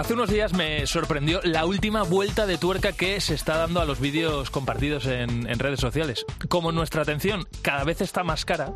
Hace 0.00 0.14
unos 0.14 0.30
días 0.30 0.54
me 0.54 0.86
sorprendió 0.86 1.42
la 1.44 1.66
última 1.66 2.04
vuelta 2.04 2.46
de 2.46 2.56
tuerca 2.56 2.92
que 2.92 3.20
se 3.20 3.34
está 3.34 3.58
dando 3.58 3.82
a 3.82 3.84
los 3.84 4.00
vídeos 4.00 4.50
compartidos 4.50 5.04
en, 5.04 5.46
redes 5.58 5.78
sociales. 5.78 6.24
Como 6.48 6.72
nuestra 6.72 7.02
atención 7.02 7.46
cada 7.60 7.84
vez 7.84 8.00
está 8.00 8.24
más 8.24 8.46
cara, 8.46 8.72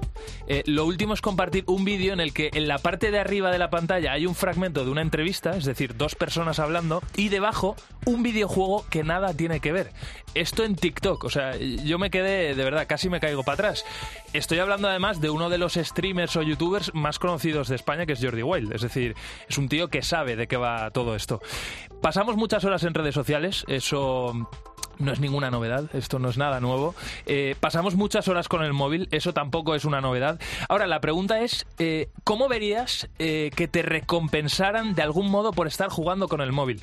eh, 0.48 0.62
lo 0.66 0.84
último 0.84 1.14
es 1.14 1.22
compartir 1.22 1.64
un 1.66 1.86
vídeo 1.86 2.12
en 2.12 2.20
el 2.20 2.34
que 2.34 2.50
en 2.52 2.68
la 2.68 2.76
parte 2.76 3.10
de 3.10 3.20
arriba 3.20 3.50
de 3.50 3.58
la 3.58 3.70
pantalla 3.70 4.12
hay 4.12 4.26
un 4.26 4.34
fragmento 4.34 4.84
de 4.84 4.90
una 4.90 5.00
entrevista, 5.00 5.56
es 5.56 5.64
decir, 5.64 5.96
dos 5.96 6.14
personas 6.14 6.58
hablando, 6.58 7.02
y 7.16 7.30
debajo 7.30 7.74
un 8.04 8.22
videojuego 8.22 8.84
que 8.90 9.02
nada 9.02 9.32
tiene 9.32 9.60
que 9.60 9.72
ver. 9.72 9.92
Esto 10.34 10.62
en 10.62 10.76
TikTok, 10.76 11.24
o 11.24 11.30
sea, 11.30 11.56
yo 11.56 11.98
me 11.98 12.10
quedé, 12.10 12.54
de 12.54 12.64
verdad, 12.64 12.86
casi 12.86 13.08
me 13.08 13.20
caigo 13.20 13.44
para 13.44 13.54
atrás. 13.54 13.86
Estoy 14.34 14.58
hablando 14.58 14.88
además 14.88 15.22
de 15.22 15.30
uno 15.30 15.48
de 15.48 15.56
los 15.56 15.74
streamers 15.74 16.36
o 16.36 16.42
youtubers 16.42 16.92
más 16.92 17.18
conocidos 17.18 17.68
de 17.68 17.76
España, 17.76 18.04
que 18.04 18.12
es 18.12 18.20
Jordi 18.20 18.42
Wild. 18.42 18.74
Es 18.74 18.82
decir, 18.82 19.14
es 19.48 19.56
un 19.56 19.70
tío 19.70 19.88
que 19.88 20.02
sabe 20.02 20.36
de 20.36 20.48
qué 20.48 20.56
va 20.56 20.90
todo 20.90 21.13
esto. 21.14 21.40
Pasamos 22.00 22.36
muchas 22.36 22.64
horas 22.64 22.82
en 22.84 22.94
redes 22.94 23.14
sociales, 23.14 23.64
eso 23.68 24.48
no 24.98 25.12
es 25.12 25.20
ninguna 25.20 25.50
novedad, 25.50 25.84
esto 25.94 26.18
no 26.18 26.28
es 26.28 26.38
nada 26.38 26.60
nuevo. 26.60 26.94
Eh, 27.26 27.56
pasamos 27.60 27.96
muchas 27.96 28.28
horas 28.28 28.48
con 28.48 28.62
el 28.62 28.72
móvil, 28.72 29.08
eso 29.10 29.32
tampoco 29.32 29.74
es 29.74 29.84
una 29.84 30.00
novedad. 30.00 30.40
Ahora, 30.68 30.86
la 30.86 31.00
pregunta 31.00 31.40
es, 31.40 31.66
eh, 31.78 32.08
¿cómo 32.24 32.48
verías 32.48 33.08
eh, 33.18 33.50
que 33.56 33.68
te 33.68 33.82
recompensaran 33.82 34.94
de 34.94 35.02
algún 35.02 35.30
modo 35.30 35.52
por 35.52 35.66
estar 35.66 35.88
jugando 35.88 36.28
con 36.28 36.40
el 36.40 36.52
móvil? 36.52 36.80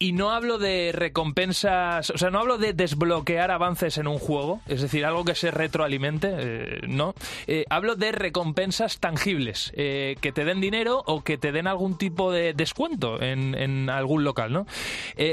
Y 0.00 0.12
no 0.12 0.30
hablo 0.30 0.58
de 0.58 0.92
recompensas, 0.92 2.10
o 2.10 2.18
sea, 2.18 2.30
no 2.30 2.38
hablo 2.38 2.56
de 2.56 2.72
desbloquear 2.72 3.50
avances 3.50 3.98
en 3.98 4.06
un 4.06 4.18
juego, 4.18 4.60
es 4.68 4.80
decir, 4.80 5.04
algo 5.04 5.24
que 5.24 5.34
se 5.34 5.50
retroalimente, 5.50 6.28
eh, 6.38 6.80
no. 6.86 7.14
Eh, 7.48 7.64
hablo 7.68 7.96
de 7.96 8.12
recompensas 8.12 9.00
tangibles, 9.00 9.72
eh, 9.74 10.16
que 10.20 10.30
te 10.30 10.44
den 10.44 10.60
dinero 10.60 11.02
o 11.06 11.24
que 11.24 11.36
te 11.36 11.50
den 11.50 11.66
algún 11.66 11.98
tipo 11.98 12.30
de 12.30 12.52
descuento 12.52 13.20
en, 13.20 13.56
en 13.56 13.90
algún 13.90 14.22
local, 14.22 14.52
¿no? 14.52 14.66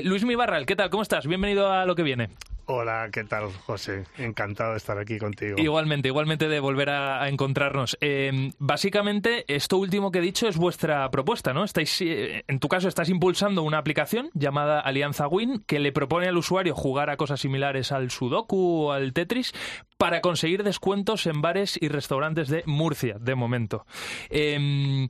Luis 0.03 0.26
Mibarral, 0.26 0.66
¿qué 0.66 0.76
tal? 0.76 0.90
¿Cómo 0.90 1.03
estás? 1.03 1.28
Bienvenido 1.28 1.72
a 1.72 1.86
lo 1.86 1.96
que 1.96 2.03
viene. 2.03 2.30
Hola, 2.68 3.09
¿qué 3.12 3.24
tal, 3.24 3.52
José? 3.66 4.06
Encantado 4.18 4.72
de 4.72 4.78
estar 4.78 4.98
aquí 4.98 5.20
contigo. 5.20 5.56
Igualmente, 5.58 6.08
igualmente 6.08 6.48
de 6.48 6.59
volver 6.59 6.90
a, 6.90 7.28
encontrarnos. 7.30 7.96
Eh, 8.02 8.52
básicamente, 8.58 9.46
esto 9.48 9.78
último 9.78 10.12
que 10.12 10.20
he 10.20 10.22
dicho 10.22 10.48
es 10.48 10.58
vuestra 10.58 11.09
propuesta, 11.12 11.53
¿no? 11.53 11.64
Estáis, 11.64 12.02
eh, 12.02 12.44
en 12.48 12.59
tu 12.59 12.68
caso, 12.68 12.88
estás 12.88 13.09
impulsando 13.09 13.62
una 13.62 13.78
aplicación 13.78 14.31
llamada 14.34 14.80
Alianza 14.80 15.28
Win 15.28 15.64
que 15.68 15.80
le 15.80 15.92
propone 15.92 16.28
al 16.28 16.38
usuario 16.38 16.74
jugar 16.74 17.12
a 17.12 17.18
cosas 17.18 17.40
similares 17.40 17.92
al 17.92 18.09
Sudoku 18.09 18.86
o 18.86 18.92
al 18.92 19.14
Tetris 19.14 19.53
para 19.98 20.22
conseguir 20.22 20.64
descuentos 20.64 21.26
en 21.26 21.42
bares 21.42 21.78
y 21.80 21.88
restaurantes 21.88 22.50
de 22.50 22.64
Murcia, 22.66 23.18
de 23.20 23.36
momento. 23.36 23.86
Em, 24.30 25.08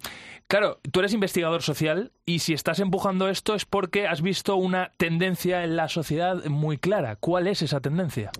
claro, 0.47 0.79
tú 0.91 0.99
eres 0.99 1.13
investigador 1.13 1.61
social 1.61 2.11
y 2.25 2.39
si 2.39 2.53
estás 2.53 2.79
empujando 2.79 3.29
esto 3.29 3.55
es 3.55 3.65
porque 3.65 4.07
has 4.07 4.21
visto 4.21 4.55
una 4.55 4.91
tendencia 4.97 5.63
en 5.63 5.75
la 5.75 5.89
sociedad 5.89 6.45
muy 6.45 6.77
clara. 6.77 7.15
¿Cuál 7.15 7.47
es 7.47 7.61
esa 7.61 7.79
tendencia? 7.79 8.31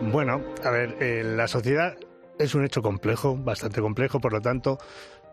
Bueno, 0.00 0.42
a 0.64 0.70
ver, 0.70 0.96
eh, 1.00 1.22
la 1.24 1.46
sociedad 1.46 1.96
es 2.38 2.54
un 2.54 2.64
hecho 2.64 2.82
complejo, 2.82 3.36
bastante 3.36 3.80
complejo, 3.80 4.20
por 4.20 4.32
lo 4.32 4.40
tanto, 4.40 4.78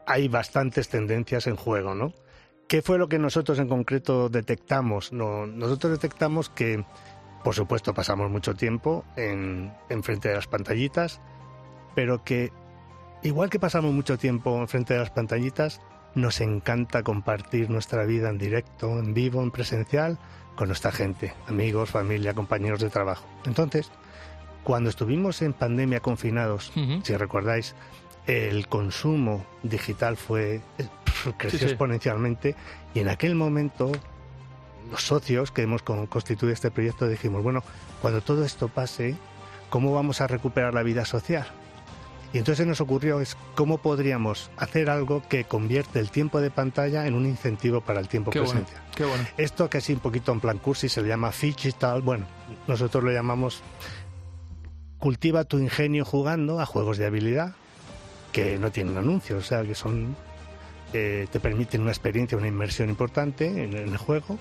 hay 0.06 0.28
bastantes 0.28 0.90
tendencias 0.90 1.48
en 1.48 1.56
juego, 1.56 1.96
¿no? 1.96 2.14
¿Qué 2.70 2.84
fue 2.84 3.00
lo 3.00 3.10
que 3.10 3.18
nosotros 3.18 3.58
en 3.58 3.68
concreto 3.68 4.30
detectamos? 4.30 5.12
nosotros 5.12 5.92
detectamos 5.92 6.52
que, 6.52 6.86
por 7.44 7.56
supuesto, 7.56 7.96
pasamos 7.96 8.30
mucho 8.30 8.54
tiempo 8.54 9.04
en, 9.16 9.74
frente 10.04 10.30
de 10.30 10.36
las 10.36 10.46
pantallitas, 10.46 11.20
pero 11.96 12.24
que, 12.24 12.54
igual 13.24 13.50
que 13.50 13.60
pasamos 13.60 13.92
mucho 13.92 14.20
tiempo 14.20 14.56
en 14.60 14.68
frente 14.68 14.94
de 14.94 15.00
las 15.00 15.10
pantallitas, 15.10 15.82
nos 16.14 16.42
encanta 16.42 17.02
compartir 17.02 17.72
nuestra 17.72 18.06
vida 18.06 18.30
en 18.30 18.38
directo, 18.38 19.00
en 19.00 19.16
vivo, 19.16 19.42
en 19.42 19.50
presencial, 19.50 20.20
con 20.56 20.68
nuestra 20.68 20.92
gente, 20.92 21.34
amigos, 21.48 21.90
familia, 21.90 22.36
compañeros 22.36 22.82
de 22.82 22.92
trabajo. 22.92 23.26
Entonces, 23.46 23.90
cuando 24.64 24.92
estuvimos 24.92 25.42
en 25.42 25.54
pandemia 25.54 26.02
confinados, 26.02 26.72
si 27.02 27.18
recordáis, 27.18 27.74
el 28.28 28.68
consumo 28.68 29.44
digital 29.64 30.18
fue 30.18 30.62
creció 31.38 31.68
exponencialmente 31.68 32.56
y 32.94 33.00
en 33.00 33.10
aquel 33.10 33.36
momento 33.36 33.92
los 34.92 35.04
socios 35.04 35.52
que 35.52 35.62
hemos 35.64 35.84
constituido 35.84 36.54
este 36.54 36.72
proyecto 36.72 37.08
dijimos, 37.08 37.44
bueno, 37.44 37.64
cuando 38.02 38.22
todo 38.22 38.44
esto 38.44 38.68
pase, 38.68 39.16
¿cómo 39.70 39.94
vamos 39.94 40.22
a 40.22 40.28
recuperar 40.28 40.74
la 40.74 40.84
vida 40.84 41.06
social? 41.06 41.48
Y 42.32 42.38
entonces 42.38 42.66
nos 42.68 42.80
ocurrió 42.80 43.22
es 43.22 43.36
cómo 43.56 43.80
podríamos 43.80 44.52
hacer 44.58 44.90
algo 44.90 45.24
que 45.28 45.46
convierte 45.46 46.00
el 46.00 46.12
tiempo 46.12 46.42
de 46.42 46.52
pantalla 46.52 47.08
en 47.08 47.16
un 47.16 47.26
incentivo 47.26 47.82
para 47.82 48.00
el 48.00 48.08
tiempo 48.08 48.30
presencial. 48.30 48.82
qué 48.96 49.06
bueno. 49.06 49.26
Esto 49.38 49.70
que 49.70 49.80
así 49.80 49.94
un 49.94 50.00
poquito 50.00 50.32
en 50.32 50.40
plan 50.40 50.60
cursi 50.60 50.90
se 50.90 51.02
le 51.02 51.08
llama 51.08 51.32
digital, 51.32 52.02
bueno, 52.02 52.28
nosotros 52.68 53.04
lo 53.04 53.12
llamamos 53.12 53.64
cultiva 55.00 55.44
tu 55.44 55.58
ingenio 55.58 56.06
jugando 56.06 56.60
a 56.60 56.66
juegos 56.66 56.98
de 56.98 57.08
habilidad 57.08 57.56
que 58.32 58.60
no 58.60 58.72
tienen 58.72 58.98
anuncios, 58.98 59.44
o 59.44 59.48
sea, 59.48 59.64
que 59.64 59.74
son 59.74 60.16
eh, 60.94 61.28
te 61.32 61.40
permiten 61.40 61.82
una 61.82 61.92
experiencia, 61.92 62.38
una 62.38 62.48
inmersión 62.48 62.90
importante 62.90 63.64
en, 63.64 63.74
el 63.76 63.98
juego 63.98 64.40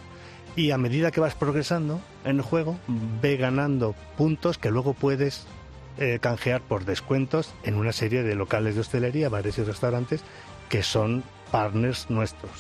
y 0.57 0.71
a 0.71 0.79
medida 0.79 1.11
que 1.11 1.21
vas 1.21 1.35
progresando 1.35 2.01
en 2.25 2.37
el 2.37 2.43
juego, 2.43 2.79
ve 3.21 3.37
ganando 3.37 3.95
puntos 4.17 4.59
que 4.59 4.71
luego 4.71 4.95
puedes 4.95 5.47
eh, 5.99 6.19
canjear 6.21 6.63
por 6.63 6.85
descuentos 6.85 7.55
en 7.65 7.75
una 7.75 7.93
serie 7.93 8.23
de 8.23 8.35
locales 8.35 8.75
de 8.75 8.81
hostelería, 8.81 9.29
bares 9.29 9.59
y 9.59 9.63
restaurantes 9.63 10.23
que 10.69 10.83
son 10.83 11.23
partners 11.51 12.11
nuestros. 12.11 12.51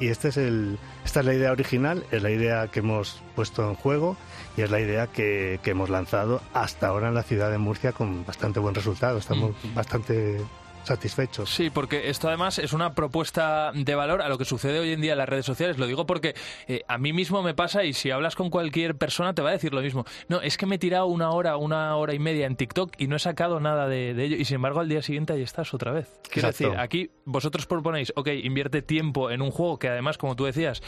Y 0.00 0.08
este 0.08 0.28
es 0.28 0.36
el, 0.36 0.78
esta 1.04 1.20
es 1.20 1.26
la 1.26 1.34
idea 1.34 1.52
original, 1.52 2.04
es 2.10 2.22
la 2.22 2.30
idea 2.30 2.68
que 2.68 2.80
hemos 2.80 3.22
puesto 3.36 3.68
en 3.68 3.74
juego 3.74 4.16
y 4.56 4.62
es 4.62 4.70
la 4.70 4.80
idea 4.80 5.06
que, 5.06 5.60
que 5.62 5.70
hemos 5.70 5.90
lanzado 5.90 6.40
hasta 6.54 6.88
ahora 6.88 7.08
en 7.08 7.14
la 7.14 7.22
ciudad 7.22 7.50
de 7.50 7.58
Murcia 7.58 7.92
con 7.92 8.24
bastante 8.24 8.60
buen 8.60 8.74
resultado. 8.74 9.18
Estamos 9.18 9.54
bastante 9.74 10.40
satisfechos. 10.84 11.50
Sí, 11.50 11.70
porque 11.70 12.10
esto 12.10 12.28
además 12.28 12.58
es 12.58 12.72
una 12.72 12.94
propuesta 12.94 13.72
de 13.74 13.94
valor 13.94 14.22
a 14.22 14.28
lo 14.28 14.38
que 14.38 14.44
sucede 14.44 14.78
hoy 14.78 14.92
en 14.92 15.00
día 15.00 15.12
en 15.12 15.18
las 15.18 15.28
redes 15.28 15.46
sociales. 15.46 15.78
Lo 15.78 15.86
digo 15.86 16.06
porque 16.06 16.34
eh, 16.66 16.82
a 16.88 16.98
mí 16.98 17.12
mismo 17.12 17.42
me 17.42 17.54
pasa 17.54 17.84
y 17.84 17.92
si 17.92 18.10
hablas 18.10 18.34
con 18.34 18.50
cualquier 18.50 18.96
persona 18.96 19.34
te 19.34 19.42
va 19.42 19.50
a 19.50 19.52
decir 19.52 19.72
lo 19.72 19.80
mismo. 19.80 20.04
No, 20.28 20.40
es 20.40 20.56
que 20.56 20.66
me 20.66 20.76
he 20.76 20.78
tirado 20.78 21.06
una 21.06 21.30
hora, 21.30 21.56
una 21.56 21.96
hora 21.96 22.14
y 22.14 22.18
media 22.18 22.46
en 22.46 22.56
TikTok 22.56 22.94
y 22.98 23.06
no 23.06 23.16
he 23.16 23.18
sacado 23.18 23.60
nada 23.60 23.88
de, 23.88 24.10
ello 24.10 24.36
y 24.36 24.44
sin 24.44 24.56
embargo 24.56 24.80
al 24.80 24.88
día 24.88 25.02
siguiente 25.02 25.32
ahí 25.32 25.42
estás 25.42 25.72
otra 25.74 25.92
vez. 25.92 26.08
Quiero 26.30 26.48
decir, 26.48 26.70
aquí 26.78 27.10
vosotros 27.24 27.66
proponéis, 27.66 28.12
ok, 28.16 28.28
invierte 28.42 28.82
tiempo 28.82 29.30
en 29.30 29.42
un 29.42 29.50
juego 29.50 29.78
que 29.78 29.88
además, 29.88 30.18
como 30.18 30.36
tú 30.36 30.44
decías, 30.44 30.82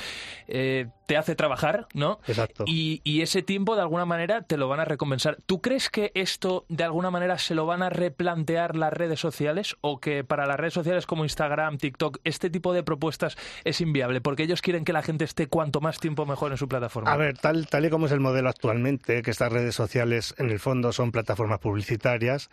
eh, 0.48 0.88
te 1.06 1.16
hace 1.16 1.34
trabajar, 1.34 1.86
¿no? 1.94 2.20
Exacto. 2.26 2.64
Y, 2.66 3.00
y 3.04 3.22
ese 3.22 3.42
tiempo 3.42 3.76
de 3.76 3.82
alguna 3.82 4.06
manera 4.06 4.42
te 4.42 4.56
lo 4.56 4.68
van 4.68 4.80
a 4.80 4.84
recompensar. 4.84 5.38
¿Tú 5.46 5.60
crees 5.60 5.90
que 5.90 6.10
esto 6.14 6.64
de 6.68 6.84
alguna 6.84 7.10
manera 7.10 7.38
se 7.38 7.54
lo 7.54 7.66
van 7.66 7.82
a 7.82 7.90
replantear 7.90 8.76
las 8.76 8.92
redes 8.92 9.20
sociales 9.20 9.76
o 9.82 10.00
que 10.00 10.24
para 10.24 10.46
las 10.46 10.58
redes 10.58 10.72
sociales 10.72 11.06
como 11.06 11.24
Instagram, 11.24 11.76
TikTok, 11.76 12.18
este 12.24 12.48
tipo 12.48 12.72
de 12.72 12.82
propuestas 12.82 13.36
es 13.64 13.80
inviable 13.80 14.20
porque 14.20 14.44
ellos 14.44 14.62
quieren 14.62 14.84
que 14.84 14.92
la 14.92 15.02
gente 15.02 15.24
esté 15.24 15.48
cuanto 15.48 15.80
más 15.80 15.98
tiempo 15.98 16.24
mejor 16.24 16.52
en 16.52 16.56
su 16.58 16.68
plataforma. 16.68 17.12
A 17.12 17.16
ver, 17.16 17.36
tal, 17.36 17.66
tal 17.66 17.84
y 17.84 17.90
como 17.90 18.06
es 18.06 18.12
el 18.12 18.20
modelo 18.20 18.48
actualmente, 18.48 19.22
que 19.22 19.30
estas 19.30 19.52
redes 19.52 19.74
sociales 19.74 20.34
en 20.38 20.50
el 20.50 20.60
fondo 20.60 20.92
son 20.92 21.12
plataformas 21.12 21.58
publicitarias, 21.58 22.48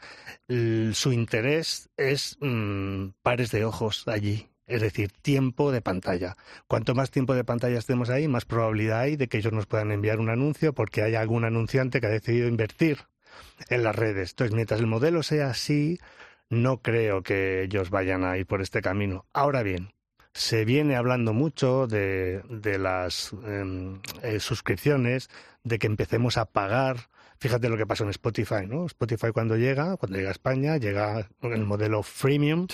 su 0.48 1.14
interés 1.14 1.90
es 1.98 2.38
mm, 2.42 3.10
pares 3.22 3.52
de 3.52 3.64
ojos 3.64 4.08
allí. 4.08 4.50
Es 4.66 4.82
decir, 4.82 5.12
tiempo 5.12 5.72
de 5.72 5.82
pantalla. 5.82 6.38
Cuanto 6.68 6.94
más 6.94 7.10
tiempo 7.10 7.34
de 7.34 7.44
pantalla 7.44 7.80
estemos 7.80 8.12
ahí, 8.12 8.28
más 8.28 8.46
probabilidad 8.46 9.00
hay 9.00 9.16
de 9.16 9.28
que 9.28 9.40
ellos 9.40 9.52
nos 9.52 9.66
puedan 9.66 9.92
enviar 9.92 10.20
un 10.20 10.30
anuncio 10.30 10.74
porque 10.74 11.02
hay 11.02 11.16
algún 11.16 11.44
anunciante 11.44 12.00
que 12.00 12.06
ha 12.06 12.12
decidido 12.12 12.48
invertir 12.48 13.00
en 13.70 13.84
las 13.84 13.96
redes. 13.96 14.32
Entonces, 14.32 14.56
mientras 14.56 14.80
el 14.80 14.86
modelo 14.86 15.24
sea 15.24 15.50
así, 15.50 16.00
no 16.50 16.82
creo 16.82 17.22
que 17.24 17.64
ellos 17.64 17.90
vayan 17.90 18.24
a 18.24 18.38
ir 18.38 18.46
por 18.46 18.62
este 18.62 18.82
camino. 18.82 19.26
Ahora 19.34 19.64
bien, 19.64 19.94
se 20.34 20.66
viene 20.66 20.96
hablando 20.96 21.34
mucho 21.34 21.88
de, 21.88 22.44
las 22.80 23.34
em, 23.46 24.00
eh, 24.24 24.40
suscripciones, 24.40 25.30
de 25.64 25.80
que 25.80 25.88
empecemos 25.88 26.38
a 26.38 26.46
pagar. 26.46 27.10
Fíjate 27.40 27.70
lo 27.70 27.78
que 27.78 27.88
pasó 27.88 28.04
en 28.04 28.10
Spotify, 28.10 28.66
¿no? 28.68 28.86
Spotify 28.86 29.32
cuando 29.32 29.56
llega, 29.56 29.98
cuando 29.98 30.18
llega 30.18 30.30
a 30.30 30.34
España, 30.34 30.78
llega 30.78 31.30
el 31.42 31.66
modelo 31.66 32.04
freemium. 32.04 32.68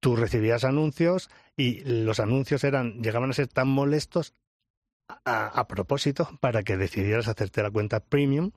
Tú 0.00 0.16
recibías 0.16 0.64
anuncios 0.64 1.30
y 1.56 1.80
los 1.84 2.20
anuncios 2.20 2.64
eran 2.64 3.02
llegaban 3.02 3.30
a 3.30 3.34
ser 3.34 3.48
tan 3.48 3.68
molestos 3.68 4.32
a, 5.24 5.66
propósito 5.68 6.28
para 6.40 6.62
que 6.62 6.76
decidieras 6.76 7.28
hacerte 7.28 7.62
la 7.62 7.70
cuenta 7.70 8.00
premium 8.00 8.52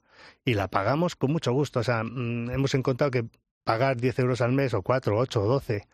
y 0.46 0.54
la 0.54 0.70
pagamos 0.70 1.16
con 1.16 1.32
mucho 1.32 1.52
gusto. 1.52 1.80
O 1.80 1.84
sea, 1.84 2.04
mm, 2.04 2.52
hemos 2.52 2.74
encontrado 2.76 3.12
que 3.12 3.26
pagar 3.64 3.98
10 3.98 4.20
euros 4.20 4.42
al 4.42 4.52
mes 4.52 4.74
o 4.74 4.82
4, 4.82 5.18
8 5.18 5.42
o 5.42 5.46
12 5.46 5.88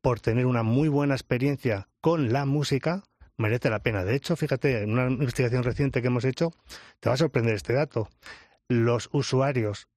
por 0.00 0.20
tener 0.20 0.46
una 0.46 0.62
muy 0.62 0.88
buena 0.88 1.14
experiencia 1.14 1.88
con 2.00 2.32
la 2.32 2.44
música 2.44 3.02
merece 3.36 3.70
la 3.70 3.80
pena. 3.80 4.04
De 4.04 4.14
hecho, 4.14 4.36
fíjate, 4.36 4.82
en 4.82 4.92
una 4.92 5.08
investigación 5.08 5.62
reciente 5.62 6.00
que 6.00 6.08
hemos 6.08 6.24
hecho, 6.24 6.52
te 7.00 7.08
va 7.08 7.14
a 7.14 7.18
sorprender 7.18 7.54
este 7.54 7.74
dato. 7.74 8.08
Los 8.68 9.08
usuarios 9.12 9.88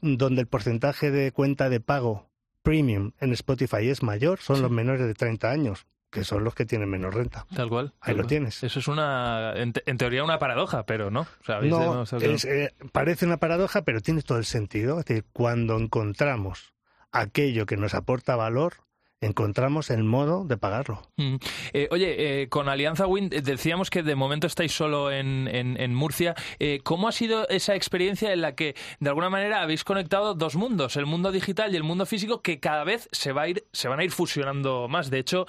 donde 0.00 0.40
el 0.40 0.46
porcentaje 0.46 1.10
de 1.10 1.32
cuenta 1.32 1.68
de 1.68 1.80
pago 1.80 2.28
premium 2.62 3.12
en 3.20 3.32
Spotify 3.32 3.88
es 3.88 4.02
mayor 4.02 4.38
son 4.38 4.62
los 4.62 4.70
menores 4.70 5.06
de 5.06 5.14
30 5.14 5.50
años 5.50 5.86
que 6.10 6.24
son 6.24 6.44
los 6.44 6.54
que 6.54 6.64
tienen 6.64 6.88
menos 6.88 7.14
renta. 7.14 7.46
Tal 7.54 7.68
cual. 7.68 7.92
Ahí 8.00 8.14
lo 8.14 8.24
tienes. 8.24 8.62
Eso 8.62 8.78
es 8.78 8.88
una, 8.88 9.52
en, 9.54 9.72
teoría, 9.72 10.24
una 10.24 10.38
paradoja, 10.38 10.84
pero 10.86 11.10
no. 11.10 11.26
no, 11.62 12.04
eh, 12.20 12.70
parece 12.92 13.26
una 13.26 13.36
paradoja, 13.36 13.82
pero 13.82 14.00
tiene 14.00 14.22
todo 14.22 14.38
el 14.38 14.44
sentido. 14.44 15.00
Es 15.00 15.06
decir, 15.06 15.26
cuando 15.32 15.76
encontramos 15.76 16.72
aquello 17.12 17.66
que 17.66 17.76
nos 17.76 17.94
aporta 17.94 18.36
valor, 18.36 18.74
encontramos 19.20 19.90
el 19.90 20.04
modo 20.04 20.44
de 20.44 20.56
pagarlo. 20.56 21.02
Mm. 21.16 21.36
Eh, 21.72 21.88
oye, 21.90 22.42
eh, 22.42 22.48
con 22.48 22.68
Alianza 22.68 23.06
Wind 23.06 23.34
eh, 23.34 23.40
decíamos 23.42 23.90
que 23.90 24.02
de 24.02 24.14
momento 24.14 24.46
estáis 24.46 24.72
solo 24.72 25.10
en, 25.10 25.48
en, 25.48 25.94
Murcia. 25.94 26.34
¿Cómo 26.84 27.08
ha 27.08 27.12
sido 27.12 27.48
esa 27.48 27.74
experiencia 27.74 28.32
en 28.32 28.42
la 28.42 28.54
que 28.54 28.76
de 29.00 29.08
alguna 29.08 29.30
manera 29.30 29.62
habéis 29.62 29.82
conectado 29.82 30.34
dos 30.34 30.54
mundos, 30.54 30.96
el 30.96 31.06
mundo 31.06 31.32
digital 31.32 31.72
y 31.72 31.76
el 31.76 31.82
mundo 31.82 32.06
físico, 32.06 32.42
que 32.42 32.60
cada 32.60 32.84
vez 32.84 33.08
se 33.10 33.32
va 33.32 33.42
a 33.42 33.48
ir, 33.48 33.64
se 33.72 33.88
van 33.88 33.98
a 33.98 34.04
ir 34.04 34.12
fusionando 34.12 34.86
más? 34.88 35.10
De 35.10 35.18
hecho, 35.18 35.46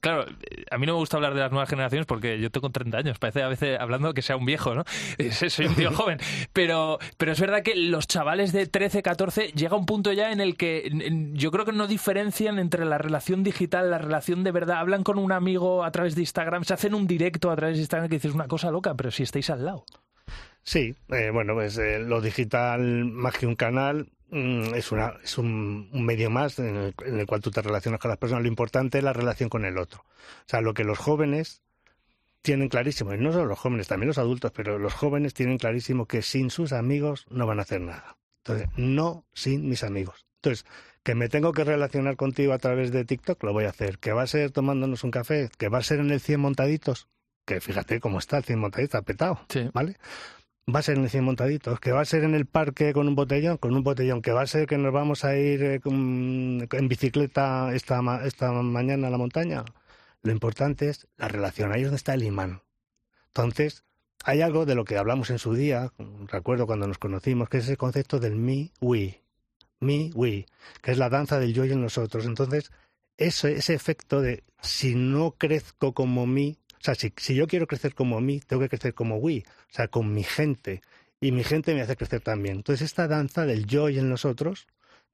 claro, 0.00 0.26
a 0.70 0.78
mí 0.78 0.86
no 0.86 0.94
me 0.94 0.98
gusta 0.98 1.16
hablar 1.16 1.34
de 1.34 1.40
las 1.40 1.50
nuevas 1.50 1.70
generaciones 1.70 2.06
porque 2.06 2.38
yo 2.40 2.50
tengo 2.50 2.70
30 2.70 2.98
años, 2.98 3.18
parece 3.18 3.42
a 3.42 3.48
veces 3.48 3.78
hablando 3.80 4.12
que 4.12 4.22
sea 4.22 4.36
un 4.36 4.44
viejo, 4.44 4.74
¿no? 4.74 4.84
Soy 5.48 5.66
un 5.66 5.74
tío 5.74 5.92
joven, 5.94 6.18
pero, 6.52 6.98
pero 7.16 7.32
es 7.32 7.40
verdad 7.40 7.62
que 7.62 7.76
los 7.76 8.06
chavales 8.06 8.52
de 8.52 8.66
13, 8.66 9.02
14 9.02 9.52
llega 9.52 9.76
un 9.76 9.86
punto 9.86 10.12
ya 10.12 10.32
en 10.32 10.40
el 10.40 10.56
que 10.56 10.90
yo 11.32 11.50
creo 11.50 11.64
que 11.64 11.72
no 11.72 11.86
diferencian 11.86 12.49
entre 12.58 12.84
la 12.84 12.98
relación 12.98 13.42
digital, 13.42 13.90
la 13.90 13.98
relación 13.98 14.44
de 14.44 14.52
verdad. 14.52 14.78
Hablan 14.78 15.02
con 15.02 15.18
un 15.18 15.32
amigo 15.32 15.84
a 15.84 15.90
través 15.90 16.14
de 16.14 16.22
Instagram, 16.22 16.64
se 16.64 16.74
hacen 16.74 16.94
un 16.94 17.06
directo 17.06 17.50
a 17.50 17.56
través 17.56 17.76
de 17.76 17.82
Instagram 17.82 18.08
que 18.08 18.16
dices 18.16 18.34
una 18.34 18.48
cosa 18.48 18.70
loca, 18.70 18.94
pero 18.94 19.10
si 19.10 19.22
estáis 19.22 19.50
al 19.50 19.64
lado. 19.64 19.84
Sí, 20.62 20.94
eh, 21.08 21.30
bueno, 21.32 21.54
pues 21.54 21.78
eh, 21.78 21.98
lo 21.98 22.20
digital 22.20 23.04
más 23.04 23.36
que 23.36 23.46
un 23.46 23.56
canal 23.56 24.10
mm, 24.30 24.74
es, 24.74 24.92
una, 24.92 25.14
es 25.22 25.38
un, 25.38 25.90
medio 25.92 26.30
más 26.30 26.58
en 26.58 26.76
el, 26.76 26.94
en 27.04 27.20
el, 27.20 27.26
cual 27.26 27.40
tú 27.40 27.50
te 27.50 27.62
relacionas 27.62 28.00
con 28.00 28.10
las 28.10 28.18
personas. 28.18 28.42
Lo 28.42 28.48
importante 28.48 28.98
es 28.98 29.04
la 29.04 29.12
relación 29.12 29.48
con 29.48 29.64
el 29.64 29.78
otro. 29.78 30.00
O 30.00 30.48
sea, 30.48 30.60
lo 30.60 30.74
que 30.74 30.84
los 30.84 30.98
jóvenes 30.98 31.62
tienen 32.42 32.68
clarísimo, 32.68 33.14
y 33.14 33.18
no 33.18 33.32
solo 33.32 33.46
los 33.46 33.58
jóvenes, 33.58 33.88
también 33.88 34.08
los 34.08 34.18
adultos, 34.18 34.52
pero 34.54 34.78
los 34.78 34.94
jóvenes 34.94 35.34
tienen 35.34 35.58
clarísimo 35.58 36.06
que 36.06 36.22
sin 36.22 36.50
sus 36.50 36.72
amigos 36.72 37.26
no 37.30 37.46
van 37.46 37.58
a 37.58 37.62
hacer 37.62 37.80
nada. 37.80 38.16
Entonces, 38.38 38.68
no 38.76 39.24
sin 39.34 39.68
mis 39.68 39.84
amigos. 39.84 40.26
Entonces, 40.36 40.64
que 41.02 41.14
me 41.14 41.28
tengo 41.28 41.52
que 41.52 41.64
relacionar 41.64 42.16
contigo 42.16 42.52
a 42.52 42.58
través 42.58 42.92
de 42.92 43.04
TikTok, 43.04 43.42
lo 43.44 43.52
voy 43.52 43.64
a 43.64 43.70
hacer. 43.70 43.98
Que 43.98 44.12
va 44.12 44.22
a 44.22 44.26
ser 44.26 44.50
tomándonos 44.50 45.04
un 45.04 45.10
café, 45.10 45.50
que 45.58 45.68
va 45.68 45.78
a 45.78 45.82
ser 45.82 46.00
en 46.00 46.10
el 46.10 46.20
100 46.20 46.40
montaditos, 46.40 47.08
que 47.46 47.60
fíjate 47.60 48.00
cómo 48.00 48.18
está 48.18 48.38
el 48.38 48.44
100 48.44 48.58
montaditos, 48.58 49.04
petado, 49.04 49.40
¿vale? 49.72 49.96
Va 50.72 50.80
a 50.80 50.82
ser 50.82 50.98
en 50.98 51.04
el 51.04 51.10
100 51.10 51.24
montaditos, 51.24 51.80
que 51.80 51.92
va 51.92 52.02
a 52.02 52.04
ser 52.04 52.24
en 52.24 52.34
el 52.34 52.46
parque 52.46 52.92
con 52.92 53.08
un 53.08 53.14
botellón, 53.14 53.56
con 53.56 53.74
un 53.74 53.82
botellón, 53.82 54.22
que 54.22 54.32
va 54.32 54.42
a 54.42 54.46
ser 54.46 54.66
que 54.66 54.78
nos 54.78 54.92
vamos 54.92 55.24
a 55.24 55.36
ir 55.36 55.62
eh, 55.62 55.80
en 55.84 56.88
bicicleta 56.88 57.74
esta, 57.74 58.24
esta 58.24 58.52
mañana 58.52 59.08
a 59.08 59.10
la 59.10 59.18
montaña. 59.18 59.64
Lo 60.22 60.32
importante 60.32 60.90
es 60.90 61.08
la 61.16 61.28
relación, 61.28 61.72
ahí 61.72 61.80
es 61.80 61.86
donde 61.86 61.96
está 61.96 62.14
el 62.14 62.22
imán. 62.22 62.60
Entonces, 63.28 63.84
hay 64.24 64.42
algo 64.42 64.66
de 64.66 64.74
lo 64.74 64.84
que 64.84 64.98
hablamos 64.98 65.30
en 65.30 65.38
su 65.38 65.54
día, 65.54 65.92
recuerdo 66.28 66.66
cuando 66.66 66.86
nos 66.86 66.98
conocimos, 66.98 67.48
que 67.48 67.58
es 67.58 67.64
ese 67.64 67.78
concepto 67.78 68.20
del 68.20 68.36
me, 68.36 68.70
we 68.80 69.22
me, 69.80 70.10
we, 70.14 70.46
que 70.82 70.92
es 70.92 70.98
la 70.98 71.08
danza 71.08 71.38
del 71.38 71.54
yo 71.54 71.64
y 71.64 71.70
el 71.70 71.80
nosotros. 71.80 72.26
Entonces, 72.26 72.70
ese, 73.16 73.52
ese 73.54 73.74
efecto 73.74 74.20
de 74.20 74.44
si 74.62 74.94
no 74.94 75.32
crezco 75.32 75.92
como 75.94 76.26
mí, 76.26 76.58
o 76.74 76.82
sea, 76.82 76.94
si, 76.94 77.12
si 77.16 77.34
yo 77.34 77.46
quiero 77.46 77.66
crecer 77.66 77.94
como 77.94 78.20
mí, 78.20 78.40
tengo 78.40 78.62
que 78.62 78.68
crecer 78.68 78.94
como 78.94 79.16
we, 79.16 79.44
o 79.46 79.72
sea, 79.72 79.88
con 79.88 80.12
mi 80.12 80.22
gente. 80.22 80.82
Y 81.20 81.32
mi 81.32 81.44
gente 81.44 81.74
me 81.74 81.82
hace 81.82 81.96
crecer 81.96 82.22
también. 82.22 82.56
Entonces, 82.56 82.86
esta 82.86 83.08
danza 83.08 83.44
del 83.44 83.66
yo 83.66 83.90
y 83.90 83.98
el 83.98 84.08
nosotros 84.08 84.66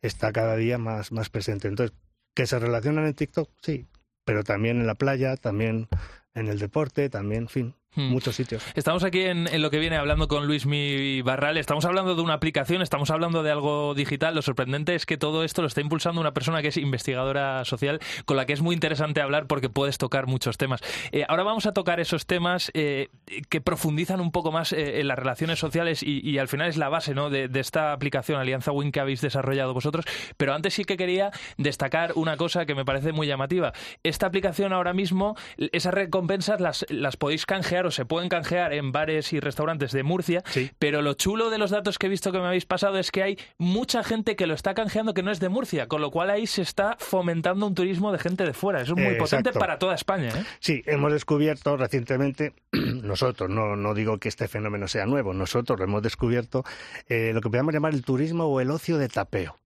está 0.03 0.33
cada 0.33 0.57
día 0.57 0.79
más, 0.79 1.11
más 1.11 1.31
presente. 1.31 1.69
Entonces, 1.69 1.97
que 2.35 2.47
se 2.47 2.59
relacionan 2.59 3.07
en 3.07 3.15
TikTok, 3.15 3.51
sí, 3.63 3.87
pero 4.25 4.45
también 4.45 4.81
en 4.81 4.87
la 4.87 4.95
playa, 4.95 5.37
también 5.37 5.89
en 6.35 6.49
el 6.49 6.59
deporte, 6.59 7.09
también, 7.09 7.45
en 7.45 7.49
fin. 7.49 7.75
Muchos 7.97 8.37
sitios. 8.37 8.63
Estamos 8.75 9.05
aquí 9.05 9.23
en, 9.23 9.49
lo 9.61 9.71
que 9.71 9.79
viene 9.79 9.97
hablando 9.97 10.29
con 10.29 10.47
Luis 10.47 10.67
Mi 10.67 11.23
Barral. 11.23 11.57
Estamos 11.57 11.85
hablando 11.85 12.15
de 12.15 12.23
una 12.23 12.35
aplicación, 12.35 12.83
estamos 12.83 13.11
hablando 13.11 13.43
de 13.43 13.51
algo 13.51 13.95
digital. 13.95 14.35
Lo 14.35 14.43
sorprendente 14.43 14.95
es 14.95 15.07
que 15.07 15.17
todo 15.17 15.45
esto 15.45 15.63
lo 15.63 15.69
está 15.69 15.81
impulsando 15.81 16.21
una 16.21 16.35
persona 16.35 16.63
que 16.63 16.69
es 16.69 16.77
investigadora 16.77 17.65
social, 17.65 18.01
con 18.25 18.37
la 18.37 18.47
que 18.47 18.53
es 18.53 18.61
muy 18.61 18.75
interesante 18.75 19.21
hablar 19.21 19.47
porque 19.47 19.69
puedes 19.69 19.99
tocar 19.99 20.27
muchos 20.27 20.59
temas. 20.59 20.81
Eh, 21.13 21.25
ahora 21.29 21.43
vamos 21.43 21.67
a 21.67 21.73
tocar 21.73 22.01
esos 22.01 22.27
temas 22.27 22.71
eh, 22.75 23.09
que 23.49 23.61
profundizan 23.61 24.21
un 24.21 24.31
poco 24.31 24.53
más 24.53 24.73
eh, 24.73 25.01
en 25.01 25.09
las 25.09 25.19
relaciones 25.19 25.59
sociales 25.59 26.03
y, 26.03 26.37
al 26.37 26.49
final 26.49 26.69
es 26.69 26.77
la 26.77 26.91
base 26.91 27.15
¿no? 27.15 27.31
de, 27.31 27.49
esta 27.55 27.93
aplicación 27.93 28.39
Alianza 28.39 28.73
Win 28.73 28.93
que 28.93 29.01
habéis 29.01 29.21
desarrollado 29.23 29.73
vosotros. 29.73 30.05
Pero 30.37 30.55
antes 30.55 30.75
sí 30.75 30.85
que 30.85 30.97
quería 30.97 31.31
destacar 31.57 32.13
una 32.15 32.37
cosa 32.37 32.67
que 32.67 32.75
me 32.75 32.85
parece 32.85 33.13
muy 33.13 33.27
llamativa. 33.27 33.73
Esta 34.03 34.27
aplicación 34.27 34.73
ahora 34.73 34.93
mismo, 34.93 35.37
esas 35.73 35.95
recompensas 35.95 36.61
las, 36.61 36.85
las 36.91 37.17
podéis 37.17 37.47
canjear 37.47 37.76
se 37.91 38.05
pueden 38.05 38.29
canjear 38.29 38.73
en 38.73 38.93
bares 38.93 39.33
y 39.33 39.41
restaurantes 39.41 39.93
de 39.93 40.03
Murcia, 40.03 40.43
pero 40.79 41.03
lo 41.03 41.15
chulo 41.15 41.51
de 41.51 41.59
los 41.59 41.71
datos 41.71 41.99
que 41.99 42.07
he 42.07 42.11
visto 42.11 42.33
que 42.33 42.39
me 42.39 42.47
habéis 42.47 42.67
pasado 42.67 42.99
es 42.99 43.11
que 43.11 43.23
hay 43.23 43.39
mucha 43.59 44.03
gente 44.03 44.37
que 44.37 44.47
lo 44.47 44.55
está 44.55 44.75
canjeando 44.75 45.15
que 45.15 45.23
no 45.23 45.31
es 45.31 45.41
de 45.41 45.49
Murcia, 45.49 45.87
con 45.87 46.01
lo 46.01 46.11
cual 46.11 46.31
ahí 46.31 46.47
se 46.47 46.63
está 46.63 46.97
fomentando 46.99 47.67
un 47.67 47.75
turismo 47.75 48.13
de 48.13 48.19
gente 48.19 48.45
de 48.45 48.53
fuera. 48.53 48.81
Eso 48.81 48.95
es 48.97 49.05
muy 49.05 49.15
potente 49.17 49.53
para 49.53 49.79
toda 49.79 49.95
España. 49.95 50.29
¿eh? 50.29 50.45
Sí, 50.61 50.83
hemos 50.87 51.13
descubierto 51.13 51.77
recientemente, 51.77 52.55
nosotros, 52.73 53.51
no, 53.51 53.77
no 53.77 53.95
digo 53.95 54.19
que 54.19 54.29
este 54.29 54.49
fenómeno 54.49 54.89
sea 54.89 55.07
nuevo, 55.07 55.35
nosotros 55.35 55.79
lo 55.79 55.85
hemos 55.85 56.03
descubierto, 56.03 56.65
eh, 57.09 57.33
lo 57.35 57.41
que 57.41 57.51
podemos 57.51 57.73
llamar 57.73 57.95
el 57.95 58.03
turismo 58.03 58.45
o 58.47 58.61
el 58.61 58.71
ocio 58.71 58.99
de 58.99 59.09
tapeo. 59.09 59.57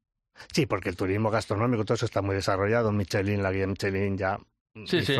Sí, 0.52 0.66
porque 0.66 0.88
el 0.88 0.96
turismo 0.96 1.30
gastronómico, 1.30 1.84
todo 1.84 1.94
eso 1.94 2.06
está 2.06 2.22
muy 2.22 2.34
desarrollado. 2.34 2.92
Michelin, 2.92 3.42
la 3.42 3.52
guía 3.52 3.66
Michelin 3.66 4.16
ya 4.16 4.38
Sí, 4.86 5.04
sí. 5.04 5.16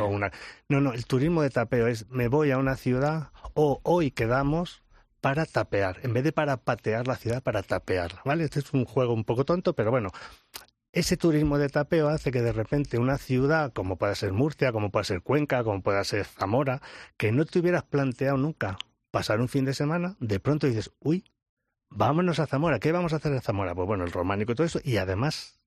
No, 0.69 0.80
no, 0.80 0.92
el 0.92 1.07
turismo 1.07 1.42
de 1.42 1.50
tapeo 1.50 1.87
es 1.87 2.09
me 2.09 2.28
voy 2.28 2.50
a 2.50 2.59
una 2.59 2.76
ciudad 2.76 3.30
o 3.54 3.80
hoy 3.83 4.11
quedamos 4.11 4.83
para 5.21 5.45
tapear, 5.45 5.99
en 6.02 6.14
vez 6.14 6.25
de 6.25 6.33
para 6.33 6.57
patear 6.57 7.07
la 7.07 7.16
ciudad, 7.16 7.42
para 7.42 7.62
tapearla, 7.62 8.23
¿vale? 8.25 8.45
Este 8.45 8.61
es 8.61 8.73
un 8.73 8.85
juego 8.85 9.12
un 9.12 9.25
poco 9.25 9.45
tonto, 9.45 9.75
pero 9.75 9.90
bueno, 9.90 10.11
ese 10.92 11.16
turismo 11.16 11.59
de 11.59 11.69
tapeo 11.69 12.09
hace 12.09 12.30
que 12.30 12.42
de 12.42 12.52
repente 12.52 12.99
una 12.99 13.19
ciudad, 13.19 13.73
como 13.73 13.97
pueda 13.97 14.14
ser 14.14 14.33
Murcia, 14.33 14.73
como 14.73 14.90
pueda 14.90 15.04
ser 15.04 15.23
Cuenca, 15.23 15.62
como 15.62 15.83
pueda 15.83 16.02
ser 16.04 16.25
Zamora, 16.25 16.80
que 17.16 17.33
no 17.33 17.45
te 17.45 17.59
hubieras 17.59 17.85
planteado 17.85 18.37
nunca 18.38 18.78
pasar 19.11 19.40
un 19.40 19.49
fin 19.49 19.64
de 19.64 19.75
semana, 19.75 20.16
de 20.21 20.40
pronto 20.40 20.66
dices, 20.66 20.90
uy, 21.00 21.25
vámonos 21.90 22.38
a 22.38 22.47
Zamora, 22.47 22.78
¿qué 22.78 22.92
vamos 22.92 23.12
a 23.12 23.16
hacer 23.16 23.33
en 23.33 23.40
Zamora? 23.40 23.75
Pues 23.75 23.87
bueno, 23.87 24.04
el 24.04 24.12
románico 24.12 24.52
y 24.52 24.54
todo 24.54 24.66
eso, 24.66 24.80
y 24.83 24.97
además 24.97 25.61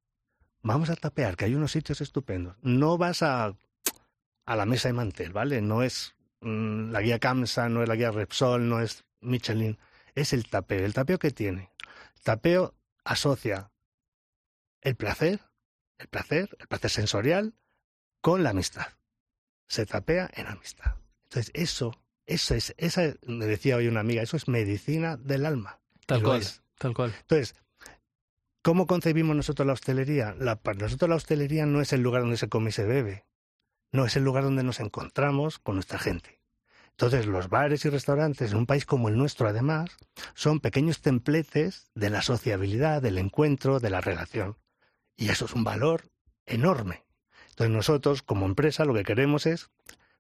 vamos 0.62 0.90
a 0.90 0.96
tapear, 0.96 1.36
que 1.36 1.46
hay 1.46 1.56
unos 1.56 1.72
sitios 1.72 2.02
estupendos. 2.02 2.56
No 2.62 2.98
vas 2.98 3.22
a, 3.22 3.54
a 4.46 4.56
la 4.56 4.66
mesa 4.66 4.90
de 4.90 4.94
mantel, 4.94 5.32
¿vale? 5.32 5.62
No 5.62 5.84
es 5.84 6.16
mm, 6.42 6.92
la 6.92 7.02
guía 7.02 7.20
Camsa, 7.20 7.70
no 7.70 7.82
es 7.84 7.90
la 7.90 7.96
guía 7.96 8.12
Repsol, 8.12 8.68
no 8.68 8.82
es 8.82 9.06
Michelin, 9.22 9.78
es 10.16 10.34
el 10.34 10.48
tapeo. 10.48 10.86
¿El 10.86 10.94
tapeo 10.94 11.20
que 11.20 11.32
tiene? 11.32 11.72
El 12.16 12.22
tapeo 12.24 12.76
asocia 13.04 13.72
el 14.82 14.96
placer, 14.96 15.40
el 15.98 16.08
placer, 16.08 16.50
el 16.60 16.68
placer 16.68 16.90
sensorial, 16.90 17.54
con 18.22 18.44
la 18.44 18.50
amistad. 18.50 18.88
Se 19.68 19.86
tapea 19.86 20.30
en 20.34 20.48
amistad. 20.48 20.96
Entonces, 21.24 21.52
eso, 21.56 21.94
eso 22.26 22.54
es, 22.54 22.74
esa, 22.78 23.14
me 23.26 23.46
decía 23.46 23.78
hoy 23.78 23.88
una 23.88 24.02
amiga, 24.02 24.22
eso 24.22 24.38
es 24.38 24.48
medicina 24.48 25.18
del 25.18 25.46
alma. 25.46 25.80
Tal 26.06 26.22
cual, 26.22 26.42
es. 26.42 26.62
tal 26.78 26.94
cual. 26.94 27.14
Entonces, 27.22 27.56
¿cómo 28.62 28.88
concebimos 28.88 29.36
nosotros 29.36 29.66
la 29.66 29.74
hostelería? 29.74 30.36
La- 30.38 30.58
para 30.58 30.80
nosotros 30.80 31.10
la 31.10 31.16
hostelería 31.16 31.66
no 31.66 31.82
es 31.82 31.94
el 31.94 32.02
lugar 32.02 32.22
donde 32.22 32.38
se 32.38 32.50
come 32.50 32.70
y 32.70 32.74
se 32.74 32.84
bebe. 32.86 33.26
No, 33.94 34.06
es 34.06 34.18
el 34.18 34.24
lugar 34.24 34.44
donde 34.44 34.64
nos 34.64 34.80
encontramos 34.80 35.60
con 35.60 35.76
nuestra 35.76 36.00
gente. 36.00 36.42
Entonces, 36.90 37.28
los 37.28 37.48
bares 37.48 37.86
y 37.86 37.90
restaurantes 37.90 38.52
en 38.52 38.58
un 38.58 38.66
país 38.66 38.86
como 38.86 39.08
el 39.08 39.18
nuestro, 39.18 39.48
además, 39.48 39.92
son 40.34 40.60
pequeños 40.60 41.02
templetes 41.02 41.92
de 41.94 42.10
la 42.10 42.24
sociabilidad, 42.24 43.02
del 43.02 43.20
encuentro, 43.20 43.80
de 43.80 43.92
la 43.92 44.02
relación. 44.02 44.58
Y 45.16 45.30
eso 45.30 45.46
es 45.46 45.54
un 45.54 45.64
valor 45.64 46.10
enorme. 46.48 47.04
Entonces, 47.52 47.74
nosotros, 47.74 48.24
como 48.24 48.48
empresa, 48.48 48.84
lo 48.84 48.96
que 48.96 49.04
queremos 49.04 49.46
es 49.46 49.70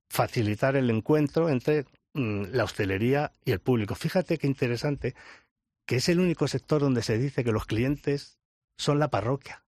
facilitar 0.08 0.76
el 0.76 0.92
encuentro 0.92 1.50
entre 1.50 1.86
mm, 2.14 2.44
la 2.52 2.66
hostelería 2.66 3.34
y 3.44 3.54
el 3.54 3.60
público. 3.60 3.96
Fíjate 3.96 4.38
qué 4.38 4.46
interesante 4.46 5.16
que 5.88 5.96
es 5.96 6.10
el 6.10 6.20
único 6.20 6.48
sector 6.48 6.80
donde 6.80 7.02
se 7.02 7.18
dice 7.18 7.44
que 7.44 7.52
los 7.52 7.66
clientes 7.66 8.38
son 8.78 9.00
la 9.00 9.10
parroquia. 9.10 9.66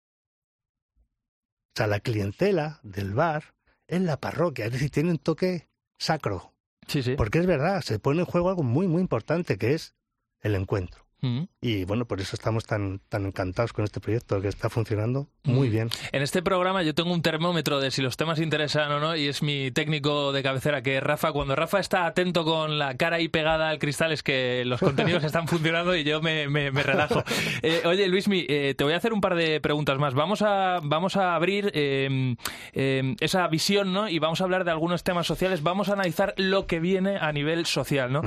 O 1.74 1.76
sea, 1.76 1.88
la 1.88 2.00
clientela 2.00 2.78
del 2.84 3.12
bar 3.12 3.55
es 3.88 4.00
la 4.00 4.18
parroquia, 4.18 4.66
es 4.66 4.72
decir, 4.72 4.90
tiene 4.90 5.10
un 5.10 5.18
toque 5.18 5.68
sacro. 5.98 6.52
Sí, 6.86 7.02
sí. 7.02 7.14
Porque 7.16 7.38
es 7.38 7.46
verdad, 7.46 7.80
se 7.82 7.98
pone 7.98 8.20
en 8.20 8.26
juego 8.26 8.48
algo 8.48 8.62
muy, 8.62 8.86
muy 8.86 9.00
importante, 9.00 9.58
que 9.58 9.74
es 9.74 9.94
el 10.40 10.54
encuentro. 10.54 11.05
Mm. 11.22 11.44
Y 11.62 11.84
bueno, 11.84 12.04
por 12.04 12.20
eso 12.20 12.36
estamos 12.36 12.66
tan, 12.66 13.00
tan 13.08 13.24
encantados 13.26 13.72
con 13.72 13.84
este 13.84 14.00
proyecto, 14.00 14.40
que 14.40 14.48
está 14.48 14.68
funcionando 14.68 15.28
muy 15.44 15.68
Mm. 15.68 15.72
bien. 15.72 15.90
En 16.12 16.22
este 16.22 16.42
programa 16.42 16.82
yo 16.82 16.94
tengo 16.94 17.12
un 17.12 17.22
termómetro 17.22 17.80
de 17.80 17.90
si 17.90 18.02
los 18.02 18.16
temas 18.16 18.38
interesan 18.38 18.92
o 18.92 19.00
no 19.00 19.16
y 19.16 19.26
es 19.28 19.42
mi 19.42 19.70
técnico 19.70 20.32
de 20.32 20.42
cabecera 20.42 20.82
que 20.82 21.00
Rafa. 21.00 21.32
Cuando 21.32 21.56
Rafa 21.56 21.80
está 21.80 22.04
atento 22.06 22.44
con 22.44 22.78
la 22.78 22.96
cara 22.96 23.16
ahí 23.16 23.28
pegada 23.28 23.70
al 23.70 23.78
cristal 23.78 24.12
es 24.12 24.22
que 24.22 24.64
los 24.66 24.80
contenidos 25.14 25.24
están 25.24 25.48
funcionando 25.48 25.96
y 25.96 26.04
yo 26.04 26.20
me, 26.20 26.48
me- 26.48 26.70
me 26.70 26.82
relajo. 26.82 27.22
Eh, 27.62 27.82
oye, 27.86 28.06
Luismi, 28.08 28.44
eh, 28.48 28.74
te 28.76 28.84
voy 28.84 28.92
a 28.92 28.96
hacer 28.98 29.12
un 29.12 29.20
par 29.20 29.34
de 29.34 29.60
preguntas 29.60 29.98
más. 29.98 30.14
Vamos 30.14 30.42
a, 30.42 30.80
vamos 30.82 31.16
a 31.16 31.34
abrir 31.34 31.70
eh, 31.74 32.36
eh, 32.74 33.16
esa 33.20 33.46
visión 33.48 33.92
¿no? 33.92 34.08
y 34.08 34.18
vamos 34.18 34.40
a 34.40 34.44
hablar 34.44 34.64
de 34.64 34.70
algunos 34.70 35.02
temas 35.02 35.26
sociales. 35.26 35.62
Vamos 35.62 35.88
a 35.88 35.94
analizar 35.94 36.34
lo 36.36 36.66
que 36.66 36.78
viene 36.80 37.16
a 37.18 37.32
nivel 37.32 37.66
social. 37.66 38.12
¿no? 38.12 38.22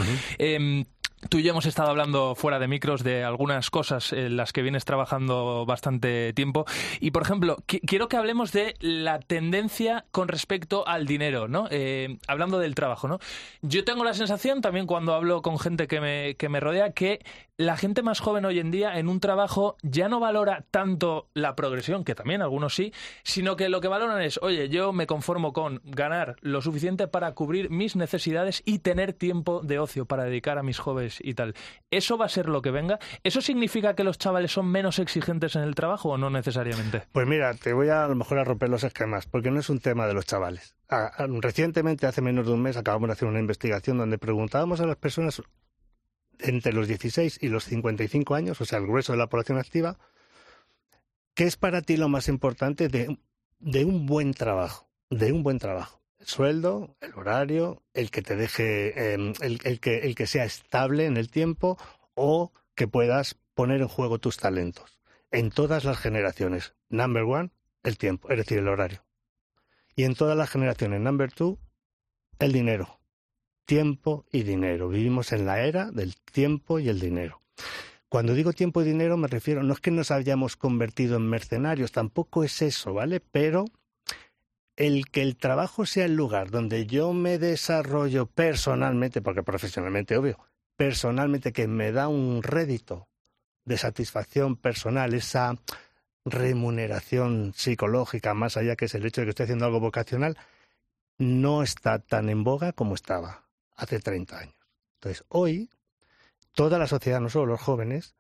Tú 1.27 1.37
y 1.39 1.43
yo 1.43 1.51
hemos 1.51 1.65
estado 1.65 1.89
hablando 1.89 2.33
fuera 2.33 2.59
de 2.59 2.69
micros 2.69 3.03
de 3.03 3.25
algunas 3.25 3.69
cosas 3.69 4.13
en 4.13 4.37
las 4.37 4.53
que 4.53 4.61
vienes 4.61 4.85
trabajando 4.85 5.65
bastante 5.65 6.31
tiempo. 6.31 6.65
Y, 7.01 7.11
por 7.11 7.23
ejemplo, 7.23 7.57
qui- 7.67 7.81
quiero 7.85 8.07
que 8.07 8.15
hablemos 8.15 8.53
de 8.53 8.75
la 8.79 9.19
tendencia 9.19 10.05
con 10.11 10.29
respecto 10.29 10.87
al 10.87 11.05
dinero, 11.05 11.49
¿no? 11.49 11.67
Eh, 11.71 12.19
hablando 12.27 12.57
del 12.57 12.73
trabajo, 12.73 13.09
¿no? 13.09 13.19
Yo 13.61 13.83
tengo 13.83 14.05
la 14.05 14.13
sensación, 14.13 14.61
también 14.61 14.85
cuando 14.87 15.13
hablo 15.13 15.41
con 15.41 15.59
gente 15.59 15.87
que 15.87 15.99
me, 15.99 16.35
que 16.35 16.47
me 16.47 16.61
rodea, 16.61 16.91
que 16.93 17.19
la 17.59 17.75
gente 17.75 18.03
más 18.03 18.21
joven 18.21 18.45
hoy 18.45 18.57
en 18.59 18.71
día 18.71 18.97
en 18.97 19.09
un 19.09 19.19
trabajo 19.19 19.75
ya 19.81 20.07
no 20.07 20.21
valora 20.21 20.63
tanto 20.71 21.27
la 21.33 21.57
progresión, 21.57 22.05
que 22.05 22.15
también 22.15 22.41
algunos 22.41 22.73
sí, 22.73 22.93
sino 23.23 23.57
que 23.57 23.67
lo 23.67 23.81
que 23.81 23.89
valoran 23.89 24.21
es, 24.21 24.39
oye, 24.41 24.69
yo 24.69 24.93
me 24.93 25.07
conformo 25.07 25.51
con 25.51 25.81
ganar 25.83 26.37
lo 26.39 26.61
suficiente 26.61 27.09
para 27.09 27.33
cubrir 27.33 27.69
mis 27.69 27.97
necesidades 27.97 28.63
y 28.63 28.79
tener 28.79 29.11
tiempo 29.11 29.59
de 29.61 29.77
ocio 29.77 30.05
para 30.05 30.23
dedicar 30.23 30.57
a 30.57 30.63
mis 30.63 30.79
jóvenes 30.79 31.19
y 31.21 31.33
tal. 31.33 31.53
¿Eso 31.91 32.17
va 32.17 32.27
a 32.27 32.29
ser 32.29 32.47
lo 32.47 32.61
que 32.61 32.71
venga? 32.71 32.97
¿Eso 33.25 33.41
significa 33.41 33.93
que 33.93 34.05
los 34.05 34.17
chavales 34.17 34.53
son 34.53 34.67
menos 34.67 34.97
exigentes 34.97 35.57
en 35.57 35.63
el 35.63 35.75
trabajo 35.75 36.11
o 36.11 36.17
no 36.17 36.29
necesariamente? 36.29 37.03
Pues 37.11 37.27
mira, 37.27 37.53
te 37.55 37.73
voy 37.73 37.89
a, 37.89 38.05
a 38.05 38.07
lo 38.07 38.15
mejor 38.15 38.37
a 38.37 38.45
romper 38.45 38.69
los 38.69 38.85
esquemas, 38.85 39.25
porque 39.25 39.51
no 39.51 39.59
es 39.59 39.69
un 39.69 39.81
tema 39.81 40.07
de 40.07 40.13
los 40.13 40.25
chavales. 40.25 40.77
Ah, 40.87 41.11
ah, 41.17 41.27
recientemente, 41.29 42.07
hace 42.07 42.21
menos 42.21 42.47
de 42.47 42.53
un 42.53 42.61
mes, 42.61 42.77
acabamos 42.77 43.09
de 43.09 43.13
hacer 43.13 43.27
una 43.27 43.39
investigación 43.39 43.97
donde 43.97 44.17
preguntábamos 44.17 44.79
a 44.79 44.85
las 44.85 44.95
personas 44.95 45.41
entre 46.39 46.73
los 46.73 46.87
16 46.87 47.39
y 47.41 47.49
los 47.49 47.65
55 47.65 48.35
años, 48.35 48.61
o 48.61 48.65
sea, 48.65 48.79
el 48.79 48.87
grueso 48.87 49.11
de 49.11 49.17
la 49.17 49.27
población 49.27 49.57
activa, 49.57 49.97
¿qué 51.33 51.45
es 51.45 51.57
para 51.57 51.81
ti 51.81 51.97
lo 51.97 52.09
más 52.09 52.27
importante 52.27 52.87
de, 52.87 53.17
un 53.85 54.05
buen 54.05 54.33
trabajo? 54.33 54.89
De 55.09 55.31
un 55.31 55.43
buen 55.43 55.59
trabajo. 55.59 56.01
El 56.19 56.27
sueldo, 56.27 56.97
el 57.01 57.13
horario, 57.13 57.83
el 57.93 58.11
que 58.11 58.21
te 58.21 58.35
deje, 58.35 59.13
eh, 59.13 59.33
el, 59.41 59.59
el 59.63 59.79
que, 59.79 59.99
el 59.99 60.15
que 60.15 60.27
sea 60.27 60.43
estable 60.43 61.05
en 61.05 61.17
el 61.17 61.29
tiempo 61.29 61.77
o 62.13 62.51
que 62.75 62.87
puedas 62.87 63.37
poner 63.53 63.81
en 63.81 63.87
juego 63.87 64.19
tus 64.19 64.37
talentos. 64.37 64.99
En 65.31 65.51
todas 65.51 65.85
las 65.85 65.97
generaciones. 65.97 66.73
Number 66.89 67.23
one, 67.23 67.51
el 67.83 67.97
tiempo, 67.97 68.29
es 68.29 68.37
decir, 68.37 68.59
el 68.59 68.67
horario. 68.67 69.05
Y 69.95 70.03
en 70.03 70.15
todas 70.15 70.37
las 70.37 70.49
generaciones, 70.49 71.01
number 71.01 71.31
two, 71.31 71.59
el 72.39 72.51
dinero. 72.51 72.98
Tiempo 73.69 74.25
y 74.31 74.41
dinero. 74.41 74.89
Vivimos 74.89 75.31
en 75.31 75.45
la 75.45 75.61
era 75.61 75.91
del 75.91 76.15
tiempo 76.15 76.79
y 76.79 76.89
el 76.89 76.99
dinero. 76.99 77.39
Cuando 78.09 78.33
digo 78.33 78.51
tiempo 78.51 78.81
y 78.81 78.85
dinero 78.85 79.15
me 79.15 79.27
refiero, 79.27 79.61
no 79.61 79.73
es 79.73 79.79
que 79.79 79.91
nos 79.91 80.09
hayamos 80.09 80.55
convertido 80.55 81.17
en 81.17 81.29
mercenarios, 81.29 81.91
tampoco 81.91 82.43
es 82.43 82.63
eso, 82.63 82.95
¿vale? 82.95 83.19
Pero 83.19 83.65
el 84.75 85.11
que 85.11 85.21
el 85.21 85.35
trabajo 85.35 85.85
sea 85.85 86.05
el 86.05 86.15
lugar 86.15 86.49
donde 86.49 86.87
yo 86.87 87.13
me 87.13 87.37
desarrollo 87.37 88.25
personalmente, 88.25 89.21
porque 89.21 89.43
profesionalmente, 89.43 90.17
obvio, 90.17 90.39
personalmente 90.75 91.53
que 91.53 91.67
me 91.67 91.91
da 91.91 92.07
un 92.07 92.41
rédito 92.41 93.07
de 93.65 93.77
satisfacción 93.77 94.55
personal, 94.55 95.13
esa 95.13 95.59
remuneración 96.25 97.53
psicológica, 97.55 98.33
más 98.33 98.57
allá 98.57 98.75
que 98.75 98.85
es 98.85 98.95
el 98.95 99.05
hecho 99.05 99.21
de 99.21 99.25
que 99.25 99.29
estoy 99.29 99.43
haciendo 99.43 99.65
algo 99.65 99.79
vocacional, 99.79 100.39
no 101.19 101.61
está 101.61 101.99
tan 101.99 102.29
en 102.29 102.43
boga 102.43 102.73
como 102.73 102.95
estaba 102.95 103.47
hace 103.79 103.99
30 103.99 104.37
años. 104.37 104.55
Entonces, 104.95 105.25
hoy, 105.29 105.69
toda 106.53 106.77
la 106.77 106.87
sociedad, 106.87 107.21
no 107.21 107.29
solo 107.29 107.53
los 107.53 107.61
jóvenes, 107.61 108.15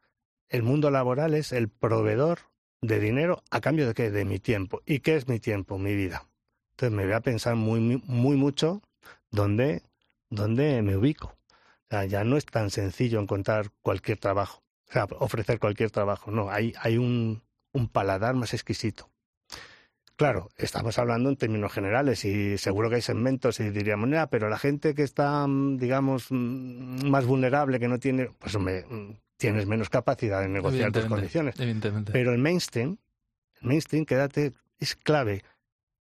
el 0.47 0.63
mundo 0.63 0.89
laboral 0.89 1.35
es 1.35 1.51
el 1.51 1.69
proveedor 1.69 2.39
de 2.81 2.99
dinero 2.99 3.43
a 3.51 3.61
cambio 3.61 3.85
de 3.87 3.93
qué? 3.93 4.09
De 4.09 4.25
mi 4.25 4.39
tiempo. 4.39 4.81
¿Y 4.85 4.99
qué 4.99 5.15
es 5.15 5.27
mi 5.27 5.39
tiempo? 5.39 5.77
Mi 5.77 5.95
vida. 5.95 6.25
Entonces 6.71 6.95
me 6.95 7.03
voy 7.03 7.13
a 7.13 7.19
pensar 7.19 7.55
muy, 7.55 7.79
muy, 7.79 8.37
mucho 8.37 8.81
dónde, 9.31 9.83
dónde 10.29 10.81
me 10.81 10.95
ubico. 10.95 11.37
Ya 12.07 12.23
no 12.23 12.37
es 12.37 12.45
tan 12.45 12.69
sencillo 12.69 13.19
encontrar 13.19 13.71
cualquier 13.81 14.19
trabajo, 14.19 14.63
o 14.87 14.93
sea, 14.93 15.07
ofrecer 15.19 15.59
cualquier 15.59 15.91
trabajo. 15.91 16.31
No, 16.31 16.51
hay, 16.51 16.73
hay 16.79 16.97
un, 16.97 17.41
un 17.73 17.87
paladar 17.89 18.35
más 18.35 18.53
exquisito. 18.53 19.09
Claro, 20.19 20.49
estamos 20.57 20.99
hablando 20.99 21.29
en 21.29 21.37
términos 21.37 21.71
generales 21.71 22.25
y 22.25 22.57
seguro 22.57 22.89
que 22.89 22.97
hay 22.97 23.01
segmentos 23.01 23.61
y 23.61 23.69
diríamos, 23.69 24.09
"Nah, 24.09 24.25
pero 24.25 24.49
la 24.49 24.59
gente 24.59 24.93
que 24.93 25.03
está, 25.03 25.47
mm, 25.47 25.77
digamos, 25.77 26.25
mm, 26.29 27.07
más 27.09 27.25
vulnerable, 27.25 27.79
que 27.79 27.87
no 27.87 27.99
tiene, 27.99 28.29
pues 28.37 28.53
hombre, 28.53 28.83
mm, 28.85 29.11
tienes 29.37 29.65
menos 29.65 29.87
capacidad 29.89 30.41
de 30.41 30.49
negociar 30.49 30.91
tus 30.91 31.05
condiciones. 31.05 31.57
Evidentemente. 31.57 32.11
Pero 32.11 32.33
el 32.33 32.37
mainstream, 32.37 32.97
el 33.61 33.67
mainstream, 33.69 34.03
quédate, 34.03 34.51
es 34.77 34.97
clave. 34.97 35.45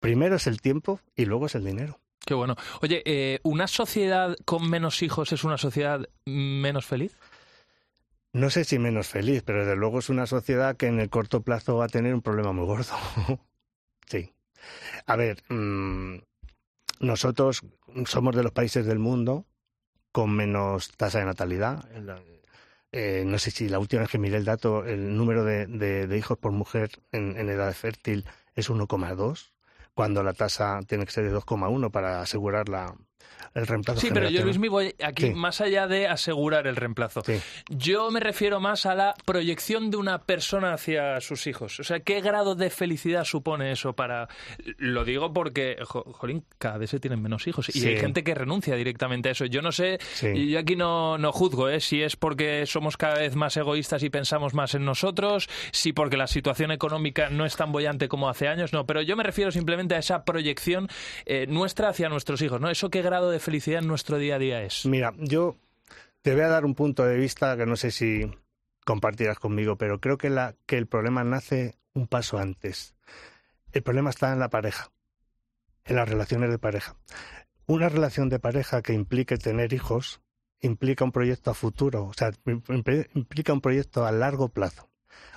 Primero 0.00 0.34
es 0.34 0.48
el 0.48 0.60
tiempo 0.60 0.98
y 1.14 1.26
luego 1.26 1.46
es 1.46 1.54
el 1.54 1.64
dinero. 1.64 2.00
Qué 2.26 2.34
bueno. 2.34 2.56
Oye, 2.82 3.04
eh, 3.06 3.38
¿una 3.44 3.68
sociedad 3.68 4.36
con 4.44 4.68
menos 4.68 5.04
hijos 5.04 5.32
es 5.32 5.44
una 5.44 5.56
sociedad 5.56 6.00
menos 6.26 6.84
feliz? 6.84 7.16
No 8.32 8.50
sé 8.50 8.64
si 8.64 8.80
menos 8.80 9.06
feliz, 9.06 9.44
pero 9.44 9.60
desde 9.60 9.76
luego 9.76 10.00
es 10.00 10.08
una 10.08 10.26
sociedad 10.26 10.76
que 10.76 10.88
en 10.88 10.98
el 10.98 11.10
corto 11.10 11.42
plazo 11.42 11.76
va 11.76 11.84
a 11.84 11.88
tener 11.88 12.12
un 12.12 12.22
problema 12.22 12.50
muy 12.50 12.66
gordo. 12.66 12.92
sí. 14.10 14.34
A 15.06 15.16
ver, 15.16 15.42
mm, 15.48 16.16
nosotros 17.00 17.62
somos 18.06 18.36
de 18.36 18.42
los 18.42 18.52
países 18.52 18.84
del 18.86 18.98
mundo 18.98 19.46
con 20.12 20.34
menos 20.34 20.90
tasa 20.96 21.20
de 21.20 21.24
natalidad. 21.26 21.88
Eh, 22.92 23.24
no 23.26 23.38
sé 23.38 23.50
si 23.52 23.68
la 23.68 23.78
última 23.78 24.02
vez 24.02 24.10
que 24.10 24.18
miré 24.18 24.36
el 24.36 24.44
dato, 24.44 24.84
el 24.84 25.16
número 25.16 25.44
de, 25.44 26.16
hijos 26.18 26.38
por 26.38 26.52
mujer 26.52 26.90
en 27.12 27.36
edad 27.48 27.72
fértil 27.72 28.26
es 28.54 28.68
1,2, 28.70 29.52
cuando 29.94 30.22
la 30.22 30.32
tasa 30.32 30.80
tiene 30.86 31.06
que 31.06 31.12
ser 31.12 31.24
de 31.24 31.32
2,1 31.36 31.90
para 31.90 32.20
asegurar 32.20 32.68
la, 32.68 32.96
el 33.54 33.66
reemplazo 33.66 34.00
Sí, 34.00 34.10
pero 34.12 34.28
yo. 34.30 34.42
Luis, 34.44 34.58
voy 34.58 34.94
aquí 35.02 35.28
Sí. 35.28 35.34
más 35.34 35.60
allá 35.60 35.86
de 35.88 36.06
asegurar 36.06 36.66
el 36.66 36.76
reemplazo. 36.76 37.22
Sí. 37.24 37.40
Yo 37.68 38.10
me 38.10 38.20
refiero 38.20 38.60
más 38.60 38.86
a 38.86 38.94
la 38.94 39.14
proyección 39.24 39.90
de 39.90 39.96
una 39.96 40.18
persona 40.22 40.72
hacia 40.72 41.20
sus 41.20 41.46
hijos. 41.46 41.80
O 41.80 41.84
sea, 41.84 42.00
¿qué 42.00 42.20
grado 42.20 42.54
de 42.54 42.70
felicidad 42.70 43.24
supone 43.24 43.72
eso 43.72 43.92
para...? 43.94 44.28
Lo 44.78 45.04
digo 45.04 45.32
porque, 45.32 45.76
jo- 45.84 46.04
jolín, 46.12 46.44
cada 46.58 46.78
vez 46.78 46.90
se 46.90 47.00
tienen 47.00 47.20
menos 47.20 47.46
hijos. 47.46 47.68
Y 47.70 47.72
Sí. 47.80 47.88
hay 47.88 47.96
gente 47.98 48.22
que 48.22 48.34
renuncia 48.34 48.76
directamente 48.76 49.28
a 49.30 49.32
eso. 49.32 49.46
Yo 49.46 49.62
no 49.62 49.72
sé, 49.72 49.98
yo 50.22 50.58
aquí 50.58 50.76
no, 50.76 51.18
no 51.18 51.32
juzgo, 51.32 51.68
¿eh? 51.68 51.80
si 51.80 52.02
es 52.02 52.16
porque 52.16 52.66
somos 52.66 52.96
cada 52.96 53.18
vez 53.18 53.34
más 53.36 53.56
egoístas 53.56 54.02
y 54.02 54.10
pensamos 54.10 54.54
más 54.54 54.74
en 54.74 54.84
nosotros, 54.84 55.48
si 55.72 55.92
porque 55.92 56.16
la 56.16 56.26
situación 56.26 56.70
económica 56.70 57.30
no 57.30 57.44
es 57.44 57.56
tan 57.56 57.72
bollante 57.72 58.08
como 58.08 58.28
hace 58.28 58.46
años, 58.48 58.72
no. 58.72 58.86
Pero 58.86 59.02
yo 59.02 59.16
me 59.16 59.24
refiero 59.24 59.50
simplemente 59.50 59.94
a 59.94 59.98
esa 59.98 60.24
proyección 60.24 60.88
eh, 61.26 61.46
nuestra 61.48 61.88
hacia 61.88 62.08
nuestros 62.08 62.40
hijos, 62.42 62.60
¿no? 62.60 62.70
¿Eso 62.70 62.90
qué 62.90 63.02
grado 63.10 63.30
de 63.30 63.40
felicidad 63.40 63.80
en 63.82 63.88
nuestro 63.88 64.18
día 64.18 64.36
a 64.36 64.38
día 64.38 64.62
es? 64.62 64.86
Mira, 64.86 65.12
yo 65.18 65.56
te 66.22 66.32
voy 66.32 66.42
a 66.42 66.48
dar 66.48 66.64
un 66.64 66.76
punto 66.76 67.04
de 67.04 67.16
vista 67.16 67.56
que 67.56 67.66
no 67.66 67.74
sé 67.74 67.90
si 67.90 68.30
compartirás 68.84 69.40
conmigo, 69.40 69.76
pero 69.76 70.00
creo 70.00 70.16
que, 70.16 70.28
el 70.28 70.86
problema 70.86 71.24
nace 71.24 71.74
un 71.92 72.06
paso 72.06 72.38
antes. 72.38 72.94
El 73.72 73.82
problema 73.82 74.10
está 74.10 74.32
en 74.32 74.38
la 74.38 74.48
pareja, 74.48 74.92
en 75.84 75.96
las 75.96 76.08
relaciones 76.08 76.50
de 76.50 76.58
pareja. 76.58 76.96
Una 77.66 77.88
relación 77.88 78.28
de 78.28 78.38
pareja 78.38 78.80
que 78.80 78.92
implique 78.92 79.38
tener 79.38 79.72
hijos 79.72 80.20
implica 80.60 81.04
un 81.04 81.10
proyecto 81.10 81.50
a 81.50 81.54
futuro, 81.54 82.04
o 82.04 82.12
sea, 82.12 82.30
impl- 82.44 83.08
implica 83.14 83.52
un 83.52 83.60
proyecto 83.60 84.06
a 84.06 84.12
largo 84.12 84.50
plazo. 84.50 84.88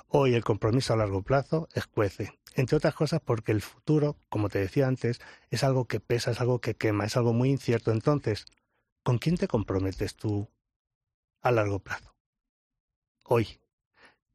Hoy 0.07 0.35
el 0.35 0.43
compromiso 0.43 0.93
a 0.93 0.97
largo 0.97 1.23
plazo 1.23 1.67
escuece, 1.73 2.39
entre 2.55 2.77
otras 2.77 2.93
cosas 2.95 3.21
porque 3.23 3.51
el 3.51 3.61
futuro, 3.61 4.17
como 4.29 4.49
te 4.49 4.59
decía 4.59 4.87
antes, 4.87 5.21
es 5.49 5.63
algo 5.63 5.85
que 5.85 5.99
pesa, 5.99 6.31
es 6.31 6.41
algo 6.41 6.59
que 6.59 6.75
quema, 6.75 7.05
es 7.05 7.17
algo 7.17 7.33
muy 7.33 7.49
incierto. 7.49 7.91
Entonces, 7.91 8.45
¿con 9.03 9.17
quién 9.17 9.37
te 9.37 9.47
comprometes 9.47 10.15
tú 10.15 10.49
a 11.41 11.51
largo 11.51 11.79
plazo? 11.79 12.15
Hoy, 13.23 13.59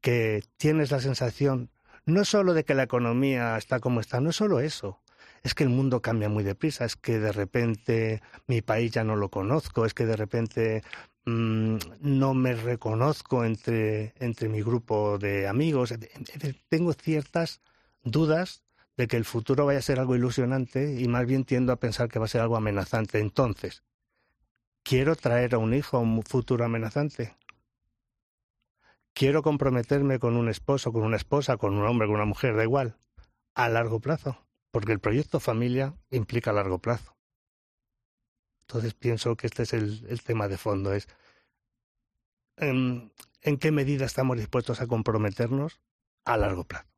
que 0.01 0.43
tienes 0.57 0.91
la 0.91 0.99
sensación 0.99 1.69
no 2.05 2.25
solo 2.25 2.53
de 2.53 2.63
que 2.65 2.73
la 2.73 2.83
economía 2.83 3.57
está 3.57 3.79
como 3.79 3.99
está, 3.99 4.19
no 4.19 4.31
es 4.31 4.35
solo 4.35 4.59
eso, 4.59 5.01
es 5.43 5.53
que 5.53 5.63
el 5.63 5.69
mundo 5.69 6.01
cambia 6.01 6.29
muy 6.29 6.43
deprisa, 6.43 6.85
es 6.85 6.95
que 6.95 7.19
de 7.19 7.31
repente 7.31 8.21
mi 8.47 8.61
país 8.61 8.91
ya 8.91 9.03
no 9.03 9.15
lo 9.15 9.29
conozco, 9.29 9.85
es 9.85 9.93
que 9.93 10.05
de 10.05 10.15
repente 10.15 10.83
mm, 11.25 11.77
no 12.01 12.33
me 12.33 12.55
reconozco 12.55 13.45
entre, 13.45 14.13
entre 14.19 14.49
mi 14.49 14.61
grupo 14.61 15.17
de 15.17 15.47
amigos. 15.47 15.93
Tengo 16.69 16.93
ciertas 16.93 17.61
dudas 18.11 18.63
de 18.97 19.07
que 19.07 19.17
el 19.17 19.25
futuro 19.25 19.65
vaya 19.65 19.79
a 19.79 19.81
ser 19.81 19.99
algo 19.99 20.15
ilusionante 20.15 20.99
y 20.99 21.07
más 21.07 21.25
bien 21.25 21.45
tiendo 21.45 21.71
a 21.71 21.79
pensar 21.79 22.09
que 22.09 22.19
va 22.19 22.25
a 22.25 22.29
ser 22.29 22.41
algo 22.41 22.57
amenazante. 22.57 23.19
Entonces, 23.19 23.83
¿quiero 24.83 25.15
traer 25.15 25.55
a 25.55 25.57
un 25.57 25.73
hijo 25.73 25.97
a 25.97 26.01
un 26.01 26.21
futuro 26.23 26.65
amenazante? 26.65 27.37
¿Quiero 29.13 29.41
comprometerme 29.41 30.19
con 30.19 30.35
un 30.35 30.49
esposo, 30.49 30.91
con 30.91 31.03
una 31.03 31.17
esposa, 31.17 31.57
con 31.57 31.75
un 31.75 31.85
hombre, 31.85 32.07
con 32.07 32.15
una 32.15 32.25
mujer, 32.25 32.55
da 32.55 32.63
igual, 32.63 32.97
a 33.53 33.69
largo 33.69 33.99
plazo? 33.99 34.45
Porque 34.71 34.91
el 34.91 34.99
proyecto 34.99 35.39
familia 35.39 35.95
implica 36.09 36.51
largo 36.51 36.79
plazo. 36.79 37.15
Entonces 38.61 38.93
pienso 38.93 39.35
que 39.35 39.47
este 39.47 39.63
es 39.63 39.73
el, 39.73 40.21
tema 40.23 40.47
de 40.47 40.57
fondo, 40.57 40.93
es 40.93 41.07
¿en, 42.57 43.11
en 43.41 43.57
qué 43.57 43.71
medida 43.71 44.05
estamos 44.05 44.37
dispuestos 44.37 44.81
a 44.81 44.87
comprometernos 44.87 45.79
a 46.25 46.37
largo 46.37 46.65
plazo. 46.65 46.88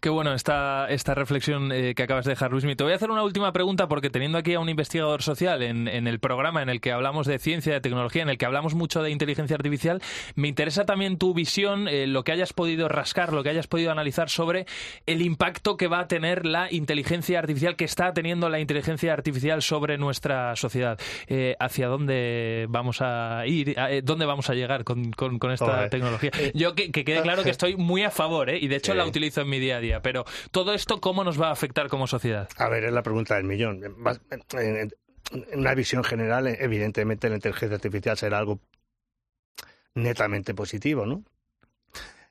Qué 0.00 0.08
bueno 0.08 0.32
esta, 0.32 0.86
esta 0.88 1.12
reflexión 1.14 1.70
eh, 1.70 1.94
que 1.94 2.02
acabas 2.02 2.24
de 2.24 2.30
dejar, 2.30 2.50
Luis. 2.52 2.64
Te 2.74 2.82
voy 2.82 2.94
a 2.94 2.96
hacer 2.96 3.10
una 3.10 3.22
última 3.22 3.52
pregunta 3.52 3.86
porque 3.86 4.08
teniendo 4.08 4.38
aquí 4.38 4.54
a 4.54 4.60
un 4.60 4.70
investigador 4.70 5.20
social 5.22 5.62
en, 5.62 5.88
en 5.88 6.06
el 6.06 6.18
programa 6.20 6.62
en 6.62 6.70
el 6.70 6.80
que 6.80 6.90
hablamos 6.90 7.26
de 7.26 7.38
ciencia, 7.38 7.74
de 7.74 7.82
tecnología, 7.82 8.22
en 8.22 8.30
el 8.30 8.38
que 8.38 8.46
hablamos 8.46 8.74
mucho 8.74 9.02
de 9.02 9.10
inteligencia 9.10 9.54
artificial, 9.54 10.00
me 10.36 10.48
interesa 10.48 10.86
también 10.86 11.18
tu 11.18 11.34
visión, 11.34 11.86
eh, 11.86 12.06
lo 12.06 12.24
que 12.24 12.32
hayas 12.32 12.54
podido 12.54 12.88
rascar, 12.88 13.34
lo 13.34 13.42
que 13.42 13.50
hayas 13.50 13.66
podido 13.66 13.92
analizar 13.92 14.30
sobre 14.30 14.64
el 15.04 15.20
impacto 15.20 15.76
que 15.76 15.86
va 15.86 15.98
a 16.00 16.08
tener 16.08 16.46
la 16.46 16.72
inteligencia 16.72 17.38
artificial, 17.38 17.76
que 17.76 17.84
está 17.84 18.14
teniendo 18.14 18.48
la 18.48 18.58
inteligencia 18.58 19.12
artificial 19.12 19.60
sobre 19.60 19.98
nuestra 19.98 20.56
sociedad. 20.56 20.98
Eh, 21.26 21.56
¿Hacia 21.60 21.88
dónde 21.88 22.64
vamos 22.70 23.02
a 23.02 23.42
ir? 23.46 23.74
Eh, 23.76 24.00
¿Dónde 24.02 24.24
vamos 24.24 24.48
a 24.48 24.54
llegar 24.54 24.82
con, 24.84 25.12
con- 25.12 25.38
con 25.38 25.50
esta 25.52 25.90
tecnología? 25.90 26.30
Yo 26.54 26.74
que, 26.74 26.90
que 26.90 27.04
quede 27.04 27.20
claro 27.20 27.42
que 27.42 27.50
estoy 27.50 27.76
muy 27.76 28.02
a 28.02 28.10
favor, 28.10 28.48
¿eh? 28.48 28.58
y 28.58 28.68
de 28.68 28.76
hecho 28.76 28.92
Sí. 28.92 28.96
la 28.98 29.04
utilizo 29.04 29.25
en 29.36 29.48
mi 29.48 29.58
día 29.58 29.78
a 29.78 29.80
día. 29.80 30.02
Pero 30.02 30.24
todo 30.50 30.74
esto, 30.74 31.00
¿cómo 31.00 31.24
nos 31.24 31.40
va 31.40 31.48
a 31.48 31.52
afectar 31.52 31.88
como 31.88 32.06
sociedad? 32.06 32.48
A 32.56 32.68
ver, 32.68 32.84
es 32.84 32.92
la 32.92 33.02
pregunta 33.02 33.36
del 33.36 33.44
millón. 33.44 33.82
En 34.52 34.92
una 35.54 35.74
visión 35.74 36.04
general, 36.04 36.46
evidentemente 36.46 37.28
la 37.28 37.36
inteligencia 37.36 37.76
artificial 37.76 38.16
será 38.16 38.38
algo 38.38 38.60
netamente 39.94 40.54
positivo, 40.54 41.06
¿no? 41.06 41.24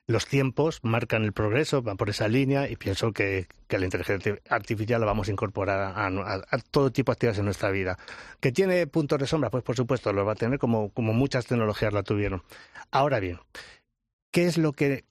Los 0.08 0.28
tiempos 0.28 0.78
marcan 0.84 1.24
el 1.24 1.32
progreso, 1.32 1.82
van 1.82 1.96
por 1.96 2.08
esa 2.10 2.28
línea 2.28 2.70
y 2.70 2.76
pienso 2.76 3.12
que, 3.12 3.48
que 3.66 3.76
la 3.76 3.86
inteligencia 3.86 4.38
artificial 4.48 5.00
la 5.00 5.06
vamos 5.06 5.26
a 5.26 5.32
incorporar 5.32 5.94
a 5.96 6.58
todo 6.70 6.92
tipo 6.92 7.10
de 7.10 7.14
actividades 7.14 7.40
en 7.40 7.44
nuestra 7.46 7.72
vida. 7.72 7.98
¿Que 8.38 8.52
tiene 8.52 8.86
puntos 8.86 9.18
de 9.18 9.26
sombra? 9.26 9.50
Pues 9.50 9.64
por 9.64 9.74
supuesto, 9.74 10.12
lo 10.12 10.24
va 10.24 10.32
a 10.32 10.36
tener 10.36 10.60
como, 10.60 10.90
como 10.90 11.12
muchas 11.12 11.46
tecnologías 11.46 11.92
la 11.92 12.04
tuvieron. 12.04 12.44
Ahora 12.92 13.18
bien, 13.18 13.40
¿qué 14.30 14.46
es 14.46 14.58
lo 14.58 14.72
que, 14.72 15.04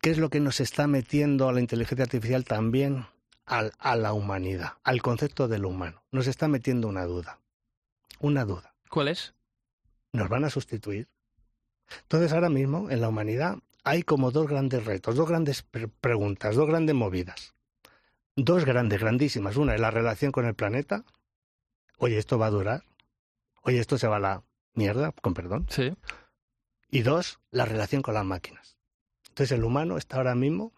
qué 0.00 0.10
es 0.10 0.18
lo 0.18 0.30
que 0.30 0.40
nos 0.40 0.60
está 0.60 0.86
metiendo 0.86 1.48
a 1.48 1.52
la 1.52 1.60
inteligencia 1.60 2.04
artificial 2.04 2.44
también 2.44 3.06
al- 3.46 3.72
a 3.78 3.96
la 3.96 4.12
humanidad, 4.12 4.74
al 4.84 5.02
concepto 5.02 5.48
del 5.48 5.64
humano? 5.64 6.02
Nos 6.10 6.26
está 6.26 6.48
metiendo 6.48 6.88
una 6.88 7.04
duda. 7.04 7.38
Una 8.20 8.44
duda. 8.44 8.74
¿Cuál 8.90 9.08
es? 9.08 9.34
¿Nos 10.12 10.28
van 10.28 10.44
a 10.44 10.50
sustituir? 10.50 11.08
Entonces 12.02 12.32
ahora 12.32 12.48
mismo 12.48 12.90
en 12.90 13.00
la 13.00 13.08
humanidad 13.08 13.58
hay 13.84 14.02
como 14.02 14.30
dos 14.30 14.46
grandes 14.48 14.84
retos, 14.84 15.16
dos 15.16 15.28
grandes 15.28 15.62
pre- 15.62 15.88
preguntas, 15.88 16.54
dos 16.56 16.66
grandes 16.68 16.94
movidas. 16.94 17.54
Dos 18.36 18.64
grandes, 18.64 19.00
grandísimas. 19.00 19.56
Una 19.56 19.74
es 19.74 19.80
la 19.80 19.90
relación 19.90 20.30
con 20.32 20.46
el 20.46 20.54
planeta. 20.54 21.04
Oye, 21.98 22.18
¿esto 22.18 22.38
va 22.38 22.46
a 22.46 22.50
durar? 22.50 22.84
Oye, 23.62 23.78
¿esto 23.80 23.98
se 23.98 24.06
va 24.06 24.16
a 24.16 24.20
la 24.20 24.42
mierda? 24.74 25.12
Con 25.12 25.34
perdón. 25.34 25.66
Sí. 25.70 25.92
Y 26.90 27.02
dos, 27.02 27.40
la 27.50 27.64
relación 27.64 28.00
con 28.02 28.14
las 28.14 28.24
máquinas. 28.24 28.77
Entonces 29.38 29.56
el 29.56 29.62
humano 29.62 29.98
está 29.98 30.16
ahora 30.16 30.34
mismo, 30.34 30.72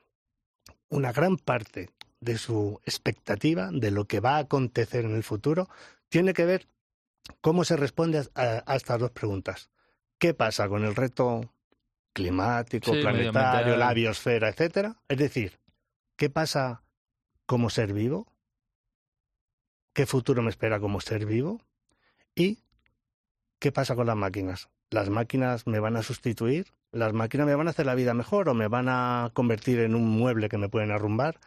una 0.90 1.12
gran 1.12 1.38
parte 1.38 1.88
de 2.20 2.36
su 2.36 2.78
expectativa 2.84 3.70
de 3.72 3.90
lo 3.90 4.04
que 4.04 4.20
va 4.20 4.36
a 4.36 4.40
acontecer 4.40 5.06
en 5.06 5.14
el 5.14 5.22
futuro 5.22 5.70
tiene 6.10 6.34
que 6.34 6.44
ver 6.44 6.68
cómo 7.40 7.64
se 7.64 7.78
responde 7.78 8.18
a, 8.34 8.62
a 8.66 8.76
estas 8.76 9.00
dos 9.00 9.12
preguntas. 9.12 9.70
¿Qué 10.18 10.34
pasa 10.34 10.68
con 10.68 10.84
el 10.84 10.94
reto 10.94 11.54
climático, 12.12 12.92
Sí, 12.92 13.00
planetario, 13.00 13.78
la 13.78 13.94
biosfera, 13.94 14.50
etcétera? 14.50 15.00
Es 15.08 15.16
decir, 15.16 15.58
¿qué 16.16 16.28
pasa 16.28 16.82
como 17.46 17.70
ser 17.70 17.94
vivo? 17.94 18.26
¿Qué 19.94 20.04
futuro 20.04 20.42
me 20.42 20.50
espera 20.50 20.80
como 20.80 21.00
ser 21.00 21.24
vivo? 21.24 21.62
¿Y 22.34 22.58
qué 23.58 23.72
pasa 23.72 23.96
con 23.96 24.06
las 24.06 24.16
máquinas? 24.16 24.68
¿Las 24.90 25.08
máquinas 25.08 25.66
me 25.66 25.80
van 25.80 25.96
a 25.96 26.02
sustituir? 26.02 26.74
¿Las 26.92 27.12
máquinas 27.12 27.46
me 27.46 27.54
van 27.54 27.68
a 27.68 27.70
hacer 27.70 27.86
la 27.86 27.94
vida 27.94 28.14
mejor 28.14 28.48
o 28.48 28.54
me 28.54 28.68
van 28.68 28.88
a 28.88 29.30
convertir 29.32 29.80
en 29.80 29.94
un 29.94 30.08
mueble 30.08 30.48
que 30.48 30.58
me 30.58 30.68
pueden 30.68 30.90
arrumbar? 30.90 31.38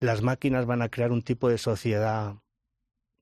¿Las 0.00 0.22
máquinas 0.22 0.66
van 0.66 0.82
a 0.82 0.88
crear 0.88 1.12
un 1.12 1.22
tipo 1.22 1.48
de 1.48 1.58
sociedad? 1.58 2.36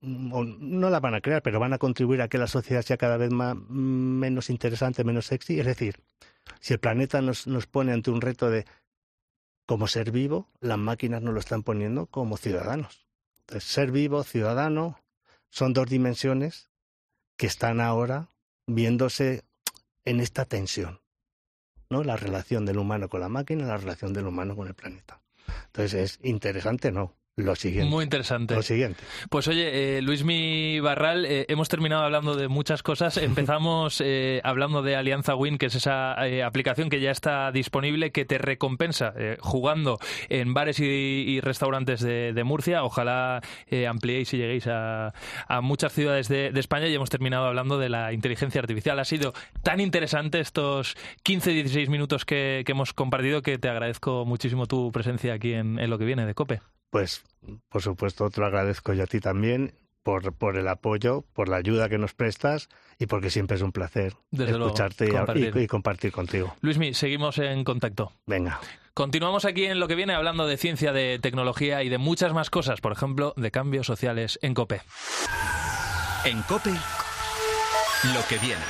mm, 0.01 0.33
o 0.33 0.45
no 0.45 0.91
la 0.91 1.01
van 1.01 1.15
a 1.15 1.21
crear, 1.21 1.43
pero 1.43 1.61
van 1.61 1.73
a 1.75 1.79
contribuir 1.79 2.23
a 2.23 2.29
que 2.29 2.39
la 2.39 2.47
sociedad 2.47 2.83
sea 2.83 2.97
cada 2.97 3.17
vez 3.19 3.31
más, 3.31 3.57
menos 3.57 4.51
interesante, 4.51 5.05
menos 5.05 5.27
sexy. 5.27 5.61
Es 5.61 5.67
decir, 5.67 6.01
si 6.61 6.73
el 6.75 6.81
planeta 6.81 7.21
nos, 7.21 7.47
nos 7.47 7.67
pone 7.67 7.93
ante 7.93 8.11
un 8.11 8.21
reto 8.21 8.51
de 8.51 8.67
como 9.67 9.87
ser 9.87 10.11
vivo, 10.11 10.49
las 10.61 10.79
máquinas 10.79 11.23
nos 11.23 11.35
lo 11.35 11.41
están 11.41 11.63
poniendo 11.63 12.07
como 12.07 12.37
ciudadanos. 12.37 13.07
Entonces, 13.41 13.71
ser 13.71 13.93
vivo, 13.93 14.25
ciudadano, 14.25 14.99
son 15.51 15.73
dos 15.73 15.89
dimensiones 15.89 16.71
que 17.37 17.47
están 17.47 17.81
ahora 17.81 18.31
viéndose 18.67 19.45
en 20.05 20.21
esta 20.21 20.45
tensión, 20.45 21.01
¿no? 21.91 22.05
La 22.05 22.17
relación 22.17 22.65
del 22.65 22.79
humano 22.79 23.09
con 23.09 23.21
la 23.21 23.29
máquina, 23.29 23.67
la 23.67 23.77
relación 23.77 24.13
del 24.13 24.27
humano 24.27 24.57
con 24.57 24.69
el 24.69 24.75
planeta. 24.75 25.21
Entonces 25.67 25.95
es 25.95 26.19
interesante, 26.23 26.93
¿no? 26.93 27.17
Lo 27.45 27.57
siguiente. 27.57 27.91
Muy 27.91 28.05
interesante. 28.05 28.55
Lo 28.55 28.63
siguiente. 28.63 29.01
Pues 29.29 29.49
oye, 29.49 29.99
eh, 29.99 30.03
Luismi 30.03 30.81
Barral, 30.81 31.25
eh, 31.25 31.47
hemos 31.49 31.69
terminado 31.69 32.03
hablando 32.03 32.37
de 32.37 32.49
muchas 32.49 32.83
cosas. 32.83 33.17
Empezamos 33.17 34.03
eh, 34.05 34.41
hablando 34.45 34.83
de 34.83 34.97
Alianza 34.97 35.35
Win, 35.35 35.59
que 35.59 35.67
es 35.67 35.75
esa 35.75 36.15
eh, 36.27 36.43
aplicación 36.43 36.91
que 36.91 37.01
ya 37.01 37.11
está 37.11 37.51
disponible, 37.53 38.13
que 38.13 38.25
te 38.25 38.39
recompensa 38.39 39.15
jugando 39.41 39.99
en 40.29 40.55
bares 40.55 40.81
y, 40.81 40.85
y 40.85 41.41
restaurantes 41.41 42.01
de, 42.01 42.33
de 42.33 42.45
Murcia. 42.45 42.85
Ojalá 42.85 43.41
ampliéis 43.89 44.33
y 44.35 44.39
lleguéis 44.39 44.67
a, 44.67 45.13
a 45.49 45.61
muchas 45.61 45.93
ciudades 45.93 46.29
de, 46.29 46.51
de 46.51 46.61
España. 46.61 46.87
Y 46.87 46.95
hemos 46.95 47.11
terminado 47.11 47.47
hablando 47.47 47.79
de 47.79 47.89
la 47.89 48.13
inteligencia 48.13 48.61
artificial. 48.61 48.99
Ha 48.99 49.05
sido 49.05 49.33
tan 49.63 49.81
interesante 49.81 50.41
estos 50.41 50.97
15-16 51.25 51.89
minutos 51.89 52.25
que, 52.25 52.63
que 52.65 52.73
hemos 52.73 52.93
compartido 52.93 53.43
que 53.43 53.59
te 53.59 53.69
agradezco 53.69 54.25
muchísimo 54.25 54.67
tu 54.67 54.91
presencia 54.93 55.35
aquí 55.35 55.53
en, 55.55 55.79
en 55.79 55.91
lo 55.91 55.99
que 55.99 56.05
viene 56.05 56.27
de 56.27 56.35
COPE. 56.35 56.61
Pues, 56.91 57.23
por 57.69 57.83
supuesto, 57.83 58.29
te 58.31 58.41
lo 58.41 58.47
agradezco 58.47 58.93
yo 58.93 59.05
a 59.05 59.07
ti 59.07 59.21
también. 59.21 59.75
por, 60.03 60.33
por 60.33 60.57
el 60.57 60.67
apoyo, 60.69 61.25
por 61.35 61.49
la 61.49 61.57
ayuda 61.57 61.89
que 61.89 61.99
nos 61.99 62.15
prestas 62.15 62.69
y 62.99 63.07
porque 63.07 63.31
siempre 63.31 63.57
es 63.57 63.63
un 63.63 63.71
placer 63.71 64.15
escucharte 64.33 65.11
y, 65.55 65.67
compartir 65.67 66.11
contigo. 66.11 66.55
Luismi, 66.63 66.95
seguimos 66.95 67.39
en 67.39 67.65
contacto. 67.65 68.13
Venga. 68.27 68.61
Continuamos 68.95 69.45
aquí 69.45 69.67
en 69.67 69.79
lo 69.79 69.89
que 69.89 69.95
viene 69.95 70.15
hablando 70.15 70.47
de 70.47 70.57
ciencia, 70.57 70.93
de 70.93 71.19
tecnología 71.21 71.83
y 71.83 71.89
de 71.89 71.99
muchas 71.99 72.33
más 72.33 72.51
cosas, 72.51 72.81
por 72.81 72.93
ejemplo, 72.93 73.35
de 73.37 73.51
cambios 73.51 73.87
sociales 73.87 74.39
en 74.43 74.55
COPE. 74.55 74.83
En 76.25 76.43
COPE, 76.43 76.73
lo 78.15 78.27
que 78.29 78.39
viene. 78.39 78.63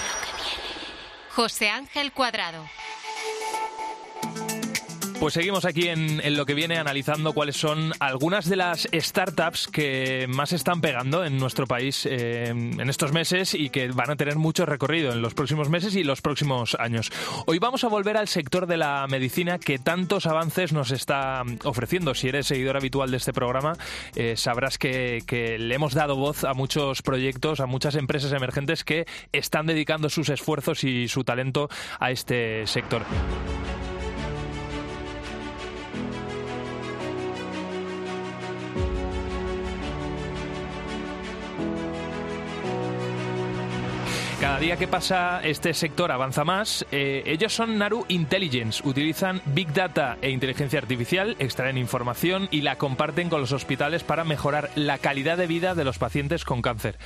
José 1.30 1.70
Ángel 1.70 2.12
Cuadrado. 2.12 2.64
Pues 5.20 5.34
seguimos 5.34 5.66
aquí 5.66 5.86
en, 5.88 6.34
lo 6.34 6.46
que 6.46 6.54
viene 6.54 6.78
analizando 6.78 7.34
cuáles 7.34 7.54
son 7.54 7.92
algunas 8.00 8.48
de 8.48 8.56
las 8.56 8.88
startups 8.90 9.68
que 9.68 10.24
más 10.30 10.52
están 10.52 10.80
pegando 10.80 11.26
en 11.26 11.36
nuestro 11.36 11.66
país 11.66 12.06
eh, 12.06 12.46
en 12.48 12.88
estos 12.88 13.12
meses 13.12 13.52
y 13.52 13.68
que 13.68 13.88
van 13.88 14.10
a 14.10 14.16
tener 14.16 14.36
mucho 14.36 14.64
recorrido 14.64 15.12
en 15.12 15.20
los 15.20 15.34
próximos 15.34 15.68
meses 15.68 15.94
y 15.94 16.04
los 16.04 16.22
próximos 16.22 16.74
años. 16.80 17.12
Hoy 17.44 17.58
vamos 17.58 17.84
a 17.84 17.88
volver 17.88 18.16
al 18.16 18.28
sector 18.28 18.66
de 18.66 18.78
la 18.78 19.06
medicina 19.10 19.58
que 19.58 19.78
tantos 19.78 20.24
avances 20.24 20.72
nos 20.72 20.90
está 20.90 21.42
ofreciendo. 21.64 22.14
Si 22.14 22.28
eres 22.28 22.46
seguidor 22.46 22.78
habitual 22.78 23.10
de 23.10 23.18
este 23.18 23.34
programa, 23.34 23.74
eh, 24.16 24.38
sabrás 24.38 24.78
que 24.78 25.56
le 25.58 25.74
hemos 25.74 25.92
dado 25.92 26.16
voz 26.16 26.44
a 26.44 26.54
muchos 26.54 27.02
proyectos, 27.02 27.60
a 27.60 27.66
muchas 27.66 27.94
empresas 27.94 28.32
emergentes 28.32 28.84
que 28.84 29.06
están 29.32 29.66
dedicando 29.66 30.08
sus 30.08 30.30
esfuerzos 30.30 30.82
y 30.82 31.08
su 31.08 31.24
talento 31.24 31.68
a 31.98 32.10
este 32.10 32.66
sector. 32.66 33.02
Día 44.60 44.76
que 44.76 44.86
pasa 44.86 45.40
este 45.42 45.72
sector 45.72 46.12
avanza 46.12 46.44
más. 46.44 46.84
Eh, 46.92 47.22
ellos 47.24 47.54
son 47.54 47.78
Naru 47.78 48.04
Intelligence, 48.08 48.86
utilizan 48.86 49.40
Big 49.46 49.72
Data 49.72 50.18
e 50.20 50.28
inteligencia 50.28 50.78
artificial, 50.78 51.34
extraen 51.38 51.78
información 51.78 52.46
y 52.50 52.60
la 52.60 52.76
comparten 52.76 53.30
con 53.30 53.40
los 53.40 53.52
hospitales 53.52 54.04
para 54.04 54.24
mejorar 54.24 54.70
la 54.74 54.98
calidad 54.98 55.38
de 55.38 55.46
vida 55.46 55.74
de 55.74 55.84
los 55.84 55.98
pacientes 55.98 56.44
con 56.44 56.60
cáncer. 56.60 56.98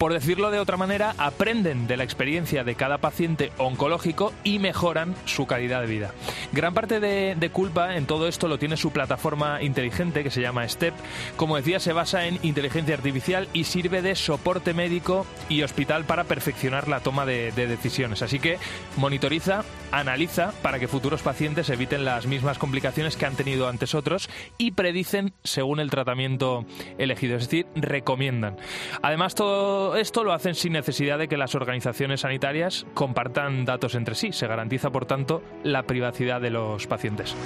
Por 0.00 0.14
decirlo 0.14 0.50
de 0.50 0.58
otra 0.58 0.78
manera, 0.78 1.14
aprenden 1.18 1.86
de 1.86 1.98
la 1.98 2.04
experiencia 2.04 2.64
de 2.64 2.74
cada 2.74 2.96
paciente 2.96 3.52
oncológico 3.58 4.32
y 4.44 4.58
mejoran 4.58 5.14
su 5.26 5.46
calidad 5.46 5.82
de 5.82 5.88
vida. 5.88 6.14
Gran 6.52 6.72
parte 6.72 7.00
de, 7.00 7.50
culpa 7.52 7.94
en 7.94 8.06
todo 8.06 8.26
esto 8.26 8.48
lo 8.48 8.58
tiene 8.58 8.78
su 8.78 8.92
plataforma 8.92 9.62
inteligente 9.62 10.22
que 10.22 10.30
se 10.30 10.40
llama 10.40 10.66
STEP. 10.66 10.94
Como 11.36 11.56
decía, 11.56 11.80
se 11.80 11.92
basa 11.92 12.24
en 12.24 12.38
inteligencia 12.42 12.94
artificial 12.94 13.46
y 13.52 13.64
sirve 13.64 14.00
de 14.00 14.14
soporte 14.14 14.72
médico 14.72 15.26
y 15.50 15.64
hospital 15.64 16.06
para 16.06 16.24
perfeccionar 16.24 16.88
la 16.88 17.00
toma 17.00 17.26
de, 17.26 17.52
decisiones. 17.52 18.22
Así 18.22 18.38
que 18.38 18.56
monitoriza, 18.96 19.64
analiza 19.92 20.54
para 20.62 20.78
que 20.78 20.88
futuros 20.88 21.20
pacientes 21.20 21.68
eviten 21.68 22.06
las 22.06 22.24
mismas 22.26 22.56
complicaciones 22.56 23.18
que 23.18 23.26
han 23.26 23.36
tenido 23.36 23.68
antes 23.68 23.94
otros 23.94 24.30
y 24.56 24.70
predicen 24.70 25.34
según 25.44 25.78
el 25.78 25.90
tratamiento 25.90 26.64
elegido, 26.96 27.36
es 27.36 27.42
decir, 27.42 27.66
recomiendan. 27.74 28.56
Además, 29.02 29.34
todo 29.34 29.89
esto 29.96 30.24
lo 30.24 30.32
hacen 30.32 30.54
sin 30.54 30.72
necesidad 30.72 31.18
de 31.18 31.28
que 31.28 31.36
las 31.36 31.54
organizaciones 31.54 32.20
sanitarias 32.20 32.86
compartan 32.94 33.64
datos 33.64 33.94
entre 33.94 34.14
sí. 34.14 34.32
Se 34.32 34.46
garantiza, 34.46 34.90
por 34.90 35.06
tanto, 35.06 35.42
la 35.62 35.84
privacidad 35.84 36.40
de 36.40 36.50
los 36.50 36.86
pacientes. 36.86 37.36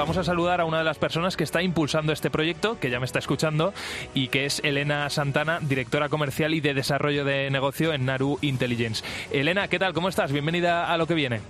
vamos 0.00 0.16
a 0.16 0.24
saludar 0.24 0.62
a 0.62 0.64
una 0.64 0.78
de 0.78 0.84
las 0.84 0.96
personas 0.96 1.36
que 1.36 1.44
está 1.44 1.62
impulsando 1.62 2.14
este 2.14 2.30
proyecto, 2.30 2.78
que 2.80 2.88
ya 2.88 2.98
me 3.00 3.04
está 3.04 3.18
escuchando, 3.18 3.74
y 4.14 4.28
que 4.28 4.46
es 4.46 4.60
Elena 4.64 5.10
Santana, 5.10 5.58
directora 5.60 6.08
comercial 6.08 6.54
y 6.54 6.60
de 6.62 6.72
desarrollo 6.72 7.22
de 7.22 7.50
negocio 7.50 7.92
en 7.92 8.06
Naru 8.06 8.38
Intelligence. 8.40 9.04
Elena, 9.30 9.68
¿qué 9.68 9.78
tal? 9.78 9.92
¿Cómo 9.92 10.08
estás? 10.08 10.32
Bienvenida 10.32 10.90
a 10.90 10.96
lo 10.96 11.06
que 11.06 11.12
viene. 11.12 11.40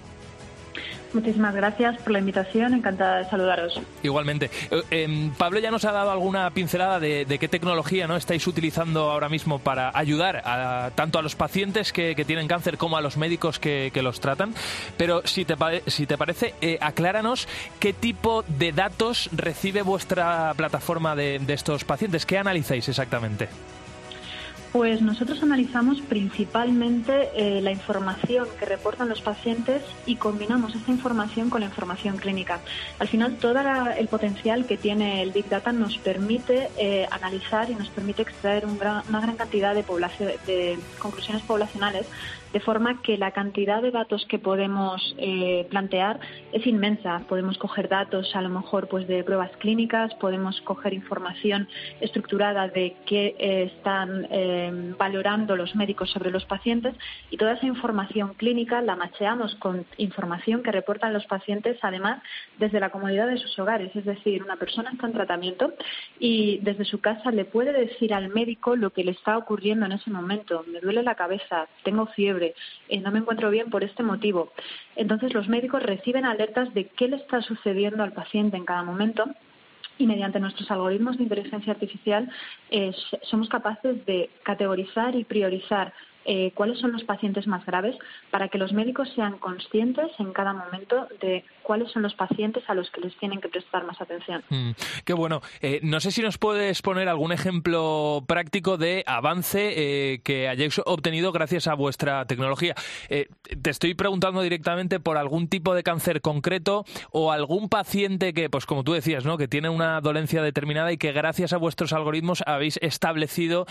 Muchísimas 1.12 1.54
gracias 1.54 2.00
por 2.02 2.12
la 2.12 2.20
invitación, 2.20 2.74
encantada 2.74 3.18
de 3.18 3.24
saludaros. 3.24 3.80
Igualmente. 4.02 4.50
Eh, 4.70 4.82
em, 4.90 5.30
Pablo 5.32 5.58
ya 5.58 5.70
nos 5.70 5.84
ha 5.84 5.92
dado 5.92 6.10
alguna 6.10 6.50
pincelada 6.50 7.00
de, 7.00 7.26
qué 7.40 7.48
tecnología 7.48 8.06
no 8.06 8.16
estáis 8.16 8.46
utilizando 8.46 9.10
ahora 9.10 9.28
mismo 9.28 9.58
para 9.58 9.90
ayudar 9.94 10.42
a, 10.44 10.90
tanto 10.94 11.18
a 11.18 11.22
los 11.22 11.34
pacientes 11.34 11.92
que, 11.92 12.20
tienen 12.20 12.48
cáncer 12.48 12.76
como 12.76 12.96
a 12.96 13.00
los 13.00 13.16
médicos 13.16 13.58
que, 13.58 13.90
los 14.00 14.20
tratan. 14.20 14.54
Pero 14.96 15.22
si 15.26 15.44
te, 15.44 15.56
si 15.86 16.06
te 16.06 16.16
parece, 16.16 16.54
eh, 16.60 16.78
acláranos 16.80 17.48
qué 17.78 17.92
tipo 17.92 18.44
de 18.46 18.72
datos 18.72 19.28
recibe 19.32 19.82
vuestra 19.82 20.54
plataforma 20.56 21.16
de 21.16 21.40
estos 21.48 21.84
pacientes. 21.84 22.24
¿Qué 22.24 22.38
analizáis 22.38 22.88
exactamente? 22.88 23.48
Pues 24.72 25.02
nosotros 25.02 25.42
analizamos 25.42 26.00
principalmente 26.00 27.30
eh, 27.34 27.60
la 27.60 27.72
información 27.72 28.46
que 28.56 28.66
reportan 28.66 29.08
los 29.08 29.20
pacientes 29.20 29.82
y 30.06 30.14
combinamos 30.14 30.76
esa 30.76 30.92
información 30.92 31.50
con 31.50 31.62
la 31.62 31.66
información 31.66 32.18
clínica. 32.18 32.60
Al 33.00 33.08
final, 33.08 33.36
todo 33.38 33.58
el 33.98 34.06
potencial 34.06 34.66
que 34.66 34.76
tiene 34.76 35.22
el 35.22 35.32
Big 35.32 35.48
Data 35.48 35.72
nos 35.72 35.98
permite 35.98 36.68
eh, 36.78 37.08
analizar 37.10 37.68
y 37.68 37.74
nos 37.74 37.88
permite 37.88 38.22
extraer 38.22 38.64
una 38.64 39.02
gran 39.08 39.34
cantidad 39.34 39.74
de 39.74 39.82
conclusiones 41.00 41.42
poblacionales 41.42 42.06
de 42.52 42.60
forma 42.60 43.00
que 43.02 43.16
la 43.16 43.30
cantidad 43.30 43.80
de 43.80 43.90
datos 43.90 44.26
que 44.26 44.38
podemos 44.38 45.14
eh, 45.18 45.66
plantear 45.70 46.18
es 46.52 46.66
inmensa. 46.66 47.22
Podemos 47.28 47.58
coger 47.58 47.88
datos 47.88 48.34
a 48.34 48.42
lo 48.42 48.48
mejor 48.48 48.88
pues 48.88 49.06
de 49.06 49.22
pruebas 49.22 49.50
clínicas, 49.58 50.14
podemos 50.14 50.60
coger 50.62 50.92
información 50.92 51.68
estructurada 52.00 52.68
de 52.68 52.96
qué 53.06 53.36
eh, 53.38 53.72
están 53.74 54.26
eh, 54.30 54.94
valorando 54.98 55.56
los 55.56 55.74
médicos 55.76 56.10
sobre 56.10 56.30
los 56.30 56.44
pacientes 56.44 56.94
y 57.30 57.36
toda 57.36 57.52
esa 57.52 57.66
información 57.66 58.34
clínica 58.34 58.82
la 58.82 58.96
macheamos 58.96 59.54
con 59.56 59.86
información 59.96 60.62
que 60.62 60.72
reportan 60.72 61.12
los 61.12 61.26
pacientes 61.26 61.78
además 61.82 62.22
desde 62.58 62.80
la 62.80 62.90
comodidad 62.90 63.28
de 63.28 63.38
sus 63.38 63.56
hogares. 63.58 63.94
Es 63.94 64.04
decir, 64.04 64.42
una 64.42 64.56
persona 64.56 64.90
está 64.90 65.06
en 65.06 65.12
tratamiento 65.12 65.72
y 66.18 66.58
desde 66.62 66.84
su 66.84 67.00
casa 67.00 67.30
le 67.30 67.44
puede 67.44 67.72
decir 67.72 68.12
al 68.12 68.28
médico 68.30 68.74
lo 68.74 68.90
que 68.90 69.04
le 69.04 69.12
está 69.12 69.38
ocurriendo 69.38 69.86
en 69.86 69.92
ese 69.92 70.10
momento. 70.10 70.64
Me 70.66 70.80
duele 70.80 71.02
la 71.02 71.14
cabeza, 71.14 71.68
tengo 71.84 72.06
fiebre 72.06 72.39
eh, 72.42 73.00
no 73.00 73.10
me 73.10 73.20
encuentro 73.20 73.50
bien 73.50 73.70
por 73.70 73.84
este 73.84 74.02
motivo. 74.02 74.52
Entonces 74.96 75.32
los 75.34 75.48
médicos 75.48 75.82
reciben 75.82 76.24
alertas 76.24 76.72
de 76.74 76.86
qué 76.86 77.08
le 77.08 77.16
está 77.16 77.42
sucediendo 77.42 78.02
al 78.02 78.12
paciente 78.12 78.56
en 78.56 78.64
cada 78.64 78.82
momento 78.82 79.24
y 79.98 80.06
mediante 80.06 80.40
nuestros 80.40 80.70
algoritmos 80.70 81.18
de 81.18 81.24
inteligencia 81.24 81.72
artificial 81.72 82.30
eh, 82.70 82.92
somos 83.22 83.48
capaces 83.48 84.04
de 84.06 84.30
categorizar 84.42 85.14
y 85.14 85.24
priorizar 85.24 85.92
eh, 86.24 86.52
cuáles 86.54 86.78
son 86.78 86.92
los 86.92 87.04
pacientes 87.04 87.46
más 87.46 87.64
graves 87.64 87.96
para 88.30 88.48
que 88.48 88.58
los 88.58 88.72
médicos 88.72 89.10
sean 89.14 89.38
conscientes 89.38 90.10
en 90.18 90.32
cada 90.32 90.52
momento 90.52 91.08
de 91.20 91.44
cuáles 91.70 91.90
son 91.90 92.02
los 92.02 92.14
pacientes 92.14 92.62
a 92.68 92.74
los 92.74 92.90
que 92.90 93.00
les 93.00 93.16
tienen 93.18 93.40
que 93.40 93.48
prestar 93.48 93.84
más 93.86 94.00
atención. 94.00 94.44
Mm, 94.50 94.72
qué 95.04 95.14
bueno. 95.14 95.40
Eh, 95.62 95.80
no 95.82 96.00
sé 96.00 96.10
si 96.10 96.20
nos 96.20 96.36
puedes 96.36 96.82
poner 96.82 97.08
algún 97.08 97.32
ejemplo 97.32 98.22
práctico 98.26 98.76
de 98.76 99.02
avance 99.06 99.72
eh, 99.76 100.20
que 100.22 100.48
hayáis 100.48 100.78
obtenido 100.84 101.32
gracias 101.32 101.66
a 101.66 101.74
vuestra 101.74 102.26
tecnología. 102.26 102.74
te 103.08 103.70
estoy 103.70 103.94
preguntando 103.94 104.42
directamente 104.42 105.00
por 105.00 105.16
algún 105.16 105.48
tipo 105.48 105.74
de 105.74 105.82
cáncer 105.82 106.20
concreto 106.20 106.84
o 107.10 107.32
algún 107.32 107.70
paciente 107.70 108.34
que, 108.34 108.50
pues 108.50 108.66
como 108.66 108.84
tú 108.84 108.92
decías, 108.92 109.24
¿no? 109.24 109.38
que 109.38 109.48
tiene 109.48 109.70
una 109.70 110.02
dolencia 110.02 110.42
determinada 110.42 110.92
y 110.92 110.98
que 110.98 111.12
gracias 111.12 111.54
a 111.54 111.56
vuestros 111.56 111.94
algoritmos 111.94 112.42
habéis 112.46 112.78
establecido 112.82 113.64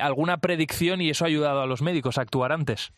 alguna 0.00 0.38
predicción 0.38 1.02
y 1.02 1.10
eso 1.10 1.24
ha 1.24 1.28
ayudado 1.28 1.60
a 1.60 1.66
los 1.66 1.82
médicos 1.82 1.90
médicos 1.90 2.18
actuar 2.18 2.52
antes? 2.52 2.92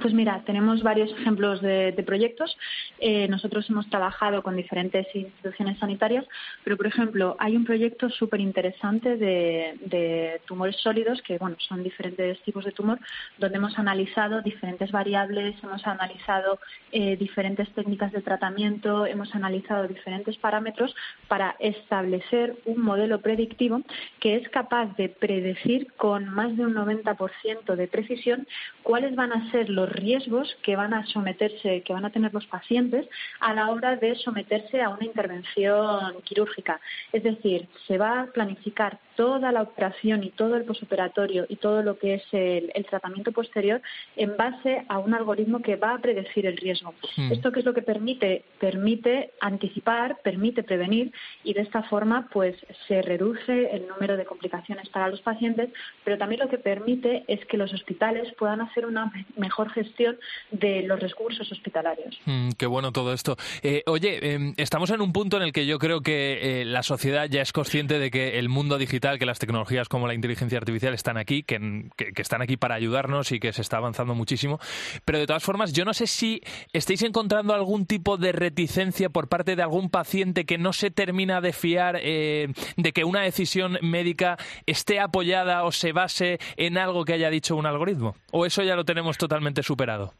Pues 0.00 0.14
mira, 0.14 0.42
tenemos 0.44 0.82
varios 0.82 1.10
ejemplos 1.12 1.60
de, 1.60 1.92
proyectos. 2.04 2.56
Eh, 2.98 3.28
nosotros 3.28 3.68
hemos 3.70 3.88
trabajado 3.88 4.42
con 4.42 4.56
diferentes 4.56 5.06
instituciones 5.14 5.78
sanitarias, 5.78 6.24
pero 6.62 6.76
por 6.76 6.86
ejemplo, 6.86 7.36
hay 7.38 7.56
un 7.56 7.64
proyecto 7.64 8.10
súper 8.10 8.40
interesante 8.40 9.16
de, 9.16 10.40
tumores 10.46 10.76
sólidos, 10.76 11.22
que 11.22 11.38
bueno, 11.38 11.56
son 11.58 11.82
diferentes 11.82 12.40
tipos 12.42 12.64
de 12.64 12.72
tumor, 12.72 12.98
donde 13.38 13.56
hemos 13.56 13.78
analizado 13.78 14.42
diferentes 14.42 14.90
variables, 14.90 15.54
hemos 15.62 15.86
analizado 15.86 16.58
eh, 16.92 17.16
diferentes 17.16 17.68
técnicas 17.72 18.12
de 18.12 18.20
tratamiento, 18.20 19.06
hemos 19.06 19.34
analizado 19.34 19.88
diferentes 19.88 20.36
parámetros 20.36 20.94
para 21.28 21.56
establecer 21.58 22.56
un 22.64 22.80
modelo 22.82 23.20
predictivo 23.20 23.82
que 24.20 24.36
es 24.36 24.48
capaz 24.50 24.94
de 24.96 25.08
predecir 25.08 25.92
con 25.96 26.28
más 26.28 26.56
de 26.56 26.66
un 26.66 26.74
90% 26.74 27.74
de 27.74 27.88
precisión 27.88 28.46
cuáles 28.82 29.14
van 29.14 29.32
a 29.32 29.50
ser 29.50 29.68
los 29.70 29.83
riesgos 29.86 30.56
que 30.62 30.76
van 30.76 30.94
a 30.94 31.06
someterse, 31.06 31.82
que 31.82 31.92
van 31.92 32.04
a 32.04 32.10
tener 32.10 32.32
los 32.32 32.46
pacientes 32.46 33.06
a 33.40 33.54
la 33.54 33.70
hora 33.70 33.96
de 33.96 34.14
someterse 34.16 34.82
a 34.82 34.90
una 34.90 35.04
intervención 35.04 36.20
quirúrgica. 36.22 36.80
Es 37.12 37.22
decir, 37.22 37.68
se 37.86 37.98
va 37.98 38.22
a 38.22 38.26
planificar 38.26 38.98
toda 39.16 39.52
la 39.52 39.62
operación 39.62 40.24
y 40.24 40.30
todo 40.30 40.56
el 40.56 40.64
posoperatorio 40.64 41.46
y 41.48 41.56
todo 41.56 41.82
lo 41.82 41.98
que 41.98 42.14
es 42.14 42.22
el, 42.32 42.72
tratamiento 42.88 43.32
posterior 43.32 43.80
en 44.16 44.36
base 44.36 44.84
a 44.88 44.98
un 44.98 45.14
algoritmo 45.14 45.60
que 45.60 45.76
va 45.76 45.94
a 45.94 45.98
predecir 45.98 46.46
el 46.46 46.56
riesgo. 46.56 46.94
Hmm. 47.16 47.32
¿Esto 47.32 47.50
qué 47.50 47.60
es 47.60 47.66
lo 47.66 47.74
que 47.74 47.82
permite? 47.82 48.44
Permite 48.60 49.32
anticipar, 49.40 50.18
permite 50.22 50.62
prevenir 50.62 51.12
y 51.42 51.54
de 51.54 51.62
esta 51.62 51.82
forma 51.84 52.28
pues 52.32 52.54
se 52.86 53.02
reduce 53.02 53.74
el 53.74 53.88
número 53.88 54.16
de 54.16 54.24
complicaciones 54.24 54.88
para 54.90 55.08
los 55.08 55.20
pacientes, 55.22 55.70
pero 56.04 56.18
también 56.18 56.40
lo 56.40 56.48
que 56.48 56.58
permite 56.58 57.24
es 57.26 57.44
que 57.46 57.56
los 57.56 57.72
hospitales 57.72 58.32
puedan 58.38 58.60
hacer 58.60 58.86
una 58.86 59.12
mejor 59.36 59.70
gestión 59.70 60.18
de 60.50 60.82
los 60.82 61.00
recursos 61.00 61.50
hospitalarios. 61.50 62.18
Hmm, 62.26 62.50
qué 62.58 62.66
bueno 62.66 62.92
todo 62.92 63.12
esto. 63.12 63.36
Eh, 63.62 63.82
oye, 63.86 64.34
em, 64.34 64.54
estamos 64.56 64.90
en 64.90 65.00
un 65.00 65.12
punto 65.12 65.36
en 65.36 65.42
el 65.44 65.52
que 65.52 65.66
yo 65.66 65.78
creo 65.78 66.00
que 66.00 66.60
eh, 66.60 66.64
la 66.64 66.82
sociedad 66.82 67.28
ya 67.28 67.42
es 67.42 67.52
consciente 67.52 67.98
de 67.98 68.10
que 68.10 68.38
el 68.38 68.48
mundo 68.48 68.78
digital, 68.78 69.03
que 69.18 69.26
las 69.26 69.38
tecnologías 69.38 69.88
como 69.88 70.06
la 70.06 70.14
inteligencia 70.14 70.58
artificial 70.58 70.94
están 70.94 71.16
aquí, 71.16 71.42
que, 71.42 71.90
están 72.16 72.42
aquí 72.42 72.56
para 72.56 72.74
ayudarnos 72.74 73.32
y 73.32 73.38
que 73.38 73.52
se 73.52 73.62
está 73.62 73.76
avanzando 73.76 74.14
muchísimo. 74.14 74.58
Pero 75.04 75.18
de 75.18 75.26
todas 75.26 75.42
formas, 75.42 75.72
yo 75.72 75.84
no 75.84 75.94
sé 75.94 76.06
si 76.06 76.40
estáis 76.72 77.02
encontrando 77.02 77.54
algún 77.54 77.86
tipo 77.86 78.16
de 78.16 78.32
reticencia 78.32 79.10
por 79.10 79.28
parte 79.28 79.56
de 79.56 79.62
algún 79.62 79.90
paciente 79.90 80.44
que 80.44 80.58
no 80.58 80.72
se 80.72 80.90
termina 80.90 81.40
de 81.40 81.52
fiar 81.52 81.98
eh, 82.00 82.48
de 82.76 82.92
que 82.92 83.04
una 83.04 83.20
decisión 83.20 83.78
médica 83.82 84.38
esté 84.66 85.00
apoyada 85.00 85.64
o 85.64 85.72
se 85.72 85.92
base 85.92 86.38
en 86.56 86.78
algo 86.78 87.04
que 87.04 87.12
haya 87.12 87.30
dicho 87.30 87.56
un 87.56 87.66
algoritmo. 87.66 88.16
¿O 88.32 88.46
eso 88.46 88.62
ya 88.62 88.76
lo 88.76 88.84
tenemos 88.84 89.18
totalmente 89.18 89.62
superado? 89.62 90.14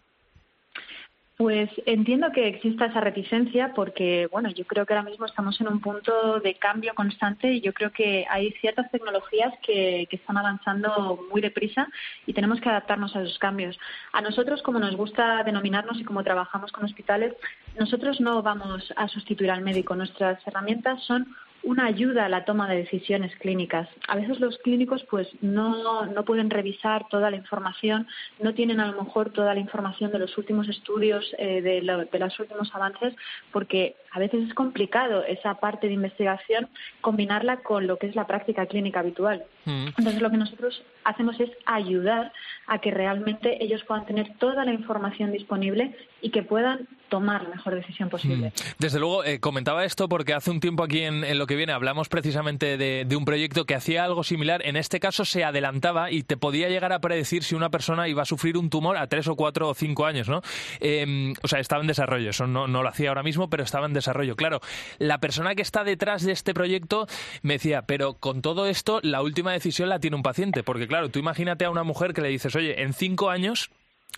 Pues 1.37 1.69
entiendo 1.85 2.31
que 2.31 2.47
exista 2.47 2.87
esa 2.87 3.01
reticencia 3.01 3.73
porque, 3.75 4.29
bueno, 4.31 4.51
yo 4.51 4.65
creo 4.67 4.87
que 4.87 4.93
ahora 4.93 5.11
mismo 5.11 5.27
estamos 5.27 5.61
en 5.61 5.67
un 5.67 5.81
punto 5.81 6.39
de 6.39 6.55
cambio 6.55 6.95
constante 6.95 7.53
y 7.55 7.61
yo 7.61 7.73
creo 7.73 7.91
que 7.91 8.25
hay 8.31 8.53
ciertas 8.61 8.89
tecnologías 8.93 9.53
que, 9.67 10.07
que, 10.09 10.15
están 10.15 10.37
avanzando 10.37 11.19
muy 11.33 11.41
deprisa 11.41 11.89
y 12.25 12.35
tenemos 12.35 12.61
que 12.61 12.69
adaptarnos 12.69 13.17
a 13.17 13.23
esos 13.23 13.37
cambios. 13.41 13.77
A 14.13 14.21
nosotros, 14.21 14.63
como 14.63 14.79
nos 14.79 14.95
gusta 14.95 15.43
denominarnos 15.43 16.01
y 16.01 16.05
como 16.05 16.23
trabajamos 16.23 16.71
con 16.71 16.85
hospitales, 16.85 17.35
nosotros 17.77 18.21
no 18.21 18.41
vamos 18.41 18.93
a 18.95 19.09
sustituir 19.09 19.51
al 19.51 19.63
médico. 19.63 19.97
Nuestras 19.97 20.39
herramientas 20.47 21.03
son 21.03 21.35
una 21.65 21.87
ayuda 21.87 22.27
a 22.27 22.29
la 22.29 22.45
toma 22.45 22.69
de 22.69 22.77
decisiones 22.77 23.35
clínicas. 23.37 23.89
A 24.09 24.17
veces 24.17 24.41
los 24.41 24.59
clínicos 24.59 25.05
pues 25.11 25.29
no, 25.41 26.07
no 26.07 26.25
pueden 26.25 26.51
revisar 26.51 27.09
toda 27.09 27.31
la 27.31 27.37
información, 27.37 28.07
no 28.41 28.55
tienen 28.55 28.81
a 28.81 28.87
lo 28.87 29.03
mejor 29.03 29.31
toda 29.31 29.55
la 29.55 29.61
información 29.61 30.13
de 30.13 30.19
los 30.19 30.37
últimos 30.39 30.69
estudios, 30.69 31.35
eh, 31.39 31.63
de, 31.63 31.81
de 32.11 32.19
los 32.19 32.39
últimos 32.39 32.75
avances, 32.75 33.15
porque 33.53 33.97
a 34.13 34.19
veces 34.19 34.49
es 34.49 34.55
complicado 34.55 35.25
esa 35.25 35.55
parte 35.55 35.87
de 35.87 35.95
investigación 35.95 36.69
combinarla 37.01 37.59
con 37.59 37.87
lo 37.87 37.99
que 37.99 38.07
es 38.07 38.15
la 38.15 38.27
práctica 38.27 38.67
clínica 38.67 39.01
habitual. 39.01 39.45
Mm. 39.65 39.87
Entonces 39.97 40.21
lo 40.21 40.31
que 40.31 40.37
nosotros 40.37 40.83
hacemos 41.05 41.39
es 41.41 41.51
ayudar 41.67 42.33
a 42.67 42.79
que 42.79 42.91
realmente 42.91 43.63
ellos 43.63 43.85
puedan 43.85 44.07
tener 44.07 44.37
toda 44.39 44.65
la 44.65 44.73
información 44.73 45.33
disponible 45.33 45.97
y 46.23 46.31
que 46.31 46.43
puedan 46.43 46.89
tomar 47.09 47.43
la 47.43 47.51
mejor 47.51 47.75
decisión 47.75 48.09
posible. 48.09 48.49
Mm. 48.49 48.61
Desde 48.79 48.99
luego, 48.99 49.25
eh, 49.25 49.39
comentaba 49.39 49.85
esto 49.85 50.09
porque 50.09 50.33
hace 50.33 50.51
un 50.51 50.61
tiempo 50.61 50.83
aquí 50.83 51.03
en, 51.03 51.39
lo 51.39 51.47
que 51.47 51.57
viene 51.57 51.73
hablamos 51.73 52.09
precisamente 52.09 52.77
de, 52.77 53.17
un 53.17 53.25
proyecto 53.25 53.67
que 53.67 53.75
hacía 53.75 54.05
algo 54.05 54.25
similar. 54.25 54.67
En 54.67 54.77
este 54.77 54.99
caso 54.99 55.25
se 55.25 55.45
adelantaba 55.45 56.11
y 56.11 56.23
te 56.23 56.37
podía 56.37 56.69
llegar 56.69 56.93
a 56.93 57.01
predecir 57.01 57.45
si 57.45 57.55
una 57.55 57.71
persona 57.71 58.09
iba 58.09 58.23
a 58.23 58.25
sufrir 58.25 58.57
un 58.57 58.71
tumor 58.71 58.97
a 58.97 59.07
tres 59.07 59.29
o 59.29 59.37
cuatro 59.37 59.69
o 59.69 59.75
cinco 59.75 60.07
años, 60.07 60.29
¿no? 60.29 60.43
Em, 60.81 61.35
o 61.43 61.49
sea, 61.49 61.61
estaba 61.61 61.83
en 61.83 61.87
desarrollo. 61.87 62.31
Eso 62.31 62.47
no, 62.47 62.67
no 62.67 62.83
lo 62.83 62.89
hacía 62.89 63.11
ahora 63.11 63.23
mismo, 63.23 63.49
pero 63.49 63.63
estaba 63.63 63.87
en 63.87 63.93
desarrollo. 63.93 64.35
Claro, 64.35 64.61
la 64.99 65.19
persona 65.19 65.55
que 65.55 65.63
está 65.63 65.85
detrás 65.85 66.25
de 66.25 66.33
este 66.33 66.55
proyecto 66.55 67.07
me 67.43 67.55
decía, 67.55 67.83
pero 67.83 68.15
con 68.15 68.43
todo 68.43 68.67
esto, 68.67 69.01
la 69.03 69.23
última 69.23 69.54
decisión 69.55 69.89
la 69.89 69.99
tiene 69.99 70.17
un 70.17 70.23
paciente. 70.23 70.63
Porque 70.63 70.87
claro, 70.87 71.09
tú 71.09 71.19
imagínate 71.19 71.65
a 71.65 71.71
una 71.71 71.83
mujer 71.83 72.13
que 72.13 72.21
le 72.21 72.29
dices, 72.29 72.55
oye, 72.55 72.83
en 72.83 72.93
cinco 72.93 73.31
años 73.31 73.71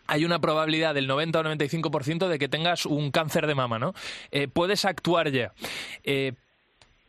hay 0.07 0.25
una 0.25 0.41
probabilidad 0.41 0.95
del 0.95 1.07
90 1.07 1.41
o 1.41 1.45
95% 1.45 2.29
de 2.29 2.39
que 2.39 2.49
tengas 2.49 2.87
un 2.87 3.11
cáncer 3.11 3.47
de 3.47 3.55
mama, 3.55 3.79
¿no? 3.79 3.95
Eh, 4.31 4.49
puedes 4.49 4.85
actuar 4.85 5.31
ya. 5.31 5.53
Eh, 6.05 6.33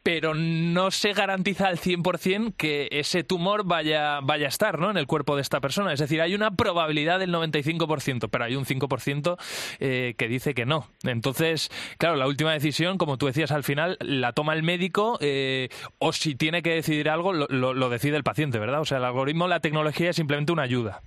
pero 0.07 0.33
no 0.33 0.89
se 0.89 1.11
garantiza 1.11 1.67
al 1.67 1.79
100% 1.79 2.53
que 2.55 2.87
ese 2.91 3.25
tumor 3.25 3.65
vaya, 3.65 4.21
vaya 4.21 4.45
a 4.45 4.47
estar 4.47 4.79
¿no? 4.79 4.89
en 4.89 4.95
el 4.95 5.05
cuerpo 5.05 5.35
de 5.35 5.41
esta 5.41 5.59
persona. 5.59 5.91
Es 5.91 5.99
decir, 5.99 6.21
hay 6.21 6.33
una 6.33 6.51
probabilidad 6.51 7.19
del 7.19 7.33
95%, 7.33 8.29
pero 8.31 8.45
hay 8.45 8.55
un 8.55 8.63
5% 8.63 9.37
eh, 9.81 10.15
que 10.17 10.29
dice 10.29 10.53
que 10.53 10.65
no. 10.65 10.87
Entonces, 11.03 11.69
claro, 11.97 12.15
la 12.15 12.25
última 12.25 12.53
decisión, 12.53 12.97
como 12.97 13.17
tú 13.17 13.25
decías 13.25 13.51
al 13.51 13.65
final, 13.65 13.97
la 13.99 14.31
toma 14.31 14.53
el 14.53 14.63
médico 14.63 15.19
o 15.99 16.13
si 16.13 16.35
tiene 16.35 16.61
que 16.61 16.75
decidir 16.75 17.09
algo, 17.09 17.33
lo, 17.33 17.73
lo 17.73 17.89
decide 17.89 18.15
el 18.15 18.23
paciente, 18.23 18.59
¿verdad? 18.59 18.79
O 18.79 18.85
sea, 18.85 18.99
el 18.99 19.03
algoritmo, 19.03 19.49
la 19.49 19.59
tecnología 19.59 20.11
es 20.11 20.15
simplemente 20.15 20.53
una 20.53 20.63
ayuda. 20.63 21.01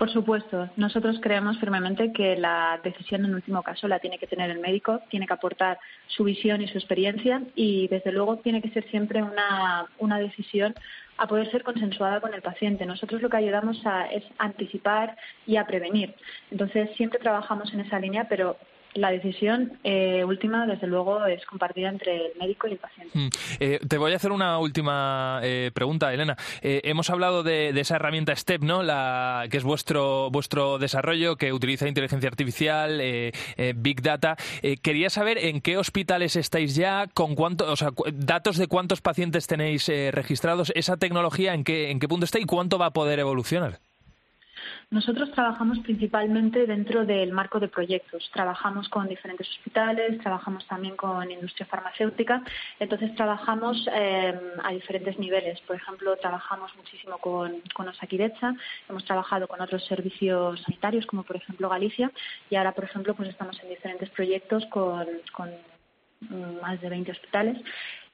Por 0.00 0.10
supuesto, 0.10 0.70
nosotros 0.78 1.18
creemos 1.20 1.58
firmemente 1.58 2.10
que 2.10 2.34
la 2.34 2.80
decisión 2.82 3.22
en 3.26 3.34
último 3.34 3.62
caso 3.62 3.86
la 3.86 3.98
tiene 3.98 4.16
que 4.16 4.26
tener 4.26 4.50
el 4.50 4.58
médico, 4.58 5.02
tiene 5.10 5.26
que 5.26 5.34
aportar 5.34 5.78
su 6.06 6.24
visión 6.24 6.62
y 6.62 6.68
su 6.68 6.78
experiencia 6.78 7.42
y 7.54 7.86
desde 7.88 8.10
luego 8.10 8.38
tiene 8.38 8.62
que 8.62 8.70
ser 8.70 8.88
siempre 8.88 9.22
una, 9.22 9.88
una 9.98 10.18
decisión 10.18 10.74
a 11.18 11.26
poder 11.26 11.50
ser 11.50 11.64
consensuada 11.64 12.22
con 12.22 12.32
el 12.32 12.40
paciente. 12.40 12.86
Nosotros 12.86 13.20
lo 13.20 13.28
que 13.28 13.36
ayudamos 13.36 13.78
a, 13.84 14.06
es 14.06 14.24
anticipar 14.38 15.18
y 15.46 15.56
a 15.56 15.66
prevenir. 15.66 16.14
Entonces 16.50 16.88
siempre 16.96 17.18
trabajamos 17.18 17.70
en 17.74 17.80
esa 17.80 18.00
línea, 18.00 18.26
pero 18.26 18.56
la 18.94 19.10
decisión 19.10 19.78
eh, 19.84 20.24
última, 20.24 20.66
desde 20.66 20.86
luego, 20.86 21.24
es 21.26 21.44
compartida 21.46 21.88
entre 21.88 22.26
el 22.26 22.32
médico 22.38 22.66
y 22.68 22.72
el 22.72 22.78
paciente. 22.78 23.18
Mm. 23.18 23.28
Eh, 23.60 23.80
te 23.86 23.98
voy 23.98 24.12
a 24.12 24.16
hacer 24.16 24.32
una 24.32 24.58
última 24.58 25.40
eh, 25.42 25.70
pregunta, 25.72 26.12
Elena. 26.12 26.36
hemos 26.62 27.10
hablado 27.10 27.42
de, 27.42 27.70
esa 27.80 27.96
herramienta 27.96 28.34
STEP, 28.34 28.62
¿no? 28.62 28.82
La, 28.82 29.46
que 29.50 29.56
es 29.56 29.64
vuestro, 29.64 30.30
vuestro 30.30 30.78
desarrollo, 30.78 31.36
que 31.36 31.52
utiliza 31.52 31.88
inteligencia 31.88 32.28
artificial, 32.28 33.00
Big 33.76 34.02
Data. 34.02 34.36
quería 34.82 35.08
saber 35.08 35.38
en 35.38 35.60
qué 35.60 35.78
hospitales 35.78 36.36
estáis 36.36 36.74
ya, 36.74 37.06
con 37.14 37.34
cuánto, 37.34 37.70
o 37.70 37.76
sea, 37.76 37.90
datos 38.12 38.58
de 38.58 38.66
cuántos 38.66 39.00
pacientes 39.00 39.46
tenéis 39.46 39.90
registrados, 40.10 40.72
esa 40.74 40.96
tecnología, 40.96 41.54
en 41.54 41.64
qué, 41.64 41.90
en 41.90 42.00
qué 42.00 42.08
punto 42.08 42.24
está 42.24 42.38
y 42.38 42.44
cuánto 42.44 42.78
va 42.78 42.86
a 42.86 42.92
poder 42.92 43.18
evolucionar. 43.18 43.80
Nosotros 44.90 45.30
trabajamos 45.30 45.78
principalmente 45.78 46.66
dentro 46.66 47.04
del 47.04 47.30
marco 47.30 47.60
de 47.60 47.68
proyectos. 47.68 48.28
Trabajamos 48.32 48.88
con 48.88 49.06
diferentes 49.06 49.48
hospitales, 49.48 50.18
trabajamos 50.18 50.66
también 50.66 50.96
con 50.96 51.30
industria 51.30 51.64
farmacéutica. 51.66 52.42
Entonces 52.80 53.14
trabajamos 53.14 53.86
eh, 53.94 54.34
a 54.64 54.72
diferentes 54.72 55.16
niveles. 55.16 55.60
Por 55.60 55.76
ejemplo, 55.76 56.16
trabajamos 56.16 56.74
muchísimo 56.76 57.18
con, 57.18 57.62
con 57.72 57.86
Osakidecha, 57.86 58.52
hemos 58.88 59.04
trabajado 59.04 59.46
con 59.46 59.60
otros 59.60 59.84
servicios 59.86 60.60
sanitarios, 60.62 61.06
como 61.06 61.22
por 61.22 61.36
ejemplo 61.36 61.68
Galicia, 61.68 62.10
y 62.50 62.56
ahora, 62.56 62.72
por 62.72 62.82
ejemplo, 62.82 63.14
pues 63.14 63.28
estamos 63.28 63.62
en 63.62 63.68
diferentes 63.68 64.10
proyectos 64.10 64.66
con, 64.66 65.06
con 65.32 65.50
más 66.60 66.80
de 66.80 66.88
20 66.88 67.12
hospitales 67.12 67.58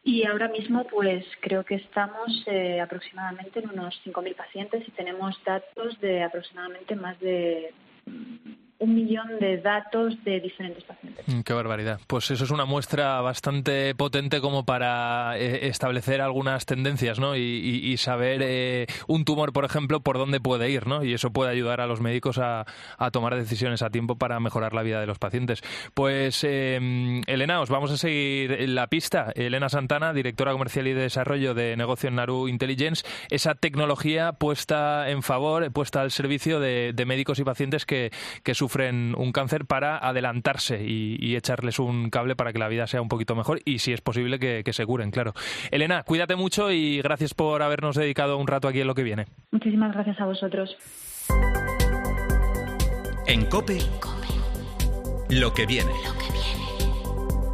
y 0.06 0.24
ahora 0.24 0.46
mismo, 0.46 0.84
pues 0.84 1.26
creo 1.40 1.64
que 1.64 1.74
estamos 1.74 2.44
eh, 2.46 2.80
aproximadamente 2.80 3.58
en 3.58 3.70
unos 3.70 4.00
5.000 4.04 4.36
pacientes 4.36 4.86
y 4.86 4.92
tenemos 4.92 5.36
datos 5.44 6.00
de 6.00 6.22
aproximadamente 6.22 6.94
más 6.94 7.18
de 7.18 7.74
un 8.78 8.94
millón 8.94 9.38
de 9.40 9.58
datos 9.58 10.22
de 10.24 10.40
diferentes 10.40 10.84
pacientes. 10.84 11.26
Mm, 11.26 11.40
qué 11.40 11.52
barbaridad. 11.54 12.00
Pues 12.06 12.30
eso 12.30 12.44
es 12.44 12.50
una 12.50 12.66
muestra 12.66 13.20
bastante 13.22 13.94
potente 13.94 14.40
como 14.40 14.64
para 14.66 15.38
eh, 15.38 15.68
establecer 15.68 16.20
algunas 16.20 16.66
tendencias, 16.66 17.18
¿no? 17.18 17.36
Y, 17.36 17.96
saber 17.96 18.40
eh, 18.42 18.86
un 19.06 19.24
tumor, 19.24 19.54
por 19.54 19.64
ejemplo, 19.64 20.00
por 20.00 20.18
dónde 20.18 20.38
puede 20.38 20.70
ir, 20.70 20.86
¿no? 20.86 21.02
Y 21.02 21.14
eso 21.14 21.30
puede 21.30 21.50
ayudar 21.50 21.80
a 21.80 21.86
los 21.86 22.02
médicos 22.02 22.38
a, 22.38 22.66
tomar 23.10 23.34
decisiones 23.34 23.80
a 23.80 23.88
tiempo 23.88 24.16
para 24.16 24.38
mejorar 24.38 24.74
la 24.74 24.82
vida 24.82 25.00
de 25.00 25.06
los 25.06 25.18
pacientes. 25.18 25.62
Pues, 25.94 26.44
eh, 26.44 27.22
Elena, 27.26 27.60
os 27.60 27.70
vamos 27.70 27.90
a 27.90 27.96
seguir 27.96 28.68
la 28.68 28.88
pista. 28.88 29.32
Elena 29.34 29.70
Santana, 29.70 30.12
directora 30.12 30.52
comercial 30.52 30.86
y 30.88 30.92
de 30.92 31.02
desarrollo 31.02 31.54
de 31.54 31.76
negocio 31.76 32.10
en 32.10 32.16
Naru 32.16 32.48
Intelligence, 32.48 33.06
esa 33.30 33.54
tecnología 33.54 34.32
puesta 34.32 35.08
en 35.08 35.22
favor, 35.22 35.72
puesta 35.72 36.02
al 36.02 36.10
servicio 36.10 36.60
de, 36.60 36.92
médicos 37.06 37.38
y 37.38 37.44
pacientes 37.44 37.86
que, 37.86 38.10
que 38.42 38.54
sufren 38.54 38.65
un 39.16 39.32
cáncer 39.32 39.66
para 39.66 39.98
adelantarse 39.98 40.82
y, 40.84 41.36
echarles 41.36 41.78
un 41.78 42.08
cable 42.08 42.34
para 42.34 42.52
que 42.52 42.58
la 42.58 42.68
vida 42.68 42.86
sea 42.86 43.02
un 43.02 43.08
poquito 43.08 43.34
mejor 43.34 43.60
y 43.64 43.78
si 43.80 43.92
es 43.92 44.00
posible 44.00 44.38
que, 44.38 44.72
se 44.72 44.86
curen, 44.86 45.10
claro. 45.10 45.32
Elena, 45.70 46.02
cuídate 46.02 46.36
mucho 46.36 46.70
y 46.70 47.00
gracias 47.02 47.34
por 47.34 47.62
habernos 47.62 47.96
dedicado 47.96 48.38
un 48.38 48.46
rato 48.46 48.68
aquí 48.68 48.80
en 48.80 48.86
lo 48.86 48.94
que 48.94 49.02
viene. 49.02 49.26
Muchísimas 49.50 49.92
gracias 49.92 50.20
a 50.20 50.24
vosotros. 50.24 50.76
En 53.26 53.44
COPE, 53.46 53.78
lo 55.30 55.52
que 55.52 55.66
viene. 55.66 55.92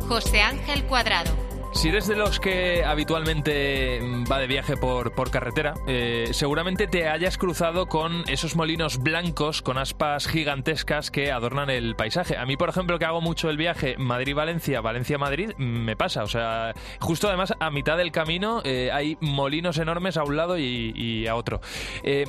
José 0.08 0.42
Ángel 0.42 0.84
Cuadrado. 0.84 1.41
Si 1.72 1.88
eres 1.88 2.06
de 2.06 2.16
los 2.16 2.38
que 2.38 2.84
habitualmente 2.84 3.98
va 4.30 4.38
de 4.38 4.46
viaje 4.46 4.76
por, 4.76 5.14
por 5.14 5.30
carretera, 5.30 5.74
eh, 5.86 6.28
seguramente 6.32 6.86
te 6.86 7.08
hayas 7.08 7.38
cruzado 7.38 7.86
con 7.86 8.24
esos 8.28 8.54
molinos 8.56 8.98
blancos 8.98 9.62
con 9.62 9.78
aspas 9.78 10.28
gigantescas 10.28 11.10
que 11.10 11.32
adornan 11.32 11.70
el 11.70 11.96
paisaje. 11.96 12.36
A 12.36 12.44
mí, 12.44 12.56
por 12.56 12.68
ejemplo, 12.68 12.98
que 12.98 13.06
hago 13.06 13.20
mucho 13.20 13.48
el 13.48 13.56
viaje 13.56 13.96
Madrid-Valencia, 13.98 14.80
Valencia-Madrid, 14.80 15.52
me 15.56 15.96
pasa. 15.96 16.22
O 16.22 16.28
sea, 16.28 16.74
justo 17.00 17.26
además 17.26 17.54
a 17.58 17.70
mitad 17.70 17.96
del 17.96 18.12
camino 18.12 18.60
eh, 18.64 18.90
hay 18.92 19.16
molinos 19.20 19.78
enormes 19.78 20.18
a 20.18 20.24
un 20.24 20.36
lado 20.36 20.58
y, 20.58 21.26
a 21.26 21.34
otro. 21.34 21.60
Eh, 22.04 22.26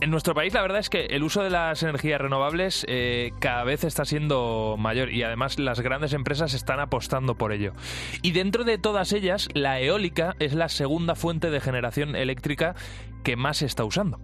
en 0.00 0.10
nuestro 0.10 0.34
país 0.34 0.52
la 0.52 0.62
verdad 0.62 0.78
es 0.78 0.90
que 0.90 1.06
el 1.06 1.22
uso 1.22 1.42
de 1.42 1.50
las 1.50 1.82
energías 1.82 2.20
renovables 2.20 2.84
eh, 2.88 3.32
cada 3.38 3.64
vez 3.64 3.84
está 3.84 4.04
siendo 4.04 4.76
mayor 4.78 5.10
y 5.10 5.22
además 5.22 5.58
las 5.58 5.80
grandes 5.80 6.12
empresas 6.12 6.54
están 6.54 6.80
apostando 6.80 7.34
por 7.36 7.52
ello. 7.52 7.72
Y 8.22 8.32
dentro 8.32 8.64
de 8.64 8.78
todas 8.78 9.12
ellas, 9.12 9.48
la 9.54 9.80
eólica 9.80 10.36
es 10.38 10.52
la 10.52 10.68
segunda 10.68 11.14
fuente 11.14 11.50
de 11.50 11.60
generación 11.60 12.14
eléctrica 12.14 12.74
que 13.22 13.36
más 13.36 13.58
se 13.58 13.66
está 13.66 13.84
usando. 13.84 14.20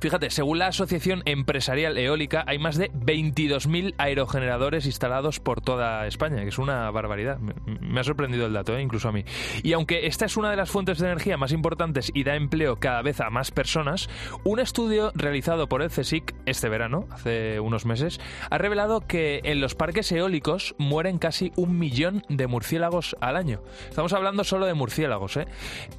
Fíjate, 0.00 0.30
según 0.30 0.60
la 0.60 0.68
Asociación 0.68 1.22
Empresarial 1.24 1.98
Eólica, 1.98 2.44
hay 2.46 2.60
más 2.60 2.76
de 2.76 2.88
22.000 2.92 3.94
aerogeneradores 3.98 4.86
instalados 4.86 5.40
por 5.40 5.60
toda 5.60 6.06
España, 6.06 6.42
que 6.42 6.50
es 6.50 6.58
una 6.58 6.88
barbaridad. 6.92 7.38
Me 7.38 7.98
ha 7.98 8.04
sorprendido 8.04 8.46
el 8.46 8.52
dato, 8.52 8.76
¿eh? 8.76 8.82
incluso 8.82 9.08
a 9.08 9.12
mí. 9.12 9.24
Y 9.64 9.72
aunque 9.72 10.06
esta 10.06 10.24
es 10.26 10.36
una 10.36 10.50
de 10.52 10.56
las 10.56 10.70
fuentes 10.70 10.98
de 10.98 11.06
energía 11.06 11.36
más 11.36 11.50
importantes 11.50 12.12
y 12.14 12.22
da 12.22 12.36
empleo 12.36 12.76
cada 12.76 13.02
vez 13.02 13.20
a 13.20 13.30
más 13.30 13.50
personas, 13.50 14.08
un 14.44 14.60
estudio 14.60 15.10
realizado 15.16 15.68
por 15.68 15.82
el 15.82 15.90
CSIC 15.90 16.32
este 16.46 16.68
verano, 16.68 17.08
hace 17.10 17.58
unos 17.58 17.84
meses, 17.84 18.20
ha 18.50 18.58
revelado 18.58 19.00
que 19.00 19.40
en 19.42 19.60
los 19.60 19.74
parques 19.74 20.12
eólicos 20.12 20.76
mueren 20.78 21.18
casi 21.18 21.50
un 21.56 21.76
millón 21.76 22.22
de 22.28 22.46
murciélagos 22.46 23.16
al 23.20 23.34
año. 23.34 23.62
Estamos 23.88 24.12
hablando 24.12 24.44
solo 24.44 24.66
de 24.66 24.74
murciélagos, 24.74 25.38
¿eh? 25.38 25.48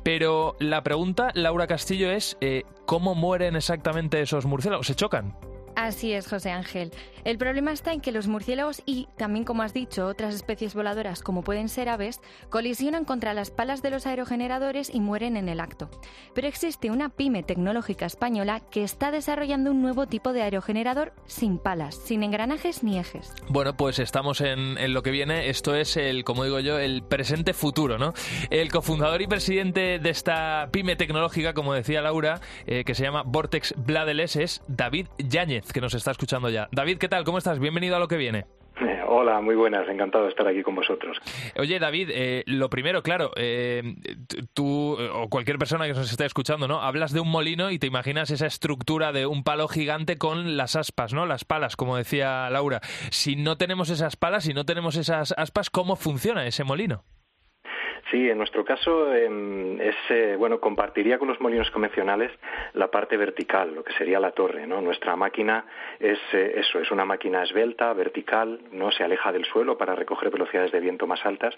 Pero 0.03 0.55
la 0.61 0.83
pregunta, 0.83 1.31
Laura 1.33 1.67
Castillo, 1.67 2.09
es 2.11 2.37
eh, 2.39 2.63
¿cómo 2.85 3.13
mueren 3.13 3.57
exactamente 3.57 3.88
esos 4.21 4.45
murciélagos? 4.45 4.87
¿Se 4.87 4.95
chocan? 4.95 5.35
Así 5.79 6.11
es, 6.11 6.27
José 6.27 6.51
Ángel. 6.51 6.91
El 7.23 7.37
problema 7.37 7.71
está 7.71 7.93
en 7.93 8.01
que 8.01 8.11
los 8.11 8.27
murciélagos 8.27 8.81
y, 8.85 9.07
también 9.17 9.45
como 9.45 9.63
has 9.63 9.73
dicho, 9.73 10.07
otras 10.07 10.35
especies 10.35 10.73
voladoras 10.73 11.21
como 11.21 11.41
pueden 11.41 11.69
ser 11.69 11.87
aves, 11.87 12.19
colisionan 12.49 13.05
contra 13.05 13.33
las 13.33 13.49
palas 13.49 13.81
de 13.81 13.89
los 13.89 14.05
aerogeneradores 14.05 14.93
y 14.93 14.99
mueren 14.99 15.37
en 15.37 15.47
el 15.47 15.61
acto. 15.61 15.89
Pero 16.33 16.47
existe 16.47 16.91
una 16.91 17.07
pyme 17.07 17.43
tecnológica 17.43 18.05
española 18.05 18.59
que 18.59 18.83
está 18.83 19.11
desarrollando 19.11 19.71
un 19.71 19.81
nuevo 19.81 20.07
tipo 20.07 20.33
de 20.33 20.41
aerogenerador 20.41 21.13
sin 21.27 21.59
palas, 21.59 21.95
sin 21.95 22.23
engranajes 22.23 22.83
ni 22.83 22.99
ejes. 22.99 23.33
Bueno, 23.47 23.75
pues 23.77 23.99
estamos 23.99 24.41
en, 24.41 24.75
lo 24.93 25.01
que 25.01 25.11
viene. 25.11 25.49
Esto 25.49 25.75
es 25.75 25.95
el, 25.95 26.25
como 26.25 26.43
digo 26.43 26.59
yo, 26.59 26.77
el 26.77 27.03
presente 27.03 27.53
futuro, 27.53 27.97
¿no? 27.97 28.13
El 28.49 28.69
cofundador 28.69 29.21
y 29.21 29.27
presidente 29.27 29.99
de 29.99 30.09
esta 30.09 30.67
pyme 30.71 30.97
tecnológica, 30.97 31.53
como 31.53 31.73
decía 31.73 32.01
Laura, 32.01 32.41
eh, 32.65 32.83
que 32.83 32.95
se 32.95 33.03
llama 33.03 33.23
Vortex 33.25 33.75
Bladeles, 33.77 34.35
es 34.35 34.61
David 34.67 35.07
Yáñez, 35.17 35.68
que 35.73 35.81
nos 35.81 35.93
está 35.93 36.11
escuchando 36.11 36.49
ya. 36.49 36.67
David, 36.71 36.97
¿qué 36.97 37.07
tal? 37.07 37.23
¿Cómo 37.23 37.37
estás? 37.37 37.59
Bienvenido 37.59 37.95
a 37.95 37.99
lo 37.99 38.07
que 38.07 38.17
viene. 38.17 38.45
Eh, 38.81 39.01
hola, 39.05 39.41
muy 39.41 39.55
buenas, 39.55 39.87
encantado 39.89 40.23
de 40.23 40.29
estar 40.29 40.47
aquí 40.47 40.63
con 40.63 40.73
vosotros. 40.75 41.17
Oye, 41.57 41.79
David, 41.79 42.09
eh, 42.13 42.43
lo 42.45 42.69
primero, 42.69 43.03
claro, 43.03 43.31
eh, 43.35 43.83
tú 44.53 44.97
o 44.97 45.27
cualquier 45.27 45.57
persona 45.57 45.85
que 45.85 45.93
nos 45.93 46.09
esté 46.09 46.25
escuchando, 46.25 46.67
¿no? 46.67 46.81
Hablas 46.81 47.11
de 47.11 47.19
un 47.19 47.29
molino 47.29 47.71
y 47.71 47.79
te 47.79 47.87
imaginas 47.87 48.31
esa 48.31 48.45
estructura 48.45 49.11
de 49.11 49.25
un 49.25 49.43
palo 49.43 49.67
gigante 49.67 50.17
con 50.17 50.55
las 50.55 50.77
aspas, 50.77 51.13
¿no? 51.13 51.25
Las 51.25 51.43
palas, 51.43 51.75
como 51.75 51.97
decía 51.97 52.49
Laura. 52.49 52.79
Si 53.09 53.35
no 53.35 53.57
tenemos 53.57 53.89
esas 53.89 54.15
palas, 54.15 54.45
si 54.45 54.53
no 54.53 54.65
tenemos 54.65 54.95
esas 54.95 55.33
aspas, 55.37 55.69
¿cómo 55.69 55.97
funciona 55.97 56.47
ese 56.47 56.63
molino? 56.63 57.03
Sí, 58.11 58.27
en 58.27 58.39
nuestro 58.39 58.65
caso 58.65 59.13
em, 59.13 59.79
es 59.79 59.95
eh, 60.09 60.35
bueno 60.35 60.59
compartiría 60.59 61.19
con 61.19 61.27
los 61.27 61.39
molinos 61.39 61.69
convencionales 61.69 62.31
la 62.73 62.87
parte 62.87 63.17
vertical, 63.17 63.75
lo 63.75 63.83
que 63.83 63.93
sería 63.93 64.19
la 64.19 64.31
torre, 64.31 64.65
¿no? 64.65 64.81
Nuestra 64.81 65.15
máquina 65.15 65.65
es 65.99 66.17
eh, 66.33 66.53
eso, 66.55 66.79
es 66.79 66.89
una 66.89 67.05
máquina 67.05 67.43
esbelta, 67.43 67.93
vertical, 67.93 68.61
no 68.71 68.89
se 68.91 69.03
aleja 69.03 69.31
del 69.31 69.45
suelo 69.45 69.77
para 69.77 69.93
recoger 69.93 70.31
velocidades 70.31 70.71
de 70.71 70.79
viento 70.79 71.05
más 71.05 71.23
altas 71.23 71.55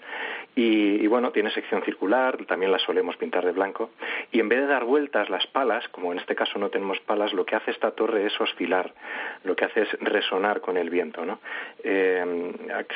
y, 0.54 1.06
bueno 1.06 1.32
tiene 1.32 1.50
sección 1.50 1.82
circular, 1.84 2.36
también 2.44 2.70
la 2.70 2.78
solemos 2.78 3.16
pintar 3.16 3.46
de 3.46 3.52
blanco 3.52 3.90
y 4.30 4.40
en 4.40 4.48
vez 4.48 4.60
de 4.60 4.66
dar 4.66 4.84
vueltas 4.84 5.30
las 5.30 5.46
palas, 5.46 5.88
como 5.88 6.12
en 6.12 6.18
este 6.18 6.34
caso 6.34 6.58
no 6.58 6.68
tenemos 6.68 7.00
palas, 7.00 7.32
lo 7.32 7.46
que 7.46 7.56
hace 7.56 7.70
esta 7.70 7.92
torre 7.92 8.26
es 8.26 8.38
oscilar, 8.38 8.92
lo 9.44 9.56
que 9.56 9.64
hace 9.64 9.82
es 9.82 9.92
resonar 10.00 10.60
con 10.60 10.76
el 10.76 10.90
viento, 10.90 11.24
¿no? 11.24 11.40
Em, 11.82 12.52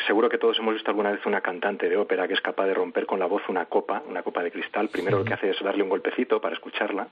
seguro 0.07 0.29
que 0.29 0.39
todos 0.39 0.59
hemos 0.59 0.75
visto 0.75 0.91
alguna 0.91 1.13
vez 1.13 1.25
una 1.25 1.41
cantante 1.41 1.89
de 1.89 1.97
ópera 1.97 2.29
que 2.29 2.35
es 2.35 2.41
capaz 2.43 2.67
de 2.67 2.75
romper 2.75 3.07
con 3.07 3.19
la 3.19 3.27
voz 3.27 3.46
una 3.49 3.67
copa, 3.67 4.03
una 4.09 4.23
copa 4.23 4.43
de 4.43 4.51
cristal. 4.51 4.89
Primero 4.89 5.19
lo 5.19 5.25
que 5.25 5.35
hace 5.35 5.51
es 5.51 5.63
darle 5.63 5.83
un 5.83 5.89
golpecito 5.89 6.41
para 6.41 6.55
escucharla 6.55 7.09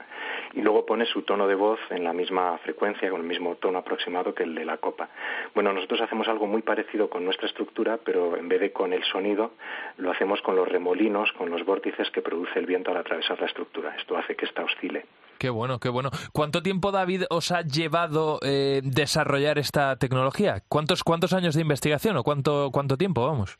y 0.52 0.60
luego 0.60 0.86
pone 0.86 1.06
su 1.06 1.22
tono 1.22 1.46
de 1.46 1.54
voz 1.54 1.78
en 1.90 2.04
la 2.04 2.12
misma 2.12 2.58
frecuencia, 2.58 3.10
con 3.10 3.20
el 3.20 3.26
mismo 3.26 3.56
tono 3.56 3.78
aproximado 3.78 4.34
que 4.34 4.44
el 4.44 4.54
de 4.54 4.64
la 4.64 4.78
copa. 4.78 5.08
Bueno, 5.54 5.72
nosotros 5.72 6.00
hacemos 6.00 6.28
algo 6.28 6.46
muy 6.46 6.62
parecido 6.62 7.08
con 7.08 7.24
nuestra 7.24 7.46
estructura, 7.46 7.98
pero 8.04 8.36
en 8.36 8.48
vez 8.48 8.60
de 8.60 8.72
con 8.72 8.92
el 8.92 9.04
sonido, 9.04 9.52
lo 9.96 10.10
hacemos 10.10 10.40
con 10.42 10.56
los 10.56 10.68
remolinos, 10.68 11.32
con 11.32 11.50
los 11.50 11.64
vórtices 11.64 12.10
que 12.10 12.22
produce 12.22 12.58
el 12.58 12.66
viento 12.66 12.90
al 12.90 12.98
atravesar 12.98 13.40
la 13.40 13.46
estructura. 13.46 13.94
Esto 13.96 14.16
hace 14.16 14.36
que 14.36 14.46
esta 14.46 14.64
oscile. 14.64 15.06
Qué 15.38 15.50
bueno, 15.50 15.78
qué 15.78 15.88
bueno. 15.88 16.10
¿Cuánto 16.32 16.62
tiempo, 16.62 16.92
David, 16.92 17.24
os 17.30 17.50
ha 17.50 17.62
llevado 17.62 18.38
eh, 18.42 18.80
desarrollar 18.82 19.58
esta 19.58 19.96
tecnología? 19.96 20.62
¿Cuántos, 20.68 21.02
¿Cuántos 21.02 21.32
años 21.32 21.54
de 21.54 21.62
investigación 21.62 22.16
o 22.16 22.22
cuánto, 22.22 22.70
cuánto 22.72 22.96
tiempo, 22.96 23.26
vamos? 23.26 23.58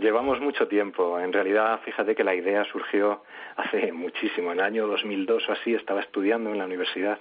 Llevamos 0.00 0.40
mucho 0.40 0.66
tiempo. 0.66 1.20
En 1.20 1.30
realidad, 1.30 1.78
fíjate 1.84 2.14
que 2.14 2.24
la 2.24 2.34
idea 2.34 2.64
surgió 2.64 3.22
hace 3.56 3.92
muchísimo. 3.92 4.50
En 4.50 4.58
el 4.58 4.64
año 4.64 4.86
2002 4.86 5.46
o 5.46 5.52
así 5.52 5.74
estaba 5.74 6.00
estudiando 6.00 6.50
en 6.50 6.56
la 6.56 6.64
universidad, 6.64 7.18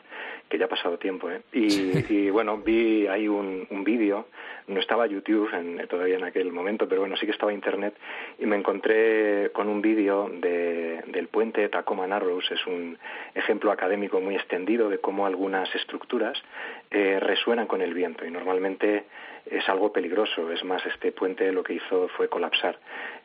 que 0.50 0.58
ya 0.58 0.66
ha 0.66 0.70
pasado 0.70 0.98
tiempo. 0.98 1.30
¿eh? 1.30 1.42
Y, 1.54 2.30
bueno, 2.30 2.58
vi 2.58 3.08
ahí 3.08 3.28
un, 3.28 3.68
un 3.70 3.84
vídeo. 3.84 4.28
No 4.68 4.80
estaba 4.80 5.08
YouTube 5.08 5.52
en, 5.54 5.88
todavía 5.88 6.18
en 6.18 6.24
aquel 6.24 6.52
momento, 6.52 6.88
pero 6.88 7.02
bueno, 7.02 7.16
sí 7.18 7.26
que 7.26 7.32
estaba 7.32 7.54
Internet. 7.54 7.96
Y 8.40 8.46
me 8.46 8.56
encontré 8.56 9.52
con 9.52 9.68
un 9.68 9.82
vídeo 9.82 10.30
de, 10.30 11.04
del 11.08 11.28
puente 11.28 11.70
Tacoma 11.70 12.08
Narrows. 12.08 12.52
Es 12.52 12.66
un 12.68 12.98
ejemplo 13.36 13.72
académico 13.72 14.20
muy 14.20 14.36
extendido 14.36 14.90
de 14.90 15.00
cómo 15.00 15.26
algunas 15.26 15.74
estructuras 15.76 16.38
eh, 16.92 17.20
resuenan 17.20 17.68
con 17.68 17.82
el 17.82 17.94
viento. 17.94 18.26
Y 18.26 18.32
normalmente 18.32 19.06
es 19.46 19.68
algo 19.70 19.92
peligroso. 19.92 20.52
Es 20.52 20.64
más, 20.64 20.86
este 20.86 21.12
puente 21.12 21.52
lo 21.52 21.64
que 21.64 21.74
hizo 21.74 22.08
fue 22.10 22.28
colapsar. 22.28 22.80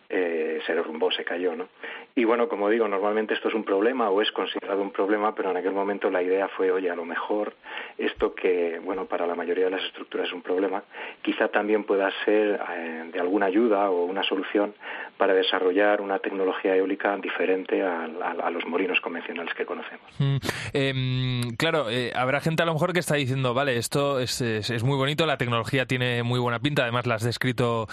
Eh, 0.08 0.60
se 0.66 0.74
derrumbó, 0.74 1.10
se 1.10 1.24
cayó, 1.24 1.56
¿no? 1.56 1.68
Y 2.14 2.24
bueno, 2.24 2.48
como 2.48 2.68
digo, 2.68 2.86
normalmente 2.86 3.34
esto 3.34 3.48
es 3.48 3.54
un 3.54 3.64
problema 3.64 4.10
o 4.10 4.22
es 4.22 4.30
considerado 4.32 4.82
un 4.82 4.92
problema, 4.92 5.34
pero 5.34 5.50
en 5.50 5.56
aquel 5.56 5.72
momento 5.72 6.10
la 6.10 6.22
idea 6.22 6.46
fue, 6.48 6.70
oye, 6.70 6.90
a 6.90 6.94
lo 6.94 7.04
mejor 7.04 7.54
esto 7.98 8.34
que, 8.34 8.78
bueno, 8.84 9.06
para 9.06 9.26
la 9.26 9.34
mayoría 9.34 9.64
de 9.64 9.70
las 9.70 9.82
estructuras 9.82 10.28
es 10.28 10.32
un 10.32 10.42
problema, 10.42 10.84
quizá 11.22 11.48
también 11.48 11.84
pueda 11.84 12.10
ser 12.24 12.60
eh, 12.76 13.04
de 13.12 13.18
alguna 13.18 13.46
ayuda 13.46 13.90
o 13.90 14.04
una 14.04 14.22
solución 14.22 14.74
para 15.16 15.34
desarrollar 15.34 16.00
una 16.00 16.18
tecnología 16.18 16.76
eólica 16.76 17.16
diferente 17.16 17.82
a, 17.82 18.06
los 18.50 18.64
molinos 18.66 19.00
convencionales 19.00 19.52
que 19.54 19.64
conocemos. 19.66 20.06
Mm, 20.18 20.36
em, 20.72 21.56
claro, 21.56 21.90
eh, 21.90 22.12
habrá 22.14 22.40
gente 22.40 22.62
a 22.62 22.66
lo 22.66 22.74
mejor 22.74 22.92
que 22.92 23.00
está 23.00 23.16
diciendo, 23.16 23.54
vale, 23.54 23.76
esto 23.76 24.20
es, 24.20 24.40
es, 24.40 24.84
muy 24.84 24.96
bonito, 24.96 25.26
la 25.26 25.38
tecnología 25.38 25.86
tiene 25.86 26.22
muy 26.22 26.38
buena 26.38 26.60
pinta, 26.60 26.82
además 26.82 27.06
la 27.06 27.16
has 27.16 27.24
descrito 27.24 27.88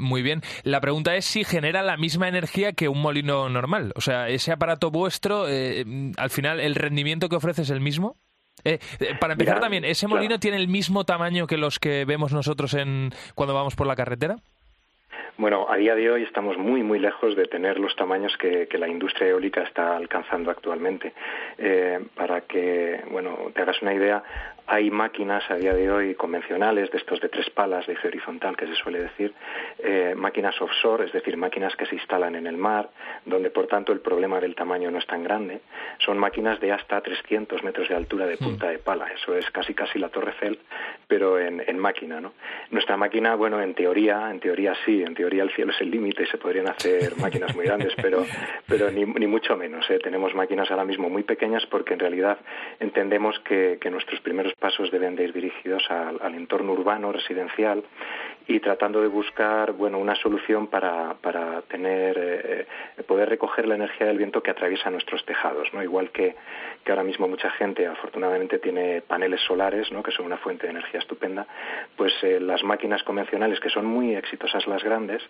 muy 0.00 0.22
bien. 0.22 0.42
La 0.62 0.80
pregunta 0.80 1.16
es 1.16 1.24
si 1.24 1.39
genera 1.44 1.82
la 1.82 1.96
misma 1.96 2.28
energía 2.28 2.72
que 2.72 2.88
un 2.88 3.00
molino 3.00 3.48
normal. 3.48 3.92
O 3.96 4.00
sea, 4.00 4.28
ese 4.28 4.52
aparato 4.52 4.90
vuestro, 4.90 5.46
eh, 5.48 5.84
al 6.16 6.30
final, 6.30 6.60
¿el 6.60 6.74
rendimiento 6.74 7.28
que 7.28 7.36
ofrece 7.36 7.62
es 7.62 7.70
el 7.70 7.80
mismo? 7.80 8.16
Eh, 8.64 8.78
eh, 8.98 9.14
para 9.18 9.32
empezar 9.34 9.60
también, 9.60 9.84
¿ese 9.84 10.06
molino 10.06 10.38
tiene 10.38 10.56
el 10.56 10.68
mismo 10.68 11.04
tamaño 11.04 11.46
que 11.46 11.56
los 11.56 11.78
que 11.78 12.04
vemos 12.04 12.32
nosotros 12.32 12.74
en 12.74 13.12
cuando 13.34 13.54
vamos 13.54 13.74
por 13.74 13.86
la 13.86 13.96
carretera? 13.96 14.36
Bueno, 15.40 15.66
a 15.70 15.76
día 15.76 15.94
de 15.94 16.10
hoy 16.10 16.22
estamos 16.24 16.58
muy, 16.58 16.82
muy 16.82 16.98
lejos 16.98 17.34
de 17.34 17.46
tener 17.46 17.80
los 17.80 17.96
tamaños 17.96 18.36
que, 18.36 18.68
la 18.78 18.86
industria 18.86 19.28
eólica 19.28 19.62
está 19.62 19.96
alcanzando 19.96 20.50
actualmente. 20.50 21.14
para 22.14 22.42
que, 22.42 23.02
bueno, 23.10 23.50
te 23.54 23.62
hagas 23.62 23.80
una 23.80 23.94
idea, 23.94 24.22
hay 24.70 24.88
máquinas 24.90 25.42
a 25.50 25.56
día 25.56 25.74
de 25.74 25.90
hoy 25.90 26.14
convencionales, 26.14 26.92
de 26.92 26.98
estos 26.98 27.20
de 27.20 27.28
tres 27.28 27.50
palas, 27.50 27.86
de 27.88 27.94
eje 27.94 28.06
horizontal, 28.06 28.56
que 28.56 28.66
se 28.66 28.74
suele 28.76 29.00
decir, 29.00 29.32
eh, 29.78 30.14
máquinas 30.16 30.60
offshore, 30.60 31.06
es 31.06 31.12
decir, 31.12 31.36
máquinas 31.36 31.74
que 31.74 31.86
se 31.86 31.96
instalan 31.96 32.36
en 32.36 32.46
el 32.46 32.56
mar, 32.56 32.88
donde 33.24 33.50
por 33.50 33.66
tanto 33.66 33.92
el 33.92 34.00
problema 34.00 34.38
del 34.40 34.54
tamaño 34.54 34.90
no 34.90 34.98
es 34.98 35.06
tan 35.06 35.24
grande. 35.24 35.60
Son 35.98 36.18
máquinas 36.18 36.60
de 36.60 36.70
hasta 36.70 37.00
300 37.00 37.64
metros 37.64 37.88
de 37.88 37.96
altura 37.96 38.26
de 38.26 38.36
punta 38.36 38.68
de 38.68 38.78
pala. 38.78 39.06
Eso 39.12 39.34
es 39.34 39.50
casi 39.50 39.74
casi 39.74 39.98
la 39.98 40.08
Torre 40.08 40.30
Eiffel, 40.32 40.60
pero 41.08 41.38
en, 41.40 41.78
máquina, 41.78 42.20
¿no? 42.20 42.34
Nuestra 42.70 42.96
máquina, 42.96 43.34
bueno, 43.34 43.60
en 43.60 43.74
teoría, 43.74 44.30
en 44.30 44.38
teoría 44.38 44.74
sí, 44.84 45.02
en 45.02 45.14
teoría 45.14 45.29
teoría 45.30 45.44
el 45.44 45.54
cielo 45.54 45.70
es 45.70 45.80
el 45.80 45.90
límite 45.90 46.24
y 46.24 46.26
se 46.26 46.38
podrían 46.38 46.68
hacer 46.68 47.16
máquinas 47.20 47.54
muy 47.54 47.64
grandes, 47.64 47.94
pero, 48.02 48.26
pero 48.66 48.90
ni, 48.90 49.04
ni 49.04 49.26
mucho 49.26 49.56
menos. 49.56 49.88
¿eh? 49.88 50.00
Tenemos 50.02 50.34
máquinas 50.34 50.70
ahora 50.70 50.84
mismo 50.84 51.08
muy 51.08 51.22
pequeñas 51.22 51.64
porque 51.66 51.94
en 51.94 52.00
realidad 52.00 52.38
entendemos 52.80 53.38
que, 53.40 53.78
que 53.80 53.90
nuestros 53.90 54.20
primeros 54.20 54.52
pasos 54.54 54.90
deben 54.90 55.14
de 55.14 55.24
ir 55.24 55.32
dirigidos 55.32 55.84
al, 55.88 56.18
al 56.20 56.34
entorno 56.34 56.72
urbano, 56.72 57.12
residencial, 57.12 57.84
y 58.50 58.58
tratando 58.58 59.00
de 59.00 59.06
buscar 59.06 59.72
bueno 59.72 59.98
una 59.98 60.16
solución 60.16 60.66
para, 60.66 61.14
para 61.14 61.62
tener 61.62 62.16
eh, 62.18 62.66
poder 63.06 63.28
recoger 63.28 63.68
la 63.68 63.76
energía 63.76 64.08
del 64.08 64.18
viento 64.18 64.42
que 64.42 64.50
atraviesa 64.50 64.90
nuestros 64.90 65.24
tejados 65.24 65.72
no 65.72 65.82
igual 65.82 66.10
que, 66.10 66.34
que 66.84 66.90
ahora 66.90 67.04
mismo 67.04 67.28
mucha 67.28 67.50
gente 67.52 67.86
afortunadamente 67.86 68.58
tiene 68.58 69.02
paneles 69.02 69.40
solares 69.42 69.92
¿no? 69.92 70.02
que 70.02 70.10
son 70.10 70.26
una 70.26 70.36
fuente 70.38 70.66
de 70.66 70.72
energía 70.72 70.98
estupenda 70.98 71.46
pues 71.96 72.12
eh, 72.22 72.40
las 72.40 72.64
máquinas 72.64 73.04
convencionales 73.04 73.60
que 73.60 73.70
son 73.70 73.86
muy 73.86 74.16
exitosas 74.16 74.66
las 74.66 74.82
grandes 74.82 75.22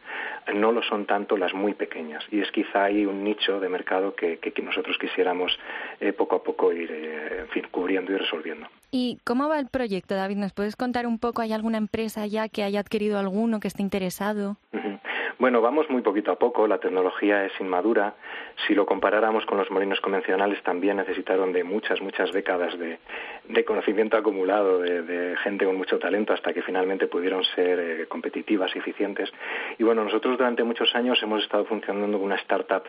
no 0.54 0.72
lo 0.72 0.82
son 0.82 1.06
tanto 1.06 1.36
las 1.36 1.54
muy 1.54 1.74
pequeñas. 1.74 2.24
Y 2.30 2.40
es 2.40 2.50
quizá 2.50 2.84
ahí 2.84 3.06
un 3.06 3.22
nicho 3.24 3.60
de 3.60 3.68
mercado 3.68 4.14
que, 4.14 4.38
que, 4.38 4.62
nosotros 4.62 4.98
quisiéramos 4.98 5.58
eh, 6.00 6.12
poco 6.12 6.36
a 6.36 6.42
poco 6.42 6.72
ir 6.72 6.90
en 6.90 7.48
fin 7.48 7.66
cubriendo 7.70 8.12
y 8.12 8.16
resolviendo 8.16 8.66
¿Y 8.90 9.18
cómo 9.24 9.48
va 9.48 9.60
el 9.60 9.68
proyecto, 9.68 10.14
David? 10.14 10.36
¿Nos 10.36 10.52
puedes 10.52 10.74
contar 10.74 11.06
un 11.06 11.18
poco? 11.18 11.42
¿Hay 11.42 11.52
alguna 11.52 11.78
empresa 11.78 12.26
ya 12.26 12.48
que 12.48 12.64
haya 12.64 12.80
adquirido 12.80 13.18
alguno 13.18 13.60
que 13.60 13.68
esté 13.68 13.82
interesado? 13.82 14.56
Bueno, 15.40 15.62
vamos 15.62 15.88
muy 15.88 16.02
poquito 16.02 16.32
a 16.32 16.38
poco, 16.38 16.66
la 16.66 16.76
tecnología 16.76 17.46
es 17.46 17.52
inmadura. 17.58 18.12
Si 18.66 18.74
lo 18.74 18.84
comparáramos 18.84 19.46
con 19.46 19.56
los 19.56 19.70
molinos 19.70 19.98
convencionales, 20.02 20.62
también 20.62 20.98
necesitaron 20.98 21.50
de 21.54 21.64
muchas, 21.64 22.02
muchas 22.02 22.30
décadas 22.30 22.78
de, 22.78 23.64
conocimiento 23.64 24.18
acumulado, 24.18 24.80
de, 24.80 25.00
de, 25.00 25.36
gente 25.38 25.64
con 25.64 25.76
mucho 25.76 25.98
talento, 25.98 26.34
hasta 26.34 26.52
que 26.52 26.60
finalmente 26.60 27.06
pudieron 27.06 27.42
ser 27.54 27.80
eh, 27.80 28.06
competitivas 28.06 28.70
y 28.76 28.80
eficientes. 28.80 29.32
Y 29.78 29.82
bueno, 29.82 30.04
nosotros 30.04 30.36
durante 30.36 30.62
muchos 30.62 30.94
años 30.94 31.18
hemos 31.22 31.42
estado 31.42 31.64
funcionando 31.64 32.18
como 32.18 32.26
una 32.26 32.36
startup, 32.36 32.82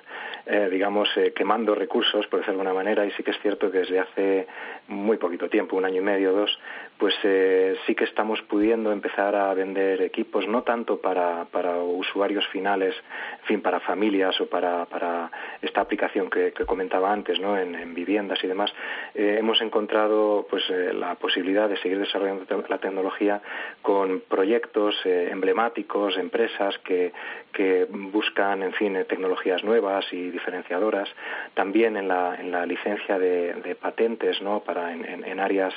eh, 0.46 0.68
digamos, 0.70 1.08
eh, 1.16 1.32
quemando 1.34 1.74
recursos, 1.74 2.28
por 2.28 2.42
decirlo 2.42 2.64
de 2.64 2.68
alguna 2.68 2.84
manera, 2.84 3.06
y 3.06 3.12
sí 3.12 3.24
que 3.24 3.32
es 3.32 3.40
cierto 3.40 3.72
que 3.72 3.78
desde 3.78 4.00
hace 4.02 4.48
muy 4.90 5.16
poquito 5.16 5.48
tiempo, 5.48 5.78
un 5.78 5.86
año 5.86 6.02
y 6.02 6.04
medio, 6.04 6.34
dos, 6.34 6.60
pues 7.02 7.16
eh, 7.24 7.76
sí 7.88 7.96
que 7.96 8.04
estamos 8.04 8.44
pudiendo 8.44 8.92
empezar 8.92 9.36
a 9.36 9.52
vender 9.56 10.04
equipos, 10.04 10.48
no 10.48 10.62
tanto 10.62 11.02
para, 11.02 11.46
para 11.46 11.78
usuarios 11.78 12.48
finales, 12.50 12.94
en 13.40 13.46
fin, 13.48 13.62
para 13.62 13.80
familias 13.80 14.40
o 14.40 14.46
para, 14.46 14.86
para 14.86 15.32
esta 15.64 15.82
aplicación 15.82 16.30
que, 16.30 16.54
comentaba 16.68 17.12
antes, 17.12 17.40
¿no? 17.40 17.58
En, 17.58 17.74
en 17.74 17.96
viviendas 17.96 18.44
y 18.44 18.48
demás, 18.48 18.72
eh, 19.16 19.38
hemos 19.40 19.60
encontrado 19.62 20.46
pues 20.48 20.64
eh, 20.70 20.94
la 20.94 21.16
posibilidad 21.16 21.68
de 21.68 21.78
seguir 21.78 21.98
desarrollando 21.98 22.46
la 22.70 22.78
tecnología 22.78 23.42
con 23.82 24.22
proyectos 24.30 24.96
eh, 25.04 25.30
emblemáticos, 25.32 26.16
empresas 26.18 26.78
que, 26.84 27.14
que 27.52 27.88
buscan, 27.90 28.62
en 28.62 28.74
fin, 28.74 28.94
tecnologías 29.10 29.64
nuevas 29.64 30.06
y 30.14 30.30
diferenciadoras, 30.30 31.10
también 31.56 31.98
en 31.98 32.08
la, 32.08 32.36
en 32.36 32.52
la 32.52 32.64
licencia 32.68 33.18
de, 33.18 33.76
patentes, 33.82 34.40
¿no? 34.44 34.60
Para 34.60 34.94
en, 34.94 35.04
en, 35.04 35.24
en 35.24 35.40
áreas 35.40 35.74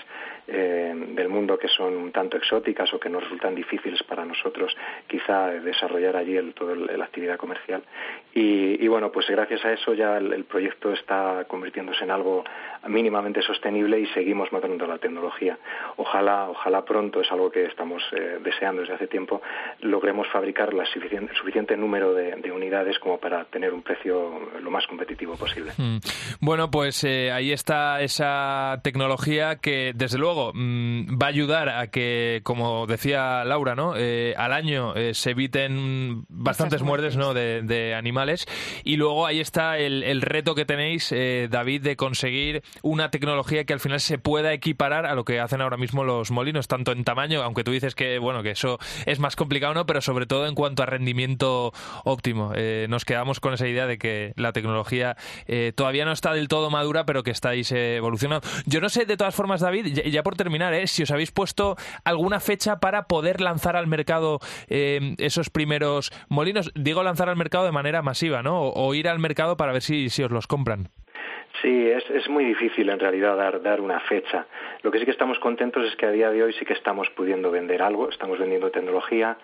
eh, 0.46 0.92
del 1.14 1.28
mundo 1.28 1.58
que 1.58 1.68
son 1.68 1.94
un 1.96 2.12
tanto 2.12 2.36
exóticas 2.36 2.92
o 2.92 3.00
que 3.00 3.08
nos 3.08 3.22
resultan 3.22 3.54
difíciles 3.54 4.02
para 4.02 4.24
nosotros 4.24 4.76
quizá 5.06 5.50
desarrollar 5.50 6.16
allí 6.16 6.36
el, 6.36 6.54
toda 6.54 6.74
la 6.74 7.04
actividad 7.04 7.36
comercial. 7.36 7.82
Y, 8.34 8.84
y, 8.84 8.88
bueno 8.88 9.10
pues 9.12 9.28
gracias 9.28 9.64
a 9.64 9.72
eso 9.72 9.94
ya 9.94 10.18
el, 10.18 10.44
proyecto 10.44 10.92
está 10.92 11.44
convirtiéndose 11.46 12.04
en 12.04 12.10
algo 12.10 12.44
mínimamente 12.88 13.42
sostenible 13.42 14.00
y 14.00 14.06
seguimos 14.08 14.52
mejorando 14.52 14.86
la 14.86 14.98
tecnología 14.98 15.58
ojalá 15.96 16.48
ojalá 16.50 16.84
pronto 16.84 17.20
es 17.20 17.30
algo 17.30 17.50
que 17.50 17.66
estamos 17.66 18.02
eh, 18.12 18.38
deseando 18.42 18.82
desde 18.82 18.94
hace 18.94 19.06
tiempo 19.06 19.42
logremos 19.80 20.26
fabricar 20.28 20.72
la 20.74 20.84
suficiente, 20.86 21.32
el 21.32 21.38
suficiente 21.38 21.76
número 21.76 22.14
de, 22.14 22.36
de, 22.36 22.52
unidades 22.52 22.98
como 22.98 23.18
para 23.18 23.44
tener 23.46 23.72
un 23.72 23.82
precio 23.82 24.50
lo 24.60 24.70
más 24.70 24.86
competitivo 24.86 25.36
posible 25.36 25.72
mm. 25.76 25.98
bueno 26.40 26.70
pues 26.70 27.04
eh, 27.04 27.32
ahí 27.32 27.52
está 27.52 28.00
esa 28.00 28.80
tecnología 28.82 29.56
que 29.56 29.92
desde 29.94 30.18
luego 30.18 30.52
mmm, 30.54 31.18
va 31.20 31.26
a 31.26 31.30
ayudar 31.30 31.68
a 31.68 31.88
que, 31.88 32.40
como 32.44 32.86
decía 32.86 33.44
Laura, 33.44 33.74
¿no? 33.74 33.94
Eh, 33.96 34.34
al 34.36 34.52
año 34.52 34.94
eh, 34.94 35.14
se 35.14 35.30
eviten 35.30 36.24
bastantes 36.28 36.82
muertes, 36.82 37.16
¿no? 37.16 37.34
De, 37.34 37.62
de, 37.62 37.94
animales. 37.94 38.46
Y 38.84 38.96
luego 38.96 39.26
ahí 39.26 39.40
está 39.40 39.78
el, 39.78 40.02
el 40.02 40.22
reto 40.22 40.54
que 40.54 40.64
tenéis, 40.64 41.12
eh, 41.12 41.48
David, 41.50 41.82
de 41.82 41.96
conseguir 41.96 42.62
una 42.82 43.10
tecnología 43.10 43.64
que 43.64 43.72
al 43.72 43.80
final 43.80 44.00
se 44.00 44.18
pueda 44.18 44.52
equiparar 44.52 45.06
a 45.06 45.14
lo 45.14 45.24
que 45.24 45.40
hacen 45.40 45.60
ahora 45.60 45.76
mismo 45.76 46.04
los 46.04 46.30
molinos, 46.30 46.68
tanto 46.68 46.92
en 46.92 47.04
tamaño, 47.04 47.42
aunque 47.42 47.64
tú 47.64 47.70
dices 47.70 47.94
que, 47.94 48.18
bueno, 48.18 48.42
que 48.42 48.50
eso 48.50 48.78
es 49.06 49.18
más 49.18 49.36
complicado, 49.36 49.74
¿no? 49.74 49.86
Pero 49.86 50.00
sobre 50.00 50.26
todo 50.26 50.46
en 50.46 50.54
cuanto 50.54 50.82
a 50.82 50.86
rendimiento 50.86 51.72
óptimo. 52.04 52.52
Eh, 52.54 52.86
nos 52.88 53.04
quedamos 53.04 53.40
con 53.40 53.54
esa 53.54 53.68
idea 53.68 53.86
de 53.86 53.98
que 53.98 54.32
la 54.36 54.52
tecnología 54.52 55.16
eh, 55.46 55.72
todavía 55.74 56.04
no 56.04 56.12
está 56.12 56.32
del 56.32 56.48
todo 56.48 56.70
madura, 56.70 57.06
pero 57.06 57.22
que 57.22 57.30
estáis 57.30 57.70
evolucionando. 57.72 58.46
Yo 58.66 58.80
no 58.80 58.88
sé, 58.88 59.06
de 59.06 59.16
todas 59.16 59.34
formas, 59.34 59.60
David, 59.60 59.86
ya, 59.86 60.22
por 60.22 60.36
terminar, 60.36 60.74
¿eh? 60.74 60.86
si 60.86 61.02
os 61.02 61.10
habéis 61.10 61.30
puesto 61.30 61.76
alguna 62.04 62.40
fecha 62.40 62.80
para 62.80 63.06
poder 63.06 63.40
lanzar 63.40 63.76
al 63.76 63.86
mercado 63.86 64.40
esos 64.68 65.50
primeros 65.50 66.12
molinos. 66.28 66.72
Digo 66.74 67.02
lanzar 67.02 67.28
al 67.28 67.36
mercado 67.36 67.64
de 67.64 67.72
manera 67.72 68.02
masiva, 68.02 68.42
¿no? 68.42 68.60
O, 68.60 68.86
o 68.86 68.94
ir 68.94 69.08
al 69.08 69.18
mercado 69.18 69.56
para 69.56 69.72
ver 69.72 69.82
si, 69.82 70.10
si 70.10 70.22
os 70.22 70.30
los 70.30 70.46
compran. 70.46 70.90
Sí, 71.62 71.88
es, 71.88 72.08
es 72.10 72.28
muy 72.28 72.44
difícil 72.44 72.88
en 72.90 72.98
realidad 72.98 73.36
dar, 73.36 73.62
dar 73.62 73.80
una 73.80 74.00
fecha. 74.00 74.46
Lo 74.82 74.90
que 74.90 74.98
sí 74.98 75.04
que 75.04 75.12
estamos 75.12 75.38
contentos 75.38 75.86
es 75.86 75.94
que 75.96 76.06
a 76.06 76.10
día 76.10 76.30
de 76.30 76.42
hoy 76.42 76.52
sí 76.54 76.64
que 76.64 76.72
estamos 76.72 77.08
pudiendo 77.10 77.50
vender 77.50 77.80
algo, 77.80 78.08
estamos 78.08 78.38
vendiendo 78.38 78.70
tecnología, 78.70 79.36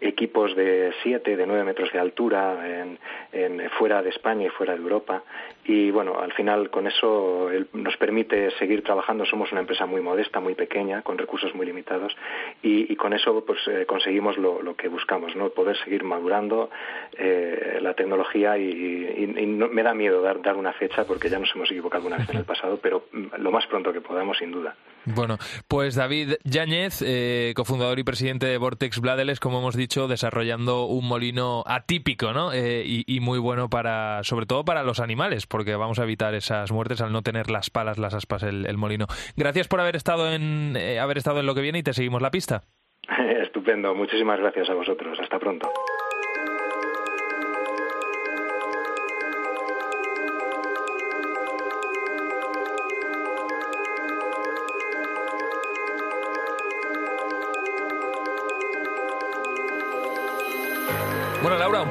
equipos 0.00 0.54
de 0.56 0.92
7, 1.02 1.36
de 1.36 1.46
9 1.46 1.64
metros 1.64 1.92
de 1.92 1.98
altura 1.98 2.82
en, 2.82 2.98
en, 3.32 3.70
fuera 3.70 4.02
de 4.02 4.10
España 4.10 4.46
y 4.46 4.50
fuera 4.50 4.74
de 4.74 4.80
Europa. 4.80 5.22
Y 5.64 5.90
bueno, 5.90 6.18
al 6.20 6.32
final 6.32 6.70
con 6.70 6.86
eso 6.86 7.50
el, 7.50 7.68
nos 7.72 7.96
permite 7.96 8.50
seguir 8.58 8.82
trabajando. 8.82 9.26
Somos 9.26 9.52
una 9.52 9.60
empresa 9.60 9.86
muy 9.86 10.00
modesta, 10.00 10.40
muy 10.40 10.54
pequeña, 10.54 11.02
con 11.02 11.18
recursos 11.18 11.54
muy 11.54 11.66
limitados 11.66 12.16
y, 12.62 12.90
y 12.92 12.96
con 12.96 13.12
eso 13.12 13.44
pues 13.44 13.60
eh, 13.68 13.84
conseguimos 13.86 14.38
lo, 14.38 14.62
lo, 14.62 14.76
que 14.76 14.88
buscamos, 14.88 15.36
¿no? 15.36 15.50
Poder 15.50 15.76
seguir 15.84 16.04
madurando 16.04 16.70
eh, 17.16 17.78
la 17.80 17.94
tecnología 17.94 18.56
y, 18.56 18.64
y, 18.64 19.34
y 19.42 19.46
no, 19.46 19.68
me 19.68 19.82
da 19.82 19.94
miedo 19.94 20.22
dar, 20.22 20.40
dar 20.40 20.56
una 20.56 20.72
fecha 20.72 21.04
porque 21.04 21.28
ya 21.28 21.38
nos 21.38 21.54
hemos 21.54 21.70
equivocado 21.70 21.98
alguna 21.98 22.18
vez 22.18 22.30
en 22.30 22.38
el 22.38 22.44
pasado, 22.46 22.78
pero 22.82 23.04
lo 23.38 23.50
más 23.50 23.66
pronto 23.66 23.92
que 23.92 24.00
podamos, 24.00 24.38
sin 24.38 24.52
duda. 24.52 24.74
Bueno, 25.14 25.38
pues 25.68 25.94
David 25.94 26.34
Yáñez, 26.44 27.02
eh, 27.02 27.52
cofundador 27.56 27.98
y 27.98 28.04
presidente 28.04 28.46
de 28.46 28.58
Vortex 28.58 29.00
Bladeles, 29.00 29.40
como 29.40 29.58
hemos 29.58 29.74
dicho, 29.74 29.87
desarrollando 29.88 30.84
un 30.84 31.06
molino 31.08 31.64
atípico, 31.66 32.32
¿no? 32.32 32.52
Eh, 32.52 32.84
y, 32.84 33.20
muy 33.20 33.38
bueno 33.38 33.68
para, 33.68 34.22
sobre 34.22 34.46
todo 34.46 34.64
para 34.64 34.82
los 34.82 35.00
animales, 35.00 35.46
porque 35.46 35.74
vamos 35.74 35.98
a 35.98 36.04
evitar 36.04 36.34
esas 36.34 36.70
muertes 36.70 37.00
al 37.00 37.12
no 37.12 37.22
tener 37.22 37.50
las 37.50 37.70
palas, 37.70 37.98
las 37.98 38.14
aspas, 38.14 38.42
el, 38.42 38.66
el 38.66 38.76
molino. 38.76 39.06
Gracias 39.36 39.66
por 39.66 39.80
haber 39.80 39.96
estado 39.96 40.32
en 40.32 40.76
eh, 40.76 41.00
haber 41.00 41.18
estado 41.18 41.40
en 41.40 41.46
lo 41.46 41.54
que 41.54 41.62
viene 41.62 41.78
y 41.78 41.82
te 41.82 41.92
seguimos 41.92 42.22
la 42.22 42.30
pista. 42.30 42.62
Estupendo, 43.42 43.94
muchísimas 43.94 44.38
gracias 44.38 44.68
a 44.70 44.74
vosotros. 44.74 45.18
Hasta 45.20 45.38
pronto. 45.38 45.68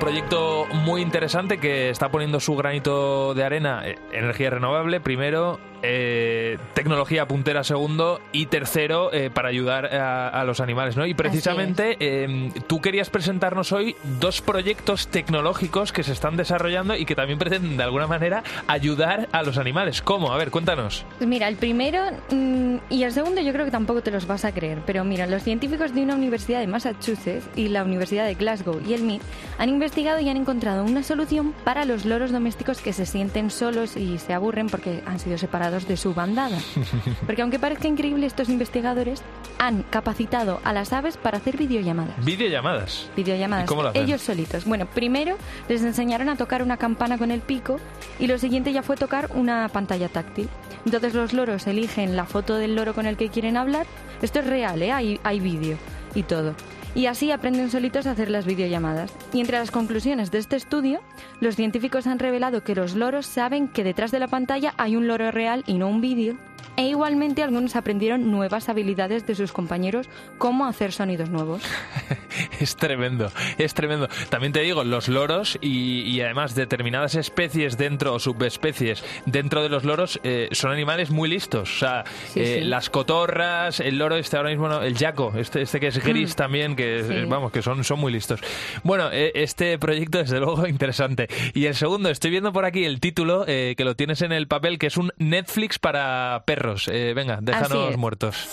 Proyecto 0.07 0.65
muy 0.71 1.01
interesante 1.01 1.57
que 1.57 1.89
está 1.89 2.09
poniendo 2.09 2.39
su 2.39 2.55
granito 2.55 3.33
de 3.33 3.43
arena, 3.43 3.85
eh, 3.85 3.99
energía 4.13 4.49
renovable, 4.49 5.01
primero, 5.01 5.59
eh, 5.83 6.57
tecnología 6.73 7.27
puntera 7.27 7.63
segundo 7.63 8.19
y 8.31 8.47
tercero 8.47 9.13
eh, 9.13 9.29
para 9.29 9.49
ayudar 9.49 9.85
a, 9.95 10.29
a, 10.29 10.43
los 10.43 10.59
animales, 10.59 10.97
¿no? 10.97 11.05
Y 11.05 11.13
precisamente 11.13 11.97
eh, 11.99 12.51
tú 12.67 12.81
querías 12.81 13.09
presentarnos 13.09 13.71
hoy 13.71 13.95
dos 14.19 14.41
proyectos 14.41 15.07
tecnológicos 15.07 15.91
que 15.91 16.03
se 16.03 16.13
están 16.13 16.37
desarrollando 16.37 16.95
y 16.95 17.05
que 17.05 17.15
también 17.15 17.37
pretenden 17.37 17.77
de 17.77 17.83
alguna 17.83 18.07
manera 18.07 18.43
ayudar 18.67 19.29
a 19.31 19.43
los 19.43 19.57
animales. 19.57 20.01
¿Cómo? 20.01 20.33
A 20.33 20.37
ver, 20.37 20.51
cuéntanos. 20.51 21.05
Pues 21.17 21.29
mira, 21.29 21.47
el 21.47 21.57
primero 21.57 22.03
mmm, 22.31 22.77
y 22.89 23.03
el 23.03 23.11
segundo 23.11 23.41
yo 23.41 23.53
creo 23.53 23.65
que 23.65 23.71
tampoco 23.71 24.01
te 24.01 24.11
los 24.11 24.25
vas 24.25 24.45
a 24.45 24.51
creer, 24.51 24.79
pero 24.85 25.03
mira, 25.03 25.27
los 25.27 25.43
científicos 25.43 25.93
de 25.93 26.01
una 26.01 26.15
universidad 26.15 26.59
de 26.59 26.67
Massachusetts 26.67 27.47
y 27.55 27.67
la 27.67 27.83
Universidad 27.83 28.25
de 28.25 28.35
Glasgow 28.35 28.81
y 28.87 28.93
el 28.93 29.03
MIT 29.03 29.21
han 29.57 29.69
investigado 29.69 30.19
y 30.19 30.29
han 30.29 30.37
encontrado 30.37 30.83
una 30.83 31.03
solución 31.03 31.53
para 31.63 31.85
los 31.85 32.05
loros 32.05 32.31
domésticos 32.31 32.81
que 32.81 32.93
se 32.93 33.05
sienten 33.05 33.51
solos 33.51 33.95
y 33.95 34.17
se 34.17 34.33
aburren 34.33 34.67
porque 34.67 35.03
han 35.05 35.19
sido 35.19 35.37
separados 35.37 35.66
de 35.71 35.97
su 35.97 36.13
bandada. 36.13 36.57
Porque 37.25 37.41
aunque 37.41 37.59
parezca 37.59 37.87
increíble, 37.87 38.25
estos 38.25 38.49
investigadores 38.49 39.21
han 39.59 39.83
capacitado 39.83 40.59
a 40.63 40.73
las 40.73 40.93
aves 40.93 41.17
para 41.17 41.37
hacer 41.37 41.57
videollamadas. 41.57 42.23
¿Videollamadas? 42.23 43.09
Videollamadas. 43.15 43.67
¿Cómo 43.67 43.83
lo 43.83 43.89
hacen? 43.89 44.03
Ellos 44.03 44.21
solitos. 44.21 44.65
Bueno, 44.65 44.85
primero 44.85 45.37
les 45.67 45.83
enseñaron 45.83 46.29
a 46.29 46.35
tocar 46.35 46.61
una 46.61 46.77
campana 46.77 47.17
con 47.17 47.31
el 47.31 47.41
pico 47.41 47.79
y 48.19 48.27
lo 48.27 48.37
siguiente 48.37 48.71
ya 48.73 48.83
fue 48.83 48.95
tocar 48.95 49.29
una 49.33 49.67
pantalla 49.69 50.09
táctil. 50.09 50.49
Entonces 50.85 51.13
los 51.13 51.33
loros 51.33 51.67
eligen 51.67 52.15
la 52.15 52.25
foto 52.25 52.55
del 52.55 52.75
loro 52.75 52.93
con 52.93 53.05
el 53.05 53.17
que 53.17 53.29
quieren 53.29 53.57
hablar. 53.57 53.85
Esto 54.21 54.39
es 54.39 54.47
real, 54.47 54.81
¿eh? 54.81 54.91
Hay, 54.91 55.19
hay 55.23 55.39
vídeo 55.39 55.77
y 56.15 56.23
todo. 56.23 56.55
Y 56.95 57.05
así 57.05 57.31
aprenden 57.31 57.69
solitos 57.69 58.07
a 58.07 58.11
hacer 58.11 58.29
las 58.29 58.45
videollamadas. 58.45 59.11
Y 59.33 59.41
entre 59.41 59.57
las 59.57 59.71
conclusiones 59.71 60.31
de 60.31 60.39
este 60.39 60.55
estudio, 60.55 61.01
los 61.39 61.55
científicos 61.55 62.07
han 62.07 62.19
revelado 62.19 62.63
que 62.63 62.75
los 62.75 62.95
loros 62.95 63.25
saben 63.25 63.67
que 63.67 63.83
detrás 63.83 64.11
de 64.11 64.19
la 64.19 64.27
pantalla 64.27 64.73
hay 64.77 64.95
un 64.95 65.07
loro 65.07 65.31
real 65.31 65.63
y 65.67 65.75
no 65.75 65.87
un 65.87 66.01
vídeo, 66.01 66.37
e 66.77 66.87
igualmente 66.87 67.41
algunos 67.41 67.75
aprendieron 67.75 68.29
nuevas 68.29 68.69
habilidades 68.69 69.25
de 69.25 69.33
sus 69.33 69.51
compañeros, 69.51 70.07
como 70.37 70.67
hacer 70.67 70.91
sonidos 70.91 71.29
nuevos. 71.31 71.63
es 72.59 72.75
tremendo, 72.75 73.31
es 73.57 73.73
tremendo. 73.73 74.07
También 74.29 74.53
te 74.53 74.61
digo, 74.61 74.83
los 74.83 75.07
loros 75.07 75.57
y, 75.59 76.21
además 76.21 76.53
determinadas 76.53 77.15
especies 77.15 77.77
dentro 77.77 78.13
o 78.13 78.19
subespecies 78.19 79.03
dentro 79.25 79.63
de 79.63 79.69
los 79.69 79.85
loros 79.85 80.19
eh, 80.23 80.49
son 80.51 80.71
animales 80.71 81.09
muy 81.09 81.29
listos. 81.29 81.75
O 81.77 81.79
sea, 81.79 82.03
eh, 82.35 82.61
las 82.63 82.91
cotorras, 82.91 83.79
el 83.79 83.97
loro 83.97 84.15
este 84.15 84.37
ahora 84.37 84.49
mismo, 84.49 84.71
el 84.79 84.95
yaco, 84.95 85.33
este, 85.35 85.63
este 85.63 85.79
que 85.79 85.87
es 85.87 86.03
gris 86.03 86.33
mm. 86.33 86.37
también, 86.37 86.75
que 86.75 87.25
vamos, 87.27 87.51
que 87.51 87.63
son, 87.63 87.83
son 87.83 87.99
muy 87.99 88.11
listos. 88.11 88.39
Bueno, 88.83 89.09
eh, 89.11 89.31
este 89.33 89.79
proyecto 89.79 90.19
desde 90.19 90.39
luego 90.39 90.67
interesante. 90.67 91.27
Y 91.55 91.65
el 91.65 91.73
segundo, 91.73 92.09
estoy 92.09 92.29
viendo 92.29 92.53
por 92.53 92.65
aquí 92.65 92.85
el 92.85 92.99
título, 92.99 93.45
que 93.45 93.75
lo 93.79 93.95
tienes 93.95 94.21
en 94.21 94.31
el 94.31 94.47
papel, 94.47 94.77
que 94.77 94.87
es 94.87 94.97
un 94.97 95.11
Netflix 95.17 95.79
para 95.79 96.43
perros. 96.47 96.87
Eh, 96.87 97.13
venga, 97.13 97.39
déjanos 97.41 97.97
muertos. 97.97 98.47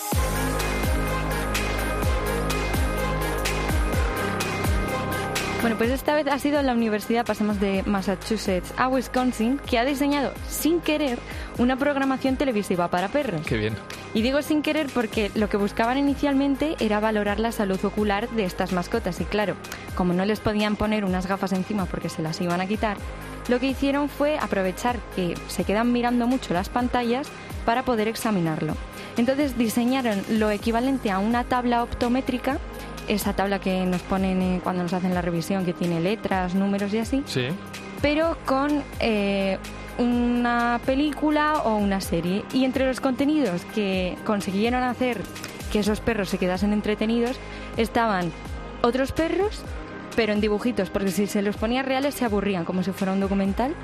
Bueno, 5.61 5.79
pues 5.79 5.91
esta 5.91 6.15
vez 6.15 6.27
ha 6.27 6.39
sido 6.39 6.61
la 6.61 6.73
universidad, 6.73 7.25
pasamos 7.25 7.59
de 7.59 7.85
Massachusetts 7.87 8.75
a 8.77 8.89
Wisconsin, 8.89 9.59
que 9.65 9.79
ha 9.79 9.85
diseñado 9.87 10.33
sin 10.47 10.81
querer 10.81 11.19
una 11.57 11.77
programación 11.77 12.37
televisiva 12.37 12.89
para 12.89 13.09
perros. 13.09 13.41
Qué 13.47 13.57
bien. 13.57 13.75
Y 14.13 14.23
digo 14.23 14.43
sin 14.43 14.61
querer 14.61 14.89
porque 14.93 15.31
lo 15.35 15.49
que 15.49 15.57
buscaban 15.57 15.97
inicialmente 15.97 16.77
era 16.81 17.01
valorar 17.01 17.41
la 17.41 17.53
salud 17.53 17.83
ocular 17.83 18.29
de 18.31 18.45
estas 18.45 18.73
mascotas. 18.73 19.21
Y 19.21 19.25
claro, 19.25 19.55
como 19.95 20.13
no 20.13 20.27
les 20.27 20.41
podían 20.41 20.77
poner 20.77 21.05
unas 21.05 21.27
gafas 21.27 21.53
encima 21.53 21.87
porque 21.87 22.11
se 22.11 22.23
las 22.23 22.41
iban 22.41 22.61
a 22.61 22.67
quitar, 22.67 22.99
lo 23.49 23.59
que 23.61 23.69
hicieron 23.69 24.09
fue 24.09 24.39
aprovechar 24.39 24.99
que 25.17 25.35
se 25.49 25.65
quedan 25.65 25.93
mirando 25.93 26.27
mucho 26.27 26.53
las 26.53 26.69
pantallas 26.69 27.31
para 27.65 27.85
poder 27.85 28.09
examinarlo. 28.09 28.75
Entonces 29.17 29.57
diseñaron 29.57 30.23
lo 30.29 30.51
equivalente 30.51 31.11
a 31.11 31.19
una 31.19 31.45
tabla 31.45 31.83
optométrica, 31.83 32.59
esa 33.09 33.35
tabla 33.35 33.59
que 33.59 33.85
nos 33.87 34.03
ponen 34.03 34.43
eh, 34.43 34.61
cuando 34.63 34.83
nos 34.83 34.93
hacen 34.93 35.15
la 35.15 35.23
revisión, 35.23 35.65
que 35.65 35.73
tiene 35.73 36.01
letras, 36.01 36.55
números 36.55 36.93
y 36.95 36.99
así, 36.99 37.23
sí. 37.27 37.49
pero 38.01 38.37
con 38.47 38.83
eh, 39.01 39.59
una 39.99 40.81
película 40.85 41.63
o 41.65 41.77
una 41.77 42.01
serie. 42.01 42.45
Y 42.53 42.65
entre 42.65 42.87
los 42.87 43.01
contenidos 43.01 43.65
que 43.75 44.17
consiguieron 44.25 44.83
hacer 44.83 45.21
que 45.73 45.81
esos 45.81 46.01
perros 46.01 46.29
se 46.29 46.39
quedasen 46.39 46.73
entretenidos 46.73 47.37
estaban 47.77 48.33
otros 48.83 49.13
perros, 49.13 49.61
pero 50.17 50.33
en 50.33 50.41
dibujitos, 50.41 50.91
porque 50.91 51.11
si 51.11 51.27
se 51.27 51.43
los 51.43 51.57
ponía 51.57 51.83
reales 51.83 52.15
se 52.15 52.25
aburrían, 52.25 52.65
como 52.65 52.83
si 52.83 52.93
fuera 52.93 53.13
un 53.13 53.21
documental 53.21 53.75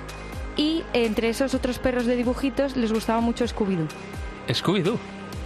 y 0.56 0.84
entre 0.92 1.28
esos 1.30 1.54
otros 1.54 1.78
perros 1.78 2.06
de 2.06 2.16
dibujitos 2.16 2.76
les 2.76 2.92
gustaba 2.92 3.20
mucho 3.20 3.44
Scooby-Doo. 3.44 3.88
Scooby-Doo. 4.48 4.98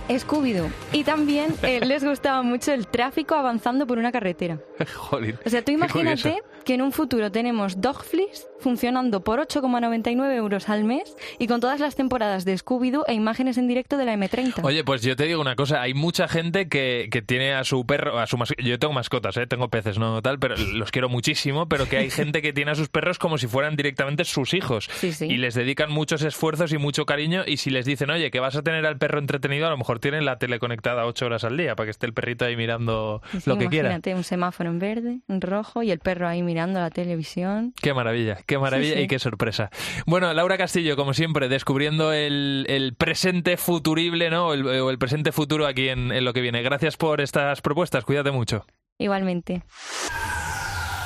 Scooby-Doo. 0.09 0.69
Y 0.93 1.05
también 1.05 1.55
eh, 1.63 1.81
les 1.85 2.05
gustaba 2.05 2.43
mucho 2.43 2.73
el 2.73 2.87
tráfico 2.87 3.35
avanzando 3.35 3.87
por 3.87 3.99
una 3.99 4.13
carretera. 4.13 4.59
Joder. 4.95 5.39
O 5.45 5.51
sea, 5.51 5.65
tú 5.65 5.73
imagínate 5.73 6.43
que 6.65 6.75
en 6.75 6.83
un 6.83 6.93
futuro 6.93 7.31
tenemos 7.31 7.81
Dogfleece 7.81 8.55
funcionando 8.65 9.23
por 9.23 9.41
8,99 9.41 10.35
euros 10.35 10.71
al 10.71 10.85
mes 10.85 11.15
y 11.39 11.47
con 11.47 11.61
todas 11.61 11.81
las 11.81 11.95
temporadas 11.97 12.47
de 12.47 12.55
Scooby-Doo 12.55 13.05
e 13.07 13.13
imágenes 13.13 13.59
en 13.59 13.69
directo 13.69 13.99
de 13.99 14.07
la 14.07 14.15
M30. 14.15 14.65
Oye, 14.65 14.83
pues 14.85 15.03
yo 15.03 15.17
te 15.17 15.25
digo 15.25 15.41
una 15.41 15.55
cosa, 15.55 15.83
hay 15.83 15.93
mucha 15.93 16.29
gente 16.29 16.67
que, 16.67 17.09
que 17.11 17.21
tiene 17.21 17.53
a 17.53 17.65
su 17.65 17.85
perro, 17.85 18.19
a 18.19 18.27
su 18.27 18.39
yo 18.59 18.79
tengo 18.79 18.95
mascotas, 18.95 19.37
¿eh? 19.37 19.47
tengo 19.47 19.69
peces, 19.69 19.99
no 19.99 20.23
tal, 20.23 20.39
pero 20.39 20.57
los 20.57 20.91
quiero 20.91 21.11
muchísimo, 21.11 21.69
pero 21.69 21.87
que 21.87 21.99
hay 21.99 22.11
gente 22.25 22.41
que 22.41 22.55
tiene 22.55 22.71
a 22.71 22.75
sus 22.75 22.89
perros 22.89 23.19
como 23.19 23.37
si 23.37 23.47
fueran 23.47 23.77
directamente 23.77 24.25
sus 24.25 24.55
hijos 24.55 24.89
y 25.03 25.37
les 25.37 25.55
dedican 25.55 25.93
muchos 25.93 26.23
esfuerzos 26.23 26.73
y 26.73 26.79
mucho 26.79 27.05
cariño 27.05 27.43
y 27.47 27.59
si 27.59 27.69
les 27.69 27.85
dicen, 27.85 28.09
oye, 28.09 28.31
que 28.31 28.41
vas 28.41 28.57
a 28.57 28.63
tener 28.63 28.87
al 28.87 28.97
perro 28.97 29.19
entretenido, 29.19 29.67
a 29.67 29.71
lo 29.71 29.77
mejor 29.77 29.99
tienen 29.99 30.25
la 30.25 30.39
tele 30.39 30.59
conectada 30.59 31.05
ocho 31.05 31.27
horas 31.27 31.45
al 31.45 31.59
día 31.59 31.77
para 31.77 31.89
que 31.89 31.91
esté 31.91 32.07
el 32.07 32.15
perrito 32.15 32.47
ahí 32.47 32.57
mirando 32.57 33.21
lo 33.45 33.59
que 33.59 33.69
quiera. 33.69 33.89
Imagínate 33.89 34.15
un 34.15 34.25
semáforo 34.25 34.71
en 34.71 34.79
verde, 34.79 35.21
en 35.29 35.43
rojo 35.43 35.83
y 35.83 35.91
el 35.91 35.99
perro 35.99 36.27
ahí 36.27 36.43
mirando 36.43 36.54
la 36.55 36.91
televisión. 36.91 37.75
Qué 37.81 37.93
maravilla, 37.93 38.39
qué 38.47 38.59
maravilla 38.59 39.01
y 39.01 39.07
qué 39.07 39.19
sorpresa. 39.19 39.71
Bueno, 40.07 40.33
Laura 40.33 40.57
Castillo, 40.57 40.97
como 40.97 41.15
siempre, 41.15 41.49
descubriendo 41.49 42.13
el, 42.13 42.95
presente 42.99 43.57
futurible, 43.57 44.31
¿no? 44.31 44.49
O 44.49 44.91
el, 44.91 44.99
presente 44.99 45.33
futuro 45.33 45.67
aquí 45.67 45.89
en, 45.89 46.13
en 46.13 46.25
lo 46.25 46.33
que 46.33 46.41
viene. 46.41 46.63
Gracias 46.63 46.97
por 46.97 47.21
estas 47.21 47.61
propuestas, 47.61 48.05
cuídate 48.05 48.31
mucho. 48.31 48.65
Igualmente. 48.99 49.63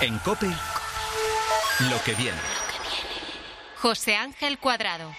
En 0.01 0.18
COPE, 0.18 0.46
lo 0.46 2.03
que 2.05 2.14
viene. 2.14 2.38
José 3.76 4.16
Ángel 4.16 4.59
Cuadrado. 4.59 5.11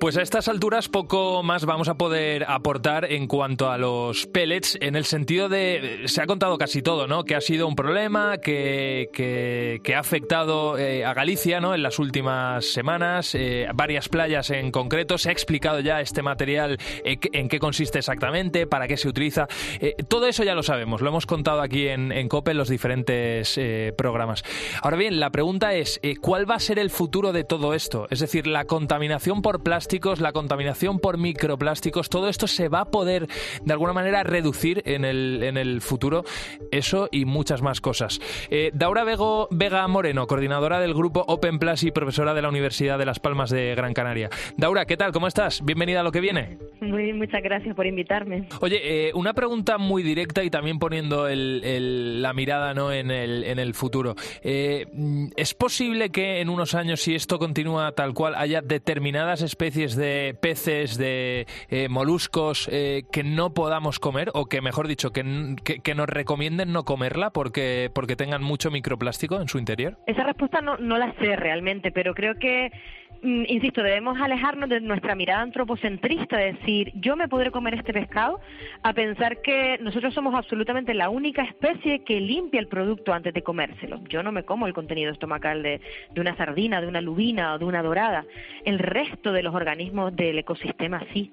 Pues 0.00 0.16
a 0.16 0.22
estas 0.22 0.48
alturas 0.48 0.88
poco 0.88 1.42
más 1.42 1.66
vamos 1.66 1.88
a 1.88 1.94
poder 1.98 2.46
aportar 2.48 3.12
en 3.12 3.26
cuanto 3.26 3.70
a 3.70 3.76
los 3.76 4.26
pellets, 4.26 4.78
en 4.80 4.96
el 4.96 5.04
sentido 5.04 5.50
de, 5.50 6.04
se 6.06 6.22
ha 6.22 6.26
contado 6.26 6.56
casi 6.56 6.80
todo, 6.80 7.06
¿no? 7.06 7.24
Que 7.24 7.34
ha 7.34 7.42
sido 7.42 7.68
un 7.68 7.76
problema, 7.76 8.38
que, 8.38 9.10
que, 9.12 9.94
ha 9.94 9.98
afectado 9.98 10.78
eh, 10.78 11.04
a 11.04 11.12
Galicia, 11.12 11.60
¿no? 11.60 11.74
En 11.74 11.82
las 11.82 11.98
últimas 11.98 12.64
semanas, 12.64 13.34
eh, 13.34 13.68
varias 13.74 14.08
playas 14.08 14.48
en 14.48 14.70
concreto, 14.70 15.18
se 15.18 15.28
ha 15.28 15.32
explicado 15.32 15.80
ya 15.80 16.00
este 16.00 16.22
material, 16.22 16.78
eh, 17.04 17.18
en 17.34 17.48
qué 17.50 17.58
consiste 17.58 17.98
exactamente, 17.98 18.66
para 18.66 18.88
qué 18.88 18.96
se 18.96 19.06
utiliza. 19.06 19.48
todo 20.08 20.26
eso 20.28 20.44
ya 20.44 20.54
lo 20.54 20.62
sabemos, 20.62 21.02
lo 21.02 21.10
hemos 21.10 21.26
contado 21.26 21.60
aquí 21.60 21.88
en, 21.88 22.10
en 22.10 22.26
COPE 22.30 22.52
en 22.52 22.56
los 22.56 22.70
diferentes 22.70 23.60
programas. 23.98 24.44
Ahora 24.80 24.96
bien, 24.96 25.20
la 25.20 25.28
pregunta 25.28 25.74
es, 25.74 26.00
¿cuál 26.22 26.50
va 26.50 26.54
a 26.54 26.60
ser 26.60 26.78
el 26.78 26.88
futuro 26.88 27.34
de 27.34 27.44
todo 27.44 27.74
esto? 27.74 28.06
Es 28.08 28.20
decir, 28.20 28.46
la 28.46 28.64
contaminación 28.64 29.42
por 29.42 29.62
plástico 29.62 29.89
la 30.20 30.32
contaminación 30.32 31.00
por 31.00 31.18
microplásticos, 31.18 32.08
todo 32.08 32.28
esto 32.28 32.46
se 32.46 32.68
va 32.68 32.82
a 32.82 32.84
poder 32.90 33.26
de 33.64 33.72
alguna 33.72 33.92
manera 33.92 34.22
reducir 34.22 34.82
en 34.86 35.04
el, 35.04 35.42
en 35.42 35.56
el 35.56 35.80
futuro. 35.80 36.24
Eso 36.70 37.08
y 37.10 37.24
muchas 37.24 37.60
más 37.60 37.80
cosas. 37.80 38.20
Eh, 38.50 38.70
Daura 38.72 39.02
Vego, 39.02 39.48
Vega 39.50 39.86
Moreno, 39.88 40.28
coordinadora 40.28 40.78
del 40.78 40.94
grupo 40.94 41.24
Open 41.26 41.58
Plus 41.58 41.82
y 41.82 41.90
profesora 41.90 42.34
de 42.34 42.42
la 42.42 42.48
Universidad 42.48 42.98
de 42.98 43.06
Las 43.06 43.18
Palmas 43.18 43.50
de 43.50 43.74
Gran 43.74 43.92
Canaria. 43.92 44.30
Daura, 44.56 44.84
¿qué 44.84 44.96
tal? 44.96 45.10
¿Cómo 45.12 45.26
estás? 45.26 45.64
Bienvenida 45.64 46.00
a 46.00 46.02
lo 46.04 46.12
que 46.12 46.20
viene. 46.20 46.58
Muy, 46.80 47.12
muchas 47.12 47.42
gracias 47.42 47.74
por 47.74 47.86
invitarme. 47.86 48.46
Oye, 48.60 49.08
eh, 49.08 49.12
una 49.14 49.34
pregunta 49.34 49.76
muy 49.76 50.04
directa 50.04 50.44
y 50.44 50.50
también 50.50 50.78
poniendo 50.78 51.28
la 51.28 52.32
mirada 52.32 52.74
¿no? 52.74 52.92
en, 52.92 53.10
el, 53.10 53.42
en 53.42 53.58
el 53.58 53.74
futuro. 53.74 54.14
Eh, 54.42 54.86
¿Es 55.36 55.54
posible 55.54 56.10
que 56.10 56.40
en 56.40 56.48
unos 56.48 56.74
años, 56.74 57.00
si 57.00 57.16
esto 57.16 57.40
continúa 57.40 57.92
tal 57.92 58.14
cual, 58.14 58.34
haya 58.36 58.62
determinadas 58.62 59.42
especies 59.42 59.79
de 59.88 60.36
peces, 60.40 60.96
de 60.98 61.46
eh, 61.68 61.88
moluscos 61.88 62.68
eh, 62.70 63.04
que 63.10 63.24
no 63.24 63.54
podamos 63.54 63.98
comer 63.98 64.30
o 64.34 64.46
que, 64.46 64.60
mejor 64.60 64.88
dicho, 64.88 65.10
que, 65.12 65.56
que, 65.82 65.94
nos 65.94 66.08
recomienden 66.08 66.72
no 66.72 66.84
comerla 66.84 67.30
porque, 67.30 67.90
porque 67.94 68.16
tengan 68.16 68.42
mucho 68.42 68.70
microplástico 68.70 69.40
en 69.40 69.48
su 69.48 69.58
interior? 69.58 69.98
Esa 70.06 70.22
respuesta 70.22 70.60
no, 70.60 70.76
no 70.76 70.98
la 70.98 71.14
sé 71.18 71.36
realmente, 71.36 71.90
pero 71.90 72.14
creo 72.14 72.34
que 72.34 72.70
insisto, 73.22 73.82
debemos 73.82 74.20
alejarnos 74.20 74.68
de 74.68 74.80
nuestra 74.80 75.14
mirada 75.14 75.42
antropocentrista, 75.42 76.36
de 76.36 76.52
decir, 76.52 76.92
yo 76.94 77.16
me 77.16 77.28
podré 77.28 77.50
comer 77.50 77.74
este 77.74 77.92
pescado, 77.92 78.40
a 78.82 78.92
pensar 78.92 79.42
que 79.42 79.78
nosotros 79.80 80.14
somos 80.14 80.34
absolutamente 80.34 80.94
la 80.94 81.10
única 81.10 81.42
especie 81.42 82.02
que 82.04 82.20
limpia 82.20 82.60
el 82.60 82.68
producto 82.68 83.12
antes 83.12 83.34
de 83.34 83.42
comérselo. 83.42 84.00
Yo 84.08 84.22
no 84.22 84.32
me 84.32 84.44
como 84.44 84.66
el 84.66 84.74
contenido 84.74 85.12
estomacal 85.12 85.62
de, 85.62 85.80
de 86.12 86.20
una 86.20 86.36
sardina, 86.36 86.80
de 86.80 86.86
una 86.86 87.00
lubina 87.00 87.54
o 87.54 87.58
de 87.58 87.64
una 87.64 87.82
dorada. 87.82 88.24
El 88.64 88.78
resto 88.78 89.32
de 89.32 89.42
los 89.42 89.54
organismos 89.54 90.14
del 90.16 90.38
ecosistema 90.38 91.04
sí. 91.12 91.30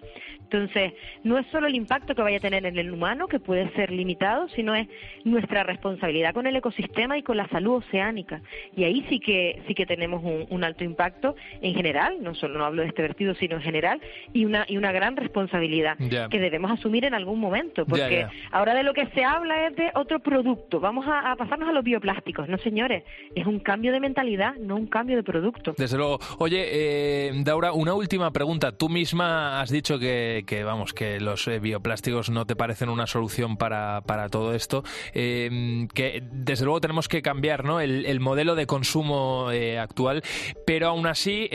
Entonces, 0.49 0.93
no 1.23 1.37
es 1.37 1.45
solo 1.47 1.67
el 1.67 1.75
impacto 1.75 2.15
que 2.15 2.21
vaya 2.21 2.37
a 2.37 2.39
tener 2.39 2.65
en 2.65 2.77
el 2.77 2.91
humano, 2.91 3.27
que 3.27 3.39
puede 3.39 3.69
ser 3.73 3.91
limitado, 3.91 4.47
sino 4.49 4.75
es 4.75 4.87
nuestra 5.25 5.63
responsabilidad 5.63 6.33
con 6.33 6.47
el 6.47 6.55
ecosistema 6.55 7.17
y 7.17 7.23
con 7.23 7.35
la 7.35 7.47
salud 7.49 7.75
oceánica. 7.75 8.41
Y 8.75 8.85
ahí 8.85 9.05
sí 9.09 9.19
que, 9.19 9.61
sí 9.67 9.75
que 9.75 9.85
tenemos 9.85 10.23
un, 10.23 10.63
alto 10.63 10.83
impacto 10.83 11.35
en 11.61 11.75
general, 11.75 12.17
no 12.21 12.33
solo 12.33 12.57
no 12.57 12.65
hablo 12.65 12.81
de 12.81 12.87
este 12.87 13.01
vertido, 13.01 13.35
sino 13.35 13.57
en 13.57 13.61
general, 13.61 14.01
y 14.33 14.45
una, 14.45 14.65
y 14.67 14.77
una 14.77 14.91
gran 14.91 15.15
responsabilidad 15.15 15.97
que 15.97 16.39
debemos 16.39 16.71
asumir 16.71 17.05
en 17.05 17.13
algún 17.13 17.39
momento, 17.39 17.85
porque 17.85 18.25
ahora 18.51 18.73
de 18.73 18.83
lo 18.83 18.93
que 18.93 19.07
se 19.07 19.23
habla 19.23 19.67
es 19.67 19.75
de 19.75 19.91
otro 19.95 20.19
producto. 20.19 20.79
Vamos 20.79 21.05
a, 21.07 21.35
pasarnos 21.35 21.69
a 21.69 21.73
los 21.73 21.83
bioplásticos. 21.83 22.47
No, 22.47 22.57
señores, 22.57 23.03
es 23.35 23.45
un 23.45 23.59
cambio 23.59 23.91
de 23.91 23.99
mentalidad, 23.99 24.55
no 24.55 24.75
un 24.75 24.87
cambio 24.87 25.17
de 25.17 25.23
producto. 25.23 25.75
Desde 25.77 25.97
luego. 25.97 26.19
Oye, 26.39 26.65
eh, 26.71 27.31
Daura, 27.43 27.73
una 27.73 27.93
última 27.93 28.31
pregunta. 28.31 28.71
Tú 28.71 28.89
misma 28.89 29.61
has 29.61 29.69
dicho 29.69 29.99
que 29.99 30.36
que, 30.43 30.63
vamos, 30.63 30.93
que 30.93 31.19
los 31.19 31.47
eh, 31.47 31.59
bioplásticos 31.59 32.29
no 32.29 32.45
te 32.45 32.55
parecen 32.55 32.89
una 32.89 33.07
solución 33.07 33.57
para, 33.57 34.01
para 34.01 34.29
todo 34.29 34.53
esto, 34.53 34.83
eh, 35.13 35.87
que 35.93 36.23
desde 36.31 36.65
luego 36.65 36.81
tenemos 36.81 37.07
que 37.07 37.21
cambiar 37.21 37.63
¿no? 37.63 37.79
el, 37.81 38.19
modelo 38.19 38.55
de 38.55 38.65
consumo 38.65 39.49
actual, 39.79 40.23
pero 40.65 40.87
aún 40.87 41.05
así, 41.05 41.49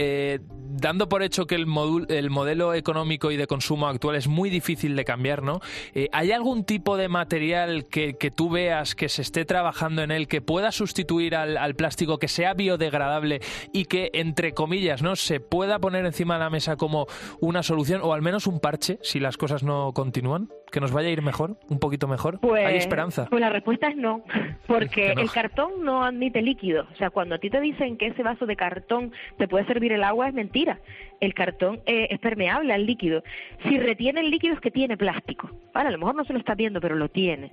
dando 0.48 1.08
por 1.08 1.22
hecho 1.22 1.46
que 1.46 1.56
el, 1.56 1.66
el 2.08 2.30
modelo 2.30 2.72
económico 2.72 3.30
y 3.30 3.36
de 3.36 3.46
consumo 3.46 3.88
actual 3.88 4.16
es 4.16 4.28
muy 4.28 4.48
difícil 4.48 4.94
de 4.96 5.04
cambiar, 5.04 5.42
¿no? 5.42 5.60
¿Hay 6.12 6.32
algún 6.32 6.64
tipo 6.64 6.96
de 6.96 7.08
material 7.08 7.86
que, 7.86 8.14
que, 8.14 8.30
tú 8.30 8.48
veas 8.48 8.94
que 8.94 9.08
se 9.08 9.22
esté 9.22 9.44
trabajando 9.44 10.02
en 10.02 10.12
él 10.12 10.28
que 10.28 10.40
pueda 10.40 10.72
sustituir 10.72 11.34
al, 11.34 11.74
plástico, 11.74 12.18
que 12.18 12.28
sea 12.28 12.54
biodegradable 12.54 13.40
y 13.72 13.86
que, 13.86 14.10
entre 14.14 14.54
comillas, 14.54 15.02
¿no? 15.02 15.16
se 15.16 15.40
pueda 15.40 15.78
poner 15.78 16.04
encima 16.06 16.34
de 16.34 16.40
la 16.40 16.50
mesa 16.50 16.76
como 16.76 17.06
una 17.40 17.62
solución 17.62 18.00
o 18.02 18.12
al 18.12 18.22
menos 18.22 18.46
un 18.46 18.60
si 19.02 19.20
las 19.20 19.36
cosas 19.36 19.62
no 19.62 19.92
continúan? 19.92 20.48
¿Que 20.72 20.80
nos 20.80 20.90
vaya 20.90 21.08
a 21.08 21.10
ir 21.10 21.20
mejor? 21.20 21.58
¿Un 21.68 21.78
poquito 21.78 22.08
mejor? 22.08 22.40
Pues, 22.40 22.64
¿Hay 22.66 22.76
esperanza? 22.76 23.26
Pues 23.28 23.42
la 23.42 23.50
respuesta 23.50 23.88
es 23.88 23.96
no, 23.96 24.22
porque 24.66 25.12
el 25.12 25.30
cartón 25.30 25.84
no 25.84 26.02
admite 26.02 26.40
líquido. 26.40 26.86
O 26.90 26.96
sea, 26.96 27.10
cuando 27.10 27.34
a 27.34 27.38
ti 27.38 27.50
te 27.50 27.60
dicen 27.60 27.98
que 27.98 28.06
ese 28.06 28.22
vaso 28.22 28.46
de 28.46 28.56
cartón 28.56 29.12
te 29.36 29.46
puede 29.48 29.66
servir 29.66 29.92
el 29.92 30.02
agua, 30.02 30.28
es 30.28 30.34
mentira. 30.34 30.80
El 31.20 31.34
cartón 31.34 31.80
eh, 31.86 32.08
es 32.10 32.18
permeable 32.18 32.72
al 32.72 32.86
líquido. 32.86 33.22
Si 33.64 33.78
retiene 33.78 34.20
el 34.20 34.30
líquido 34.30 34.54
es 34.54 34.60
que 34.60 34.70
tiene 34.70 34.96
plástico. 34.96 35.50
Vale, 35.74 35.88
a 35.88 35.92
lo 35.92 35.98
mejor 35.98 36.14
no 36.14 36.24
se 36.24 36.32
lo 36.32 36.38
está 36.38 36.54
viendo, 36.54 36.80
pero 36.80 36.96
lo 36.96 37.08
tiene. 37.10 37.52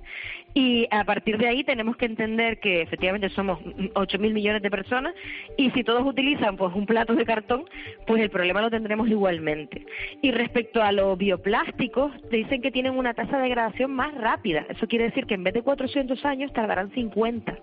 Y 0.54 0.88
a 0.90 1.04
partir 1.04 1.38
de 1.38 1.46
ahí 1.46 1.62
tenemos 1.62 1.96
que 1.96 2.06
entender 2.06 2.58
que 2.58 2.80
efectivamente 2.82 3.28
somos 3.28 3.60
8 3.94 4.18
mil 4.18 4.34
millones 4.34 4.62
de 4.62 4.70
personas 4.70 5.14
y 5.56 5.70
si 5.70 5.84
todos 5.84 6.04
utilizan 6.04 6.56
pues 6.56 6.74
un 6.74 6.86
plato 6.86 7.14
de 7.14 7.24
cartón, 7.24 7.64
pues 8.06 8.20
el 8.22 8.30
problema 8.30 8.60
lo 8.60 8.70
tendremos 8.70 9.08
igualmente. 9.08 9.86
Y 10.20 10.32
respecto 10.32 10.82
a 10.82 10.90
los 10.90 11.16
bioplásticos, 11.16 12.10
te 12.30 12.38
dicen 12.38 12.62
que 12.62 12.72
tienen 12.72 12.96
una 12.96 13.09
tasa 13.14 13.36
de 13.36 13.44
degradación 13.44 13.92
más 13.92 14.14
rápida. 14.14 14.66
Eso 14.68 14.86
quiere 14.86 15.06
decir 15.06 15.26
que 15.26 15.34
en 15.34 15.44
vez 15.44 15.54
de 15.54 15.62
400 15.62 16.24
años 16.24 16.52
tardarán 16.52 16.90
50, 16.90 17.58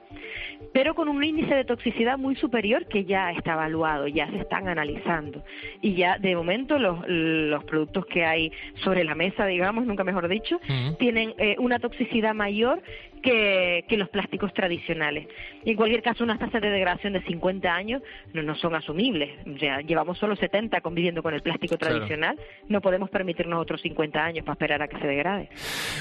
pero 0.74 0.95
con 0.95 1.07
un 1.07 1.24
índice 1.24 1.53
de 1.53 1.65
toxicidad 1.65 2.18
muy 2.18 2.36
superior 2.36 2.88
que 2.88 3.05
ya 3.05 3.32
está 3.32 3.53
evaluado, 3.53 4.07
ya 4.07 4.30
se 4.30 4.38
están 4.38 4.68
analizando. 4.68 5.43
Y 5.82 5.95
ya 5.95 6.18
de 6.18 6.36
momento 6.36 6.78
los, 6.78 7.07
los 7.07 7.63
productos 7.65 8.05
que 8.05 8.26
hay 8.26 8.51
sobre 8.84 9.03
la 9.03 9.15
mesa, 9.15 9.45
digamos, 9.45 9.86
nunca 9.86 10.03
mejor 10.03 10.28
dicho, 10.28 10.59
tienen 10.99 11.34
eh, 11.38 11.55
una 11.59 11.80
toxicidad 11.80 12.34
mayor 12.34 12.82
que, 13.22 13.97
los 13.97 14.09
plásticos 14.09 14.53
tradicionales. 14.53 15.28
Y 15.65 15.72
en 15.72 15.76
cualquier 15.76 16.03
caso, 16.03 16.24
unas 16.24 16.39
tasas 16.39 16.61
de 16.61 16.70
degradación 16.70 17.13
de 17.13 17.24
50 17.24 17.74
años 17.74 18.01
no, 18.34 18.43
no 18.43 18.55
son 18.55 18.76
asumibles. 18.76 19.32
O 19.47 19.57
sea, 19.57 19.82
llevamos 19.82 20.18
solo 20.18 20.36
70 20.36 20.82
conviviendo 20.82 21.24
con 21.24 21.34
el 21.34 21.41
plástico 21.41 21.78
tradicional. 21.78 22.39
No 22.68 22.82
podemos 22.82 23.09
permitirnos 23.09 23.59
otros 23.59 23.82
50 23.82 24.24
años 24.24 24.45
para 24.45 24.53
esperar 24.53 24.82
a 24.84 24.88
que 24.88 24.99
se 24.99 25.07
degrade. 25.07 25.49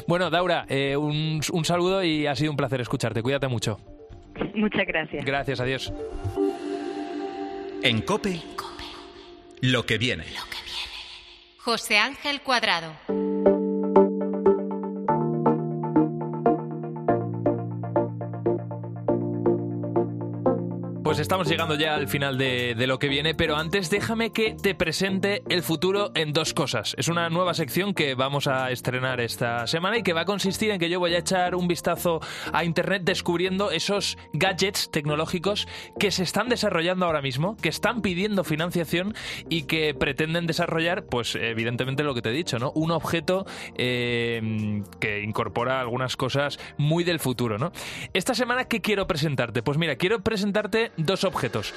Bueno, 0.06 0.30
Daura, 0.30 0.66
eh, 0.68 0.96
un, 0.96 1.40
un 1.52 1.64
saludo 1.64 2.04
y 2.04 2.26
ha 2.26 2.34
sido 2.34 2.50
un 2.50 2.56
placer 2.56 2.80
escucharte. 2.80 3.22
Cuídate 3.22 3.48
mucho. 3.48 3.78
Muchas 4.54 4.86
gracias. 4.86 5.24
Gracias, 5.24 5.60
adiós. 5.60 5.92
En 7.82 8.02
COPE, 8.02 8.40
lo 9.60 9.86
que 9.86 9.98
viene. 9.98 10.24
Lo 10.24 10.44
que 10.50 10.62
viene. 10.64 11.56
José 11.58 11.98
Ángel 11.98 12.40
Cuadrado. 12.40 13.25
Estamos 21.26 21.48
llegando 21.48 21.74
ya 21.74 21.96
al 21.96 22.06
final 22.06 22.38
de, 22.38 22.86
lo 22.86 23.00
que 23.00 23.08
viene, 23.08 23.34
pero 23.34 23.56
antes 23.56 23.90
déjame 23.90 24.30
que 24.30 24.54
te 24.54 24.76
presente 24.76 25.42
el 25.48 25.64
futuro 25.64 26.12
en 26.14 26.32
dos 26.32 26.54
cosas. 26.54 26.94
Es 26.98 27.08
una 27.08 27.28
nueva 27.30 27.52
sección 27.52 27.94
que 27.94 28.14
vamos 28.14 28.46
a 28.46 28.70
estrenar 28.70 29.20
esta 29.20 29.66
semana 29.66 29.98
y 29.98 30.04
que 30.04 30.12
va 30.12 30.20
a 30.20 30.24
consistir 30.24 30.70
en 30.70 30.78
que 30.78 30.88
yo 30.88 31.00
voy 31.00 31.16
a 31.16 31.18
echar 31.18 31.56
un 31.56 31.66
vistazo 31.66 32.20
a 32.52 32.62
Internet 32.62 33.02
descubriendo 33.04 33.72
esos 33.72 34.16
gadgets 34.34 34.88
tecnológicos 34.92 35.66
que 35.98 36.12
se 36.12 36.22
están 36.22 36.48
desarrollando 36.48 37.06
ahora 37.06 37.22
mismo, 37.22 37.56
que 37.56 37.70
están 37.70 38.02
pidiendo 38.02 38.44
financiación 38.44 39.12
y 39.48 39.64
que 39.64 39.94
pretenden 39.94 40.46
desarrollar, 40.46 41.06
pues 41.06 41.34
evidentemente 41.34 42.04
lo 42.04 42.14
que 42.14 42.22
te 42.22 42.28
he 42.28 42.32
dicho, 42.32 42.60
¿no? 42.60 42.70
Un 42.76 42.92
objeto 42.92 43.46
eh, 43.74 44.80
que 45.00 45.24
incorpora 45.24 45.80
algunas 45.80 46.16
cosas 46.16 46.60
muy 46.76 47.02
del 47.02 47.18
futuro, 47.18 47.58
¿no? 47.58 47.72
Esta 48.12 48.32
semana, 48.32 48.66
¿qué 48.66 48.80
quiero 48.80 49.08
presentarte? 49.08 49.64
Pues 49.64 49.76
mira, 49.76 49.96
quiero 49.96 50.20
presentarte 50.20 50.92
dos 50.96 51.15
objetos. 51.24 51.74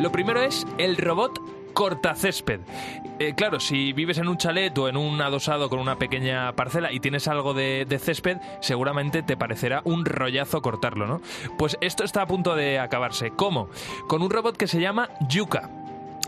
Lo 0.00 0.12
primero 0.12 0.42
es 0.42 0.66
el 0.76 0.98
robot 0.98 1.40
cortacésped. 1.72 2.60
Eh, 3.18 3.34
claro, 3.34 3.58
si 3.58 3.92
vives 3.92 4.18
en 4.18 4.28
un 4.28 4.36
chalet 4.36 4.76
o 4.76 4.88
en 4.88 4.96
un 4.96 5.20
adosado 5.22 5.70
con 5.70 5.78
una 5.78 5.96
pequeña 5.96 6.52
parcela 6.52 6.92
y 6.92 7.00
tienes 7.00 7.28
algo 7.28 7.54
de, 7.54 7.86
césped, 8.00 8.38
seguramente 8.60 9.22
te 9.22 9.36
parecerá 9.36 9.82
un 9.84 10.04
rollazo 10.04 10.60
cortarlo, 10.62 11.06
¿no? 11.06 11.20
Pues 11.56 11.78
esto 11.80 12.04
está 12.04 12.22
a 12.22 12.26
punto 12.26 12.54
de 12.54 12.78
acabarse. 12.78 13.30
¿Cómo? 13.30 13.68
Con 14.06 14.22
un 14.22 14.30
robot 14.30 14.56
que 14.56 14.66
se 14.66 14.80
llama 14.80 15.08
Yuka. 15.28 15.70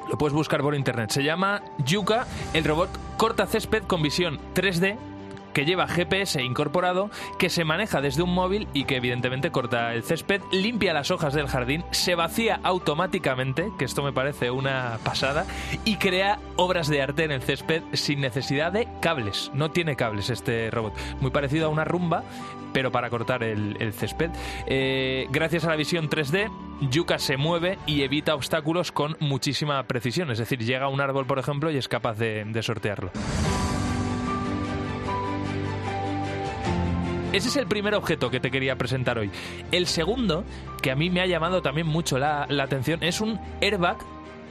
Lo 0.09 0.17
puedes 0.17 0.35
buscar 0.35 0.63
por 0.63 0.75
internet. 0.75 1.11
Se 1.11 1.23
llama 1.23 1.63
Yuka, 1.85 2.27
el 2.55 2.65
robot 2.65 2.89
cortacésped 3.17 3.83
con 3.83 4.03
visión 4.03 4.39
3D 4.55 4.97
que 5.57 5.65
lleva 5.65 5.89
GPS 5.89 6.43
incorporado, 6.43 7.09
que 7.39 7.49
se 7.49 7.65
maneja 7.65 8.03
desde 8.03 8.21
un 8.21 8.29
móvil 8.29 8.69
y 8.75 8.85
que 8.85 8.97
evidentemente 8.97 9.51
corta 9.51 9.95
el 9.95 10.03
césped, 10.03 10.43
limpia 10.53 10.93
las 10.93 11.11
hojas 11.11 11.33
del 11.33 11.49
jardín, 11.49 11.83
se 11.93 12.15
vacía 12.15 12.61
automáticamente, 12.63 13.73
que 13.79 13.87
esto 13.87 14.03
me 14.03 14.13
parece 14.13 14.51
una 14.51 14.99
pasada, 15.03 15.47
y 15.87 15.97
crea 15.97 16.39
obras 16.57 16.89
de 16.89 17.01
arte 17.01 17.25
en 17.25 17.31
el 17.31 17.41
césped 17.41 17.83
sin 17.95 18.21
necesidad 18.21 18.71
de 18.71 18.87
cables. 19.01 19.51
No 19.55 19.71
tiene 19.71 19.97
cables 19.97 20.29
este 20.29 20.71
robot. 20.71 20.93
Muy 21.23 21.31
parecido 21.31 21.69
a 21.69 21.71
una 21.71 21.87
rumba, 21.87 22.23
pero 22.75 22.93
para 22.93 23.09
cortar 23.09 23.43
el, 23.43 23.95
césped. 23.95 24.33
Eh, 24.67 25.27
gracias 25.31 25.65
a 25.65 25.71
la 25.71 25.77
visión 25.77 26.11
3D, 26.11 26.51
Yuka 26.91 27.19
se 27.19 27.39
mueve 27.39 27.79
y 27.87 28.03
evita 28.03 28.35
obstáculos 28.35 28.93
con 28.93 29.17
muchísima 29.21 29.83
precisión. 29.85 30.31
Es 30.31 30.37
decir, 30.37 30.59
llega 30.59 30.85
a 30.85 30.89
un 30.89 31.01
árbol, 31.01 31.25
por 31.25 31.39
ejemplo, 31.39 31.71
y 31.71 31.79
es 31.79 31.89
capaz 31.89 32.19
de 32.19 32.63
sortearlo. 32.63 33.11
Ese 37.37 37.49
es 37.49 37.57
el 37.57 37.67
primer 37.67 37.95
objeto 37.95 38.31
que 38.31 38.41
te 38.41 38.51
quería 38.51 38.79
presentar 38.79 39.19
hoy. 39.19 39.31
El 39.71 39.87
segundo, 39.87 40.43
que 40.81 40.91
a 40.91 40.97
mí 40.97 41.11
me 41.11 41.21
ha 41.21 41.27
llamado 41.27 41.61
también 41.61 41.87
mucho 41.87 42.19
la, 42.19 42.45
atención, 42.45 43.03
es 43.03 43.21
un 43.21 43.39
airbag 43.61 43.99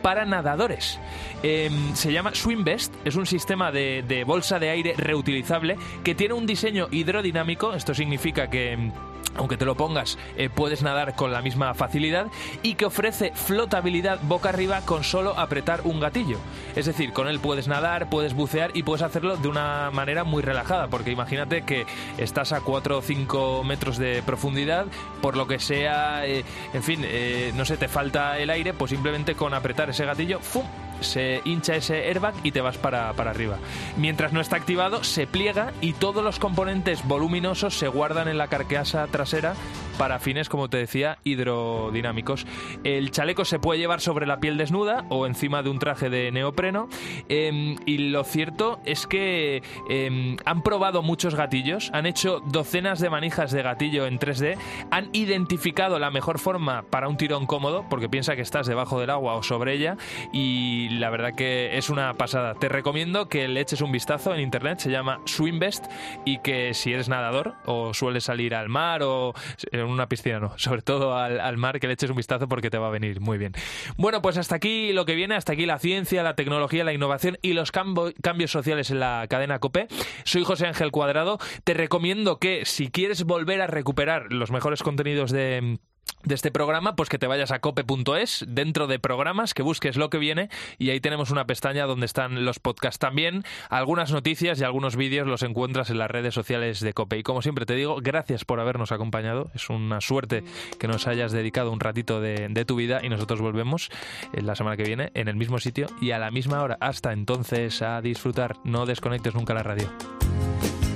para 0.03 0.23
nadadores. 0.23 0.99
Em, 1.41 1.95
se 1.95 2.13
llama 2.13 2.35
Swimbest, 2.35 2.93
es 3.03 3.15
un 3.15 3.25
sistema 3.25 3.71
de, 3.71 4.03
de, 4.07 4.23
bolsa 4.23 4.59
de 4.59 4.69
aire 4.69 4.93
reutilizable 4.95 5.77
que 6.03 6.13
tiene 6.13 6.35
un 6.35 6.45
diseño 6.45 6.87
hidrodinámico, 6.91 7.73
esto 7.73 7.95
significa 7.95 8.51
que 8.51 8.91
aunque 9.37 9.57
te 9.57 9.65
lo 9.65 9.75
pongas, 9.75 10.17
eh, 10.37 10.49
puedes 10.49 10.81
nadar 10.81 11.15
con 11.15 11.31
la 11.31 11.41
misma 11.41 11.73
facilidad 11.73 12.27
y 12.63 12.75
que 12.75 12.85
ofrece 12.85 13.31
flotabilidad 13.33 14.19
boca 14.23 14.49
arriba 14.49 14.81
con 14.81 15.03
solo 15.03 15.37
apretar 15.37 15.81
un 15.83 15.99
gatillo. 15.99 16.37
Es 16.75 16.85
decir, 16.85 17.13
con 17.13 17.27
él 17.27 17.39
puedes 17.39 17.67
nadar, 17.67 18.09
puedes 18.09 18.33
bucear 18.33 18.71
y 18.73 18.83
puedes 18.83 19.01
hacerlo 19.01 19.37
de 19.37 19.47
una 19.47 19.91
manera 19.91 20.23
muy 20.23 20.41
relajada, 20.41 20.87
porque 20.87 21.11
imagínate 21.11 21.63
que 21.63 21.85
estás 22.17 22.53
a 22.53 22.61
4 22.61 22.97
o 22.97 23.01
5 23.01 23.63
metros 23.63 23.97
de 23.97 24.23
profundidad, 24.25 24.85
por 25.21 25.37
lo 25.37 25.47
que 25.47 25.59
sea, 25.59 26.25
eh, 26.25 26.43
en 26.73 26.83
fin, 26.83 27.01
eh, 27.03 27.51
no 27.55 27.65
sé, 27.65 27.77
te 27.77 27.87
falta 27.87 28.39
el 28.39 28.49
aire, 28.49 28.73
pues 28.73 28.91
simplemente 28.91 29.35
con 29.35 29.53
apretar 29.53 29.89
ese 29.89 30.05
gatillo, 30.05 30.39
¡fum! 30.39 30.65
Se 31.01 31.41
hincha 31.45 31.75
ese 31.75 32.07
airbag 32.07 32.33
y 32.43 32.51
te 32.51 32.61
vas 32.61 32.77
para, 32.77 33.13
para, 33.13 33.31
arriba. 33.31 33.57
Mientras 33.97 34.33
no 34.33 34.41
está 34.41 34.55
activado, 34.55 35.03
se 35.03 35.27
pliega 35.27 35.73
y 35.81 35.93
todos 35.93 36.23
los 36.23 36.39
componentes 36.39 37.05
voluminosos 37.07 37.77
se 37.77 37.87
guardan 37.87 38.27
en 38.27 38.37
la 38.37 38.47
carcasa 38.47 39.05
trasera 39.07 39.55
para 39.97 40.19
fines, 40.19 40.49
como 40.49 40.69
te 40.69 40.77
decía, 40.77 41.17
hidrodinámicos. 41.23 42.45
El 42.83 43.11
chaleco 43.11 43.45
se 43.45 43.59
puede 43.59 43.79
llevar 43.79 44.01
sobre 44.01 44.27
la 44.27 44.39
piel 44.39 44.57
desnuda 44.57 45.05
o 45.09 45.25
encima 45.25 45.63
de 45.63 45.69
un 45.69 45.79
traje 45.79 46.09
de 46.09 46.31
neopreno. 46.31 46.89
Em, 47.29 47.77
y 47.85 48.09
lo 48.09 48.23
cierto 48.23 48.79
es 48.85 49.07
que 49.07 49.63
em, 49.89 50.37
han 50.45 50.61
probado 50.63 51.01
muchos 51.01 51.35
gatillos, 51.35 51.89
han 51.93 52.05
hecho 52.05 52.41
docenas 52.45 52.99
de 52.99 53.09
manijas 53.09 53.51
de 53.51 53.61
gatillo 53.61 54.05
en 54.05 54.19
3D, 54.19 54.57
han 54.91 55.09
identificado 55.13 55.99
la 55.99 56.11
mejor 56.11 56.39
forma 56.39 56.83
para 56.83 57.07
un 57.07 57.17
tirón 57.17 57.45
cómodo, 57.45 57.85
porque 57.89 58.09
piensa 58.09 58.35
que 58.35 58.41
estás 58.41 58.67
debajo 58.67 58.99
del 58.99 59.09
agua 59.09 59.35
o 59.35 59.43
sobre 59.43 59.73
ella, 59.73 59.97
y 60.31 60.84
la 60.89 61.09
verdad 61.09 61.33
que 61.35 61.77
es 61.77 61.89
una 61.89 62.13
pasada. 62.15 62.53
Te 62.55 62.69
recomiendo 62.69 63.27
que 63.27 63.47
le 63.47 63.61
eches 63.61 63.81
un 63.81 63.91
vistazo 63.91 64.33
en 64.33 64.41
internet, 64.41 64.79
se 64.79 64.91
llama 64.91 65.21
Swimbest, 65.25 65.85
y 66.25 66.39
que 66.39 66.73
si 66.73 66.93
eres 66.93 67.09
nadador 67.09 67.55
o 67.65 67.93
sueles 67.93 68.25
salir 68.25 68.55
al 68.55 68.69
mar 68.69 69.03
o 69.03 69.33
eh, 69.71 69.83
una 69.83 70.07
piscina 70.07 70.39
no, 70.39 70.57
sobre 70.57 70.81
todo 70.81 71.17
al, 71.17 71.57
mar, 71.57 71.79
que 71.79 71.87
le 71.87 71.93
eches 71.93 72.09
un 72.09 72.15
vistazo 72.15 72.47
porque 72.47 72.69
te 72.69 72.77
va 72.77 72.87
a 72.87 72.91
venir 72.91 73.19
muy 73.21 73.37
bien. 73.37 73.53
Bueno, 73.97 74.21
pues 74.21 74.37
hasta 74.37 74.55
aquí 74.55 74.93
lo 74.93 75.05
que 75.05 75.15
viene, 75.15 75.35
hasta 75.35 75.53
aquí 75.53 75.65
la 75.65 75.79
ciencia, 75.79 76.23
la 76.23 76.35
tecnología, 76.35 76.83
la 76.83 76.93
innovación 76.93 77.37
y 77.41 77.53
los 77.53 77.71
cambios 77.71 78.51
sociales 78.51 78.91
en 78.91 78.99
la 78.99 79.25
cadena 79.29 79.59
COPE. 79.59 79.87
Soy 80.23 80.43
José 80.43 80.67
Ángel 80.67 80.91
Cuadrado. 80.91 81.39
Te 81.63 81.73
recomiendo 81.73 82.39
que 82.39 82.65
si 82.65 82.89
quieres 82.89 83.23
volver 83.23 83.61
a 83.61 83.67
recuperar 83.67 84.31
los 84.31 84.51
mejores 84.51 84.83
contenidos 84.83 85.31
de 85.31 85.79
de 86.25 86.35
este 86.35 86.51
programa, 86.51 86.95
pues 86.95 87.09
que 87.09 87.19
te 87.19 87.27
vayas 87.27 87.51
a 87.51 87.59
cope.es, 87.59 88.45
dentro 88.47 88.87
de 88.87 88.99
programas, 88.99 89.53
que 89.53 89.61
busques 89.61 89.95
lo 89.95 90.09
que 90.09 90.17
viene 90.17 90.49
y 90.77 90.89
ahí 90.89 90.99
tenemos 90.99 91.29
una 91.29 91.45
pestaña 91.45 91.85
donde 91.85 92.05
están 92.05 92.45
los 92.45 92.59
podcasts 92.59 92.99
también. 92.99 93.43
Algunas 93.69 94.11
noticias 94.11 94.59
y 94.59 94.63
algunos 94.63 94.95
vídeos 94.95 95.27
los 95.27 95.43
encuentras 95.43 95.89
en 95.89 95.99
las 95.99 96.09
redes 96.09 96.33
sociales 96.33 96.79
de 96.79 96.93
Cope. 96.93 97.17
Y 97.17 97.23
como 97.23 97.41
siempre 97.41 97.65
te 97.65 97.75
digo, 97.75 97.97
gracias 98.01 98.43
por 98.43 98.59
habernos 98.59 98.91
acompañado. 98.91 99.51
Es 99.53 99.69
una 99.69 100.01
suerte 100.01 100.43
que 100.79 100.87
nos 100.87 101.07
hayas 101.07 101.31
dedicado 101.31 101.71
un 101.71 101.79
ratito 101.79 102.19
de, 102.19 102.65
tu 102.65 102.75
vida 102.75 103.01
y 103.03 103.09
nosotros 103.09 103.41
volvemos 103.41 103.91
la 104.33 104.55
semana 104.55 104.75
que 104.75 104.83
viene 104.83 105.11
en 105.13 105.27
el 105.27 105.35
mismo 105.35 105.59
sitio 105.59 105.85
y 106.01 106.11
a 106.11 106.19
la 106.19 106.31
misma 106.31 106.63
hora. 106.63 106.77
Hasta 106.79 107.13
entonces, 107.13 107.83
a 107.83 108.01
disfrutar. 108.01 108.57
No 108.63 108.87
desconectes 108.87 109.35
nunca 109.35 109.53
la 109.53 109.61
radio. 109.61 109.91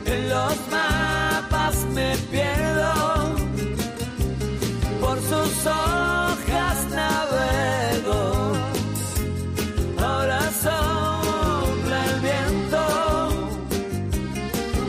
En 0.05 0.29
los 0.29 0.67
mapas 0.69 1.85
me 1.93 2.15
pierdo 2.31 3.08
sus 5.29 5.65
hojas 5.67 6.77
navego. 6.89 8.21
Ahora 10.03 10.41
sopla 10.63 11.99
el 12.11 12.19
viento 12.27 12.83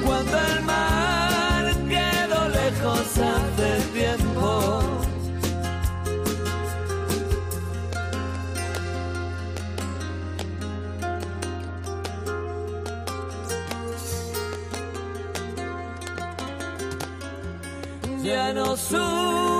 cuando 0.04 0.36
el 0.50 0.62
mar 0.64 1.64
quedó 1.94 2.40
lejos 2.60 3.06
hace 3.32 3.70
tiempo. 3.92 4.48
Ya 18.22 18.52
no 18.52 18.76
subo 18.76 19.59